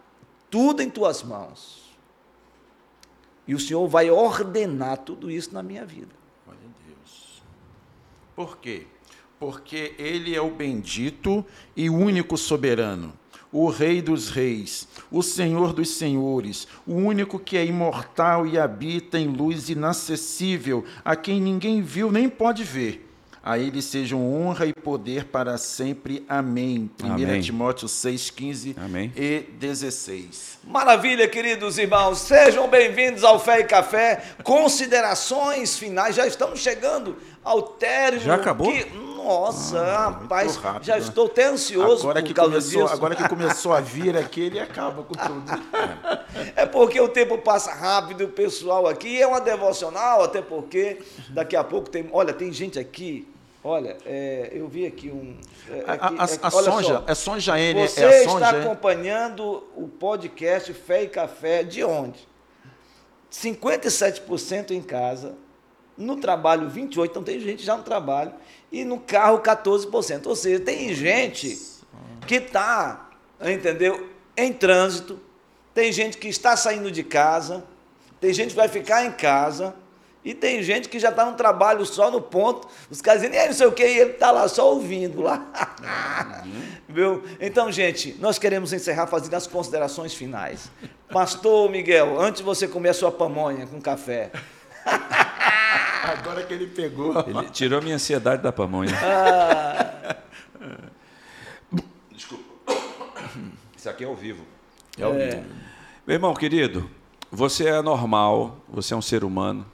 tudo 0.51 0.83
em 0.83 0.91
tuas 0.91 1.23
mãos. 1.23 1.97
E 3.47 3.55
o 3.55 3.59
Senhor 3.59 3.87
vai 3.89 4.11
ordenar 4.11 4.99
tudo 4.99 5.31
isso 5.31 5.55
na 5.55 5.63
minha 5.63 5.87
vida. 5.87 6.15
Glória 6.45 6.63
a 6.63 6.89
Deus. 6.89 7.43
Por 8.37 8.59
quê? 8.59 8.87
Porque 9.41 9.95
Ele 9.99 10.35
é 10.35 10.41
o 10.41 10.51
bendito 10.51 11.45
e 11.75 11.89
único 11.89 12.37
soberano, 12.37 13.15
o 13.53 13.69
Rei 13.69 14.03
dos 14.03 14.31
Reis, 14.31 14.87
o 15.11 15.23
Senhor 15.23 15.73
dos 15.73 15.91
Senhores, 15.91 16.69
o 16.87 16.95
único 16.95 17.39
que 17.39 17.57
é 17.57 17.65
imortal 17.65 18.47
e 18.47 18.59
habita 18.59 19.19
em 19.19 19.29
luz 19.29 19.69
inacessível, 19.69 20.85
a 21.05 21.17
quem 21.17 21.41
ninguém 21.41 21.81
viu 21.83 22.13
nem 22.13 22.29
pode 22.29 22.65
ver. 22.65 23.07
A 23.43 23.59
ele 23.59 23.81
sejam 23.81 24.21
honra 24.31 24.67
e 24.67 24.75
poder 24.75 25.25
para 25.25 25.57
sempre. 25.57 26.23
Amém. 26.29 26.91
1 27.03 27.13
Amém. 27.13 27.41
Timóteo 27.41 27.89
6, 27.89 28.29
15 28.29 28.77
Amém. 28.79 29.11
e 29.17 29.45
16. 29.59 30.59
Maravilha, 30.65 31.27
queridos 31.27 31.79
irmãos. 31.79 32.19
Sejam 32.19 32.69
bem-vindos 32.69 33.25
ao 33.25 33.41
Fé 33.41 33.61
e 33.61 33.65
Café. 33.65 34.23
Considerações 34.43 35.79
finais. 35.79 36.15
Já 36.15 36.27
estamos 36.27 36.61
chegando 36.61 37.17
ao 37.49 37.63
término. 37.63 38.25
Já 38.25 38.35
acabou? 38.35 38.71
Que- 38.73 39.09
Nossa, 39.19 39.85
rapaz, 39.85 40.53
muito 40.53 40.61
rápido, 40.65 40.85
já 40.85 40.95
né? 40.95 41.01
estou 41.01 41.27
até 41.27 41.45
ansioso 41.45 42.03
Agora 42.09 42.21
por 42.21 42.27
que, 42.29 42.33
causa 42.35 42.51
começou, 42.53 42.83
disso. 42.83 42.95
agora 42.95 43.15
que 43.17 43.29
começou 43.29 43.73
a 43.75 43.81
vir 43.81 44.17
aqui, 44.17 44.41
ele 44.43 44.59
acaba 44.61 45.03
com 45.03 45.13
tudo. 45.15 45.63
É 46.57 46.65
porque 46.65 46.99
o 46.99 47.09
tempo 47.09 47.37
passa 47.37 47.73
rápido, 47.73 48.25
o 48.25 48.29
pessoal 48.29 48.87
aqui 48.87 49.21
é 49.21 49.27
uma 49.27 49.41
devocional, 49.41 50.23
até 50.25 50.41
porque 50.41 51.01
daqui 51.31 51.57
a 51.57 51.63
pouco 51.65 51.91
tem. 51.91 52.09
Olha, 52.13 52.33
tem 52.33 52.51
gente 52.53 52.79
aqui. 52.79 53.29
Olha, 53.63 53.99
é, 54.07 54.51
eu 54.53 54.67
vi 54.69 54.87
aqui 54.87 55.11
um. 55.11 55.37
é, 55.69 55.85
A, 55.87 55.93
aqui- 55.95 56.15
a, 56.19 56.25
é- 56.25 56.39
a 56.43 56.51
Sonja, 56.51 56.95
só. 56.95 57.05
é 57.07 57.15
Sonja 57.15 57.59
N, 57.61 57.87
Você 57.89 58.01
é 58.01 58.07
a 58.09 58.19
está 58.21 58.31
Sonja. 58.31 58.51
acompanhando 58.51 59.65
o 59.77 59.89
podcast 59.89 60.73
Fé 60.73 61.03
e 61.03 61.09
Café 61.09 61.65
de 61.65 61.85
onde? 61.85 62.27
57% 63.31 64.71
em 64.71 64.81
casa, 64.81 65.35
no 65.99 66.17
trabalho 66.17 66.71
28%, 66.71 67.07
então 67.11 67.23
tem 67.23 67.41
gente 67.41 67.63
já 67.63 67.77
no 67.77 67.83
trabalho, 67.83 68.33
e 68.71 68.85
no 68.85 69.01
carro 69.01 69.41
14%. 69.41 70.27
Ou 70.27 70.37
seja, 70.37 70.61
tem 70.61 70.95
gente 70.95 71.59
que 72.27 72.37
está, 72.37 73.11
entendeu, 73.43 74.09
em 74.37 74.53
trânsito, 74.53 75.19
tem 75.75 75.93
gente 75.93 76.17
que 76.17 76.29
está 76.29 76.57
saindo 76.57 76.91
de 76.91 77.03
casa, 77.03 77.65
tem 78.21 78.33
gente 78.33 78.51
que 78.51 78.57
vai 78.57 78.69
ficar 78.69 79.05
em 79.05 79.13
casa, 79.13 79.75
e 80.25 80.35
tem 80.35 80.63
gente 80.63 80.89
que 80.89 80.99
já 80.99 81.11
está 81.11 81.25
no 81.25 81.37
trabalho 81.37 81.87
só 81.87 82.11
no 82.11 82.21
ponto, 82.21 82.69
os 82.91 83.01
caras 83.01 83.23
e 83.23 83.27
aí, 83.27 83.47
não 83.47 83.55
sei 83.55 83.67
o 83.67 83.73
que, 83.73 83.83
e 83.83 83.99
ele 83.99 84.11
está 84.11 84.31
lá 84.31 84.47
só 84.49 84.73
ouvindo 84.73 85.23
lá. 85.23 85.47
Viu? 86.89 87.23
Então, 87.41 87.71
gente, 87.71 88.17
nós 88.19 88.39
queremos 88.39 88.73
encerrar 88.73 89.07
fazendo 89.07 89.35
as 89.35 89.47
considerações 89.47 90.15
finais. 90.15 90.71
Pastor 91.11 91.71
Miguel, 91.71 92.21
antes 92.21 92.41
de 92.41 92.45
você 92.45 92.69
comer 92.69 92.91
a 92.91 92.95
sua 92.95 93.11
pamonha 93.11 93.67
com 93.67 93.81
café, 93.81 94.31
Agora 96.19 96.43
que 96.43 96.55
ele 96.55 96.67
pegou. 96.67 97.15
Ele 97.27 97.51
tirou 97.51 97.83
minha 97.83 97.97
ansiedade 97.97 98.43
da 98.43 98.53
pamonha. 98.53 98.93
Desculpa. 102.13 102.45
Isso 103.77 103.89
aqui 103.89 104.05
é 104.05 104.07
ao 104.07 104.15
vivo. 104.15 104.45
É 104.97 105.07
o 105.07 105.13
vídeo. 105.13 105.45
Meu 106.07 106.15
irmão 106.15 106.35
querido, 106.35 106.89
você 107.31 107.67
é 107.69 107.83
normal, 107.83 108.65
você 108.69 108.95
é 108.95 108.97
um 108.97 109.03
ser 109.03 109.25
humano, 109.25 109.67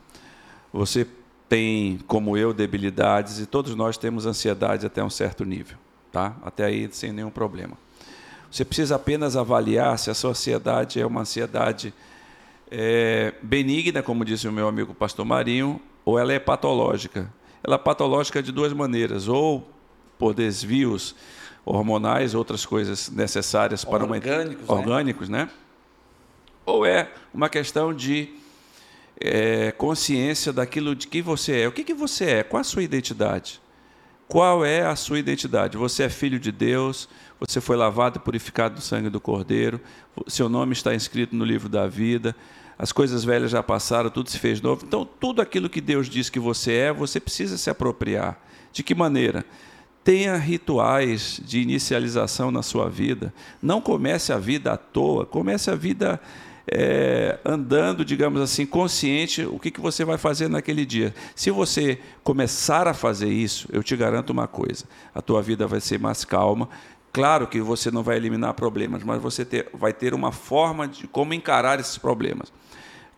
você 0.72 1.06
tem, 1.48 1.98
como 2.06 2.36
eu, 2.36 2.52
debilidades 2.52 3.38
e 3.38 3.46
todos 3.46 3.74
nós 3.74 3.96
temos 3.96 4.26
ansiedade 4.26 4.84
até 4.84 5.04
um 5.04 5.10
certo 5.10 5.44
nível, 5.44 5.78
tá? 6.10 6.36
Até 6.42 6.64
aí 6.64 6.88
sem 6.90 7.12
nenhum 7.12 7.30
problema. 7.30 7.78
Você 8.50 8.64
precisa 8.64 8.96
apenas 8.96 9.36
avaliar 9.36 9.98
se 9.98 10.10
a 10.10 10.14
sua 10.14 10.30
ansiedade 10.30 11.00
é 11.00 11.06
uma 11.06 11.20
ansiedade 11.20 11.94
é, 12.70 13.34
benigna, 13.42 14.02
como 14.02 14.24
disse 14.24 14.48
o 14.48 14.52
meu 14.52 14.66
amigo 14.66 14.94
pastor 14.94 15.24
Marinho, 15.24 15.80
ou 16.04 16.18
ela 16.18 16.32
é 16.32 16.38
patológica. 16.38 17.32
Ela 17.62 17.76
é 17.76 17.78
patológica 17.78 18.42
de 18.42 18.52
duas 18.52 18.72
maneiras, 18.72 19.28
ou 19.28 19.66
por 20.18 20.34
desvios 20.34 21.14
hormonais, 21.64 22.34
outras 22.34 22.66
coisas 22.66 23.08
necessárias 23.10 23.84
para 23.84 24.04
Orgânicos, 24.04 24.60
né? 24.60 24.64
uma 24.68 24.78
orgânicos, 24.78 25.28
né? 25.28 25.50
Ou 26.66 26.84
é 26.84 27.10
uma 27.32 27.48
questão 27.48 27.92
de 27.92 28.34
é, 29.20 29.72
consciência 29.72 30.52
daquilo 30.52 30.94
de 30.94 31.06
que 31.06 31.22
você 31.22 31.60
é. 31.60 31.68
O 31.68 31.72
que, 31.72 31.84
que 31.84 31.94
você 31.94 32.24
é? 32.26 32.42
Qual 32.42 32.60
a 32.60 32.64
sua 32.64 32.82
identidade? 32.82 33.60
Qual 34.26 34.64
é 34.64 34.82
a 34.82 34.96
sua 34.96 35.18
identidade? 35.18 35.76
Você 35.76 36.02
é 36.02 36.08
filho 36.08 36.38
de 36.38 36.50
Deus, 36.50 37.08
você 37.38 37.60
foi 37.60 37.76
lavado 37.76 38.18
e 38.18 38.20
purificado 38.20 38.76
do 38.76 38.80
sangue 38.80 39.10
do 39.10 39.20
Cordeiro, 39.20 39.80
seu 40.26 40.48
nome 40.48 40.72
está 40.72 40.94
inscrito 40.94 41.36
no 41.36 41.44
livro 41.44 41.68
da 41.68 41.86
vida, 41.86 42.34
as 42.78 42.92
coisas 42.92 43.24
velhas 43.24 43.50
já 43.50 43.62
passaram, 43.62 44.10
tudo 44.10 44.30
se 44.30 44.38
fez 44.38 44.60
novo. 44.60 44.84
Então, 44.86 45.04
tudo 45.04 45.40
aquilo 45.40 45.68
que 45.68 45.80
Deus 45.80 46.08
diz 46.08 46.28
que 46.28 46.40
você 46.40 46.72
é, 46.72 46.92
você 46.92 47.20
precisa 47.20 47.56
se 47.56 47.70
apropriar. 47.70 48.38
De 48.72 48.82
que 48.82 48.94
maneira? 48.94 49.44
Tenha 50.02 50.36
rituais 50.36 51.40
de 51.42 51.60
inicialização 51.60 52.50
na 52.50 52.62
sua 52.62 52.90
vida. 52.90 53.32
Não 53.62 53.80
comece 53.80 54.32
a 54.32 54.38
vida 54.38 54.72
à 54.72 54.76
toa, 54.76 55.24
comece 55.24 55.70
a 55.70 55.74
vida 55.74 56.20
é, 56.66 57.38
andando, 57.44 58.04
digamos 58.04 58.40
assim, 58.40 58.64
consciente 58.66 59.44
o 59.44 59.58
que, 59.58 59.70
que 59.70 59.80
você 59.80 60.04
vai 60.04 60.18
fazer 60.18 60.48
naquele 60.48 60.84
dia. 60.84 61.14
Se 61.34 61.50
você 61.50 61.98
começar 62.22 62.88
a 62.88 62.94
fazer 62.94 63.28
isso, 63.28 63.68
eu 63.72 63.82
te 63.82 63.96
garanto 63.96 64.30
uma 64.30 64.48
coisa: 64.48 64.84
a 65.14 65.20
tua 65.20 65.42
vida 65.42 65.66
vai 65.66 65.80
ser 65.80 65.98
mais 65.98 66.24
calma. 66.24 66.68
Claro 67.12 67.46
que 67.46 67.60
você 67.60 67.92
não 67.92 68.02
vai 68.02 68.16
eliminar 68.16 68.54
problemas, 68.54 69.04
mas 69.04 69.22
você 69.22 69.44
ter, 69.44 69.68
vai 69.72 69.92
ter 69.92 70.12
uma 70.14 70.32
forma 70.32 70.88
de 70.88 71.06
como 71.06 71.32
encarar 71.32 71.78
esses 71.78 71.96
problemas. 71.96 72.52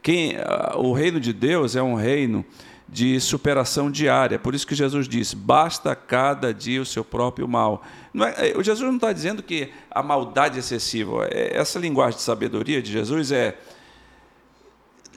Quem, 0.06 0.36
ah, 0.36 0.74
o 0.76 0.92
reino 0.92 1.18
de 1.18 1.32
Deus 1.32 1.74
é 1.74 1.82
um 1.82 1.96
reino 1.96 2.44
de 2.88 3.18
superação 3.18 3.90
diária. 3.90 4.38
Por 4.38 4.54
isso 4.54 4.64
que 4.64 4.72
Jesus 4.76 5.08
diz: 5.08 5.34
basta 5.34 5.96
cada 5.96 6.54
dia 6.54 6.80
o 6.80 6.86
seu 6.86 7.04
próprio 7.04 7.48
mal. 7.48 7.82
Não 8.14 8.24
é, 8.24 8.52
o 8.56 8.62
Jesus 8.62 8.86
não 8.86 8.94
está 8.94 9.12
dizendo 9.12 9.42
que 9.42 9.68
a 9.90 10.04
maldade 10.04 10.54
é 10.54 10.58
excessiva. 10.60 11.26
É, 11.28 11.56
essa 11.56 11.80
linguagem 11.80 12.18
de 12.18 12.22
sabedoria 12.22 12.80
de 12.80 12.92
Jesus 12.92 13.32
é 13.32 13.58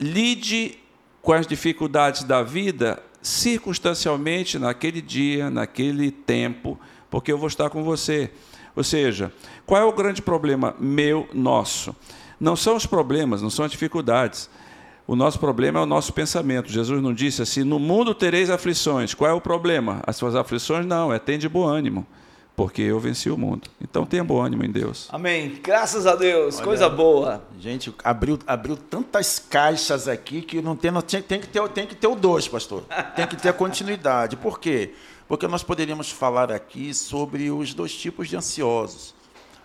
lide 0.00 0.76
com 1.22 1.34
as 1.34 1.46
dificuldades 1.46 2.24
da 2.24 2.42
vida 2.42 3.00
circunstancialmente 3.22 4.58
naquele 4.58 5.00
dia, 5.00 5.48
naquele 5.50 6.10
tempo, 6.10 6.76
porque 7.08 7.30
eu 7.30 7.38
vou 7.38 7.46
estar 7.46 7.70
com 7.70 7.84
você. 7.84 8.32
Ou 8.74 8.82
seja, 8.82 9.32
qual 9.64 9.80
é 9.80 9.84
o 9.84 9.92
grande 9.92 10.20
problema 10.20 10.74
meu, 10.80 11.28
nosso? 11.32 11.94
Não 12.40 12.56
são 12.56 12.74
os 12.74 12.86
problemas, 12.86 13.40
não 13.40 13.50
são 13.50 13.64
as 13.64 13.70
dificuldades. 13.70 14.50
O 15.10 15.16
nosso 15.16 15.40
problema 15.40 15.80
é 15.80 15.82
o 15.82 15.86
nosso 15.86 16.12
pensamento. 16.12 16.70
Jesus 16.70 17.02
não 17.02 17.12
disse 17.12 17.42
assim: 17.42 17.64
no 17.64 17.80
mundo 17.80 18.14
tereis 18.14 18.48
aflições. 18.48 19.12
Qual 19.12 19.28
é 19.28 19.34
o 19.34 19.40
problema? 19.40 20.00
As 20.06 20.14
suas 20.14 20.36
aflições 20.36 20.86
não, 20.86 21.12
é 21.12 21.18
tem 21.18 21.36
de 21.36 21.48
bom 21.48 21.66
ânimo, 21.66 22.06
porque 22.54 22.80
eu 22.80 23.00
venci 23.00 23.28
o 23.28 23.36
mundo. 23.36 23.68
Então 23.80 24.06
tenha 24.06 24.22
bom 24.22 24.40
ânimo 24.40 24.64
em 24.64 24.70
Deus. 24.70 25.08
amém. 25.10 25.58
Graças 25.64 26.06
a 26.06 26.14
Deus, 26.14 26.60
coisa 26.60 26.88
boa. 26.88 27.42
Gente, 27.58 27.92
abriu, 28.04 28.38
abriu 28.46 28.76
tantas 28.76 29.40
caixas 29.40 30.06
aqui 30.06 30.42
que 30.42 30.62
não 30.62 30.76
tem, 30.76 30.92
não 30.92 31.02
tem, 31.02 31.20
tem, 31.20 31.40
que 31.40 31.48
ter, 31.48 31.68
tem 31.70 31.88
que 31.88 31.96
ter 31.96 32.06
o 32.06 32.14
dois, 32.14 32.46
pastor. 32.46 32.84
Tem 33.16 33.26
que 33.26 33.34
ter 33.34 33.48
a 33.48 33.52
continuidade. 33.52 34.36
Por 34.36 34.60
quê? 34.60 34.94
Porque 35.26 35.48
nós 35.48 35.64
poderíamos 35.64 36.08
falar 36.08 36.52
aqui 36.52 36.94
sobre 36.94 37.50
os 37.50 37.74
dois 37.74 37.92
tipos 37.96 38.28
de 38.28 38.36
ansiosos: 38.36 39.12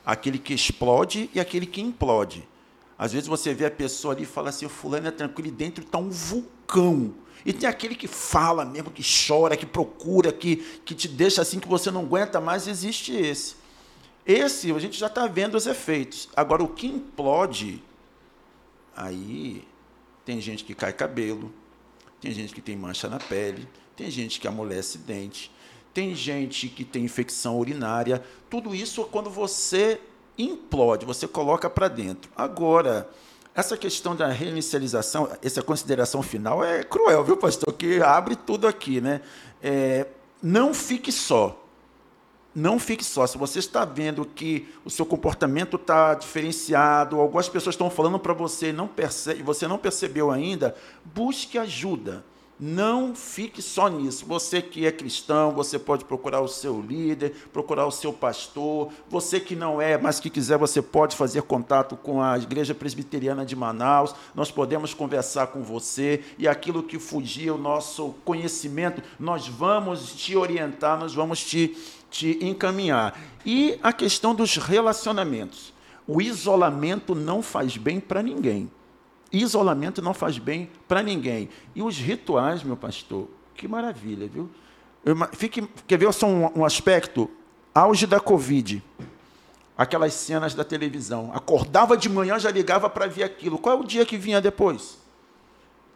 aquele 0.03 0.39
que 0.39 0.55
explode 0.55 1.29
e 1.35 1.39
aquele 1.39 1.67
que 1.67 1.81
implode. 1.81 2.43
Às 2.97 3.11
vezes 3.11 3.27
você 3.27 3.53
vê 3.53 3.65
a 3.65 3.71
pessoa 3.71 4.13
ali 4.13 4.23
e 4.23 4.25
fala 4.25 4.49
assim: 4.49 4.67
fulano 4.67 5.07
é 5.07 5.11
tranquilo, 5.11 5.49
e 5.49 5.51
dentro 5.51 5.83
está 5.83 5.97
um 5.97 6.09
vulcão. 6.09 7.13
E 7.45 7.53
tem 7.53 7.69
aquele 7.69 7.93
que 7.93 8.07
fala 8.07 8.65
mesmo, 8.65 8.89
que 8.89 9.03
chora, 9.03 9.55
que 9.55 9.65
procura, 9.65 10.31
que, 10.31 10.57
que 10.83 10.95
te 10.95 11.07
deixa 11.07 11.41
assim 11.41 11.59
que 11.59 11.67
você 11.67 11.91
não 11.91 12.01
aguenta 12.01 12.41
mais. 12.41 12.67
Existe 12.67 13.13
esse. 13.13 13.55
Esse 14.25 14.71
a 14.71 14.79
gente 14.79 14.97
já 14.97 15.07
está 15.07 15.27
vendo 15.27 15.55
os 15.55 15.67
efeitos. 15.67 16.27
Agora, 16.35 16.63
o 16.63 16.67
que 16.67 16.87
implode, 16.87 17.83
aí 18.95 19.63
tem 20.25 20.41
gente 20.41 20.63
que 20.63 20.73
cai 20.73 20.91
cabelo, 20.91 21.53
tem 22.19 22.31
gente 22.31 22.53
que 22.53 22.61
tem 22.61 22.75
mancha 22.75 23.07
na 23.07 23.19
pele, 23.19 23.67
tem 23.95 24.09
gente 24.09 24.39
que 24.39 24.47
amolece 24.47 24.97
dente, 24.97 25.51
tem 25.93 26.15
gente 26.15 26.67
que 26.67 26.83
tem 26.83 27.05
infecção 27.05 27.59
urinária. 27.59 28.23
Tudo 28.49 28.73
isso 28.73 29.01
é 29.01 29.05
quando 29.05 29.29
você 29.29 30.01
implode, 30.37 31.05
você 31.05 31.27
coloca 31.27 31.69
para 31.69 31.87
dentro. 31.87 32.29
Agora, 32.35 33.09
essa 33.53 33.77
questão 33.77 34.15
da 34.15 34.27
reinicialização, 34.27 35.29
essa 35.41 35.61
consideração 35.61 36.21
final 36.21 36.63
é 36.63 36.83
cruel, 36.83 37.23
viu, 37.23 37.37
pastor? 37.37 37.73
Que 37.73 38.01
abre 38.01 38.35
tudo 38.35 38.67
aqui, 38.67 38.99
né? 38.99 39.21
É, 39.61 40.07
não 40.41 40.73
fique 40.73 41.11
só 41.11 41.61
não 42.55 42.79
fique 42.79 43.03
só. 43.03 43.27
Se 43.27 43.37
você 43.37 43.59
está 43.59 43.83
vendo 43.83 44.23
que 44.23 44.73
o 44.85 44.89
seu 44.89 45.05
comportamento 45.05 45.75
está 45.75 46.13
diferenciado, 46.13 47.19
algumas 47.19 47.49
pessoas 47.49 47.73
estão 47.73 47.89
falando 47.89 48.17
para 48.17 48.33
você 48.33 48.69
e 48.69 48.73
não 48.73 48.87
percebe, 48.87 49.43
você 49.43 49.67
não 49.67 49.77
percebeu 49.77 50.31
ainda, 50.31 50.73
busque 51.03 51.57
ajuda. 51.57 52.23
Não 52.57 53.13
fique 53.13 53.61
só 53.61 53.89
nisso. 53.89 54.25
Você 54.25 54.61
que 54.61 54.85
é 54.85 54.91
cristão, 54.91 55.51
você 55.51 55.77
pode 55.77 56.05
procurar 56.05 56.39
o 56.39 56.47
seu 56.47 56.81
líder, 56.81 57.33
procurar 57.51 57.85
o 57.85 57.91
seu 57.91 58.13
pastor. 58.13 58.91
Você 59.09 59.41
que 59.41 59.57
não 59.57 59.81
é, 59.81 59.97
mas 59.97 60.21
que 60.21 60.29
quiser, 60.29 60.57
você 60.57 60.81
pode 60.81 61.17
fazer 61.17 61.41
contato 61.41 61.97
com 61.97 62.21
a 62.21 62.37
Igreja 62.37 62.73
Presbiteriana 62.73 63.45
de 63.45 63.57
Manaus. 63.57 64.15
Nós 64.33 64.51
podemos 64.51 64.93
conversar 64.93 65.47
com 65.47 65.63
você 65.63 66.23
e 66.37 66.47
aquilo 66.47 66.81
que 66.81 66.97
fugir 66.97 67.51
o 67.51 67.57
nosso 67.57 68.15
conhecimento, 68.23 69.03
nós 69.19 69.49
vamos 69.49 70.13
te 70.13 70.37
orientar, 70.37 70.97
nós 70.97 71.13
vamos 71.13 71.43
te, 71.43 71.75
te 72.09 72.39
encaminhar. 72.41 73.19
E 73.45 73.77
a 73.83 73.91
questão 73.91 74.33
dos 74.33 74.55
relacionamentos. 74.55 75.73
O 76.07 76.21
isolamento 76.21 77.13
não 77.13 77.41
faz 77.41 77.75
bem 77.75 77.99
para 77.99 78.23
ninguém. 78.23 78.69
Isolamento 79.41 80.01
não 80.01 80.13
faz 80.13 80.37
bem 80.37 80.69
para 80.87 81.01
ninguém. 81.01 81.49
E 81.73 81.81
os 81.81 81.97
rituais, 81.97 82.63
meu 82.63 82.77
pastor, 82.77 83.27
que 83.55 83.67
maravilha, 83.67 84.27
viu? 84.27 84.49
Eu, 85.03 85.15
fique, 85.33 85.67
quer 85.87 85.97
ver 85.97 86.11
só 86.13 86.27
um, 86.27 86.59
um 86.59 86.65
aspecto? 86.65 87.29
Auge 87.73 88.07
da 88.07 88.19
Covid. 88.19 88.83
Aquelas 89.77 90.13
cenas 90.13 90.53
da 90.53 90.63
televisão. 90.63 91.31
Acordava 91.33 91.97
de 91.97 92.07
manhã, 92.09 92.39
já 92.39 92.49
ligava 92.49 92.89
para 92.89 93.07
ver 93.07 93.23
aquilo. 93.23 93.57
Qual 93.57 93.77
é 93.77 93.79
o 93.79 93.83
dia 93.83 94.05
que 94.05 94.17
vinha 94.17 94.39
depois? 94.39 94.97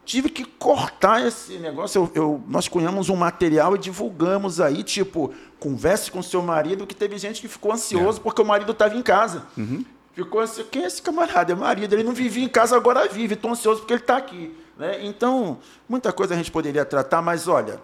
Tive 0.04 0.28
que 0.28 0.44
cortar 0.44 1.26
esse 1.26 1.58
negócio. 1.58 2.10
Eu, 2.14 2.22
eu, 2.22 2.42
nós 2.48 2.68
cunhamos 2.68 3.08
um 3.08 3.16
material 3.16 3.76
e 3.76 3.78
divulgamos 3.78 4.60
aí, 4.60 4.82
tipo, 4.82 5.32
converse 5.58 6.10
com 6.10 6.22
seu 6.22 6.42
marido, 6.42 6.86
que 6.86 6.94
teve 6.94 7.16
gente 7.16 7.40
que 7.40 7.48
ficou 7.48 7.72
ansioso 7.72 8.18
é. 8.18 8.22
porque 8.22 8.42
o 8.42 8.44
marido 8.44 8.72
estava 8.72 8.96
em 8.96 9.02
casa. 9.02 9.46
Uhum. 9.56 9.84
Ficou 10.24 10.42
assim, 10.42 10.64
quem 10.64 10.82
é 10.82 10.86
esse 10.86 11.00
camarada? 11.00 11.52
É 11.52 11.56
marido, 11.56 11.94
ele 11.94 12.02
não 12.02 12.12
vivia 12.12 12.44
em 12.44 12.48
casa, 12.48 12.76
agora 12.76 13.08
vive, 13.08 13.32
estou 13.32 13.50
ansioso 13.50 13.80
porque 13.80 13.94
ele 13.94 14.02
está 14.02 14.18
aqui. 14.18 14.54
Né? 14.76 15.02
Então, 15.06 15.58
muita 15.88 16.12
coisa 16.12 16.34
a 16.34 16.36
gente 16.36 16.50
poderia 16.50 16.84
tratar, 16.84 17.22
mas 17.22 17.48
olha, 17.48 17.80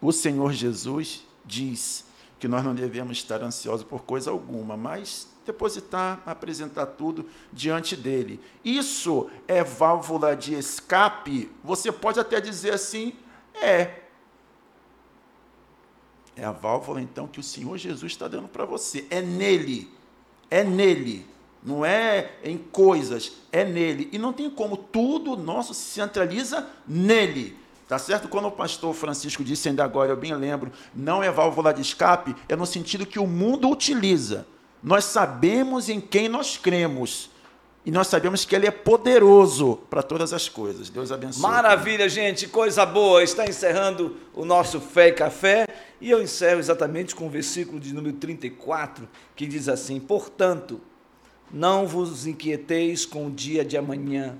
o 0.00 0.12
Senhor 0.12 0.50
Jesus 0.54 1.26
diz 1.44 2.06
que 2.40 2.48
nós 2.48 2.64
não 2.64 2.74
devemos 2.74 3.18
estar 3.18 3.42
ansiosos 3.42 3.86
por 3.86 4.02
coisa 4.02 4.30
alguma, 4.30 4.78
mas 4.78 5.28
depositar, 5.44 6.22
apresentar 6.24 6.86
tudo 6.86 7.26
diante 7.52 7.94
dele. 7.94 8.40
Isso 8.64 9.28
é 9.46 9.62
válvula 9.62 10.34
de 10.34 10.54
escape? 10.54 11.50
Você 11.62 11.92
pode 11.92 12.18
até 12.18 12.40
dizer 12.40 12.72
assim, 12.72 13.12
é. 13.54 14.04
É 16.34 16.46
a 16.46 16.52
válvula, 16.52 16.98
então, 16.98 17.28
que 17.28 17.40
o 17.40 17.42
Senhor 17.42 17.76
Jesus 17.76 18.12
está 18.12 18.26
dando 18.26 18.48
para 18.48 18.64
você. 18.64 19.06
É 19.10 19.20
nele 19.20 19.94
é 20.50 20.62
nele, 20.64 21.26
não 21.62 21.84
é 21.84 22.32
em 22.44 22.56
coisas, 22.56 23.32
é 23.50 23.64
nele. 23.64 24.08
E 24.12 24.18
não 24.18 24.32
tem 24.32 24.48
como, 24.48 24.76
tudo 24.76 25.36
nosso 25.36 25.74
se 25.74 25.82
centraliza 25.82 26.66
nele. 26.86 27.56
Tá 27.88 27.98
certo? 27.98 28.28
Quando 28.28 28.48
o 28.48 28.52
pastor 28.52 28.92
Francisco 28.94 29.44
disse 29.44 29.68
ainda 29.68 29.84
agora, 29.84 30.10
eu 30.10 30.16
bem 30.16 30.34
lembro, 30.34 30.72
não 30.94 31.22
é 31.22 31.30
válvula 31.30 31.72
de 31.72 31.82
escape, 31.82 32.34
é 32.48 32.56
no 32.56 32.66
sentido 32.66 33.06
que 33.06 33.18
o 33.18 33.26
mundo 33.26 33.70
utiliza. 33.70 34.46
Nós 34.82 35.04
sabemos 35.04 35.88
em 35.88 36.00
quem 36.00 36.28
nós 36.28 36.56
cremos. 36.56 37.30
E 37.84 37.90
nós 37.92 38.08
sabemos 38.08 38.44
que 38.44 38.56
Ele 38.56 38.66
é 38.66 38.70
poderoso 38.72 39.78
para 39.88 40.02
todas 40.02 40.32
as 40.32 40.48
coisas. 40.48 40.90
Deus 40.90 41.12
abençoe. 41.12 41.40
Maravilha, 41.40 42.08
gente, 42.08 42.48
coisa 42.48 42.84
boa. 42.84 43.22
Está 43.22 43.44
encerrando 43.44 44.16
o 44.34 44.44
nosso 44.44 44.80
Fé 44.80 45.08
e 45.08 45.12
Café. 45.12 45.66
E 46.00 46.10
eu 46.10 46.22
encerro 46.22 46.60
exatamente 46.60 47.14
com 47.14 47.26
o 47.26 47.30
versículo 47.30 47.80
de 47.80 47.94
número 47.94 48.16
34, 48.16 49.08
que 49.34 49.46
diz 49.46 49.68
assim: 49.68 49.98
Portanto, 49.98 50.80
não 51.50 51.86
vos 51.86 52.26
inquieteis 52.26 53.06
com 53.06 53.26
o 53.26 53.30
dia 53.30 53.64
de 53.64 53.76
amanhã, 53.76 54.36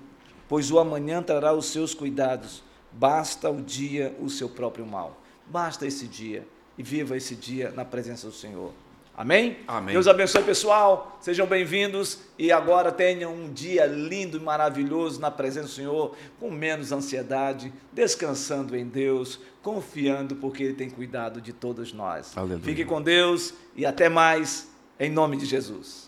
pois 0.48 0.70
o 0.70 0.78
amanhã 0.78 1.22
trará 1.22 1.52
os 1.52 1.66
seus 1.66 1.94
cuidados. 1.94 2.62
Basta 2.92 3.50
o 3.50 3.60
dia 3.60 4.16
o 4.20 4.28
seu 4.28 4.48
próprio 4.48 4.86
mal. 4.86 5.20
Basta 5.46 5.86
esse 5.86 6.06
dia 6.06 6.46
e 6.76 6.82
viva 6.82 7.16
esse 7.16 7.34
dia 7.34 7.70
na 7.70 7.84
presença 7.84 8.26
do 8.26 8.32
Senhor. 8.32 8.72
Amém? 9.16 9.56
Amém. 9.66 9.94
Deus 9.94 10.06
abençoe, 10.06 10.42
pessoal. 10.42 11.16
Sejam 11.22 11.46
bem-vindos 11.46 12.18
e 12.38 12.52
agora 12.52 12.92
tenham 12.92 13.32
um 13.32 13.50
dia 13.50 13.86
lindo 13.86 14.36
e 14.36 14.40
maravilhoso 14.40 15.18
na 15.18 15.30
presença 15.30 15.68
do 15.68 15.72
Senhor, 15.72 16.14
com 16.38 16.50
menos 16.50 16.92
ansiedade, 16.92 17.72
descansando 17.94 18.76
em 18.76 18.84
Deus, 18.84 19.40
confiando 19.62 20.36
porque 20.36 20.64
Ele 20.64 20.74
tem 20.74 20.90
cuidado 20.90 21.40
de 21.40 21.54
todos 21.54 21.94
nós. 21.94 22.36
Aleluia. 22.36 22.62
Fique 22.62 22.84
com 22.84 23.00
Deus 23.00 23.54
e 23.74 23.86
até 23.86 24.10
mais, 24.10 24.70
em 25.00 25.10
nome 25.10 25.38
de 25.38 25.46
Jesus. 25.46 26.05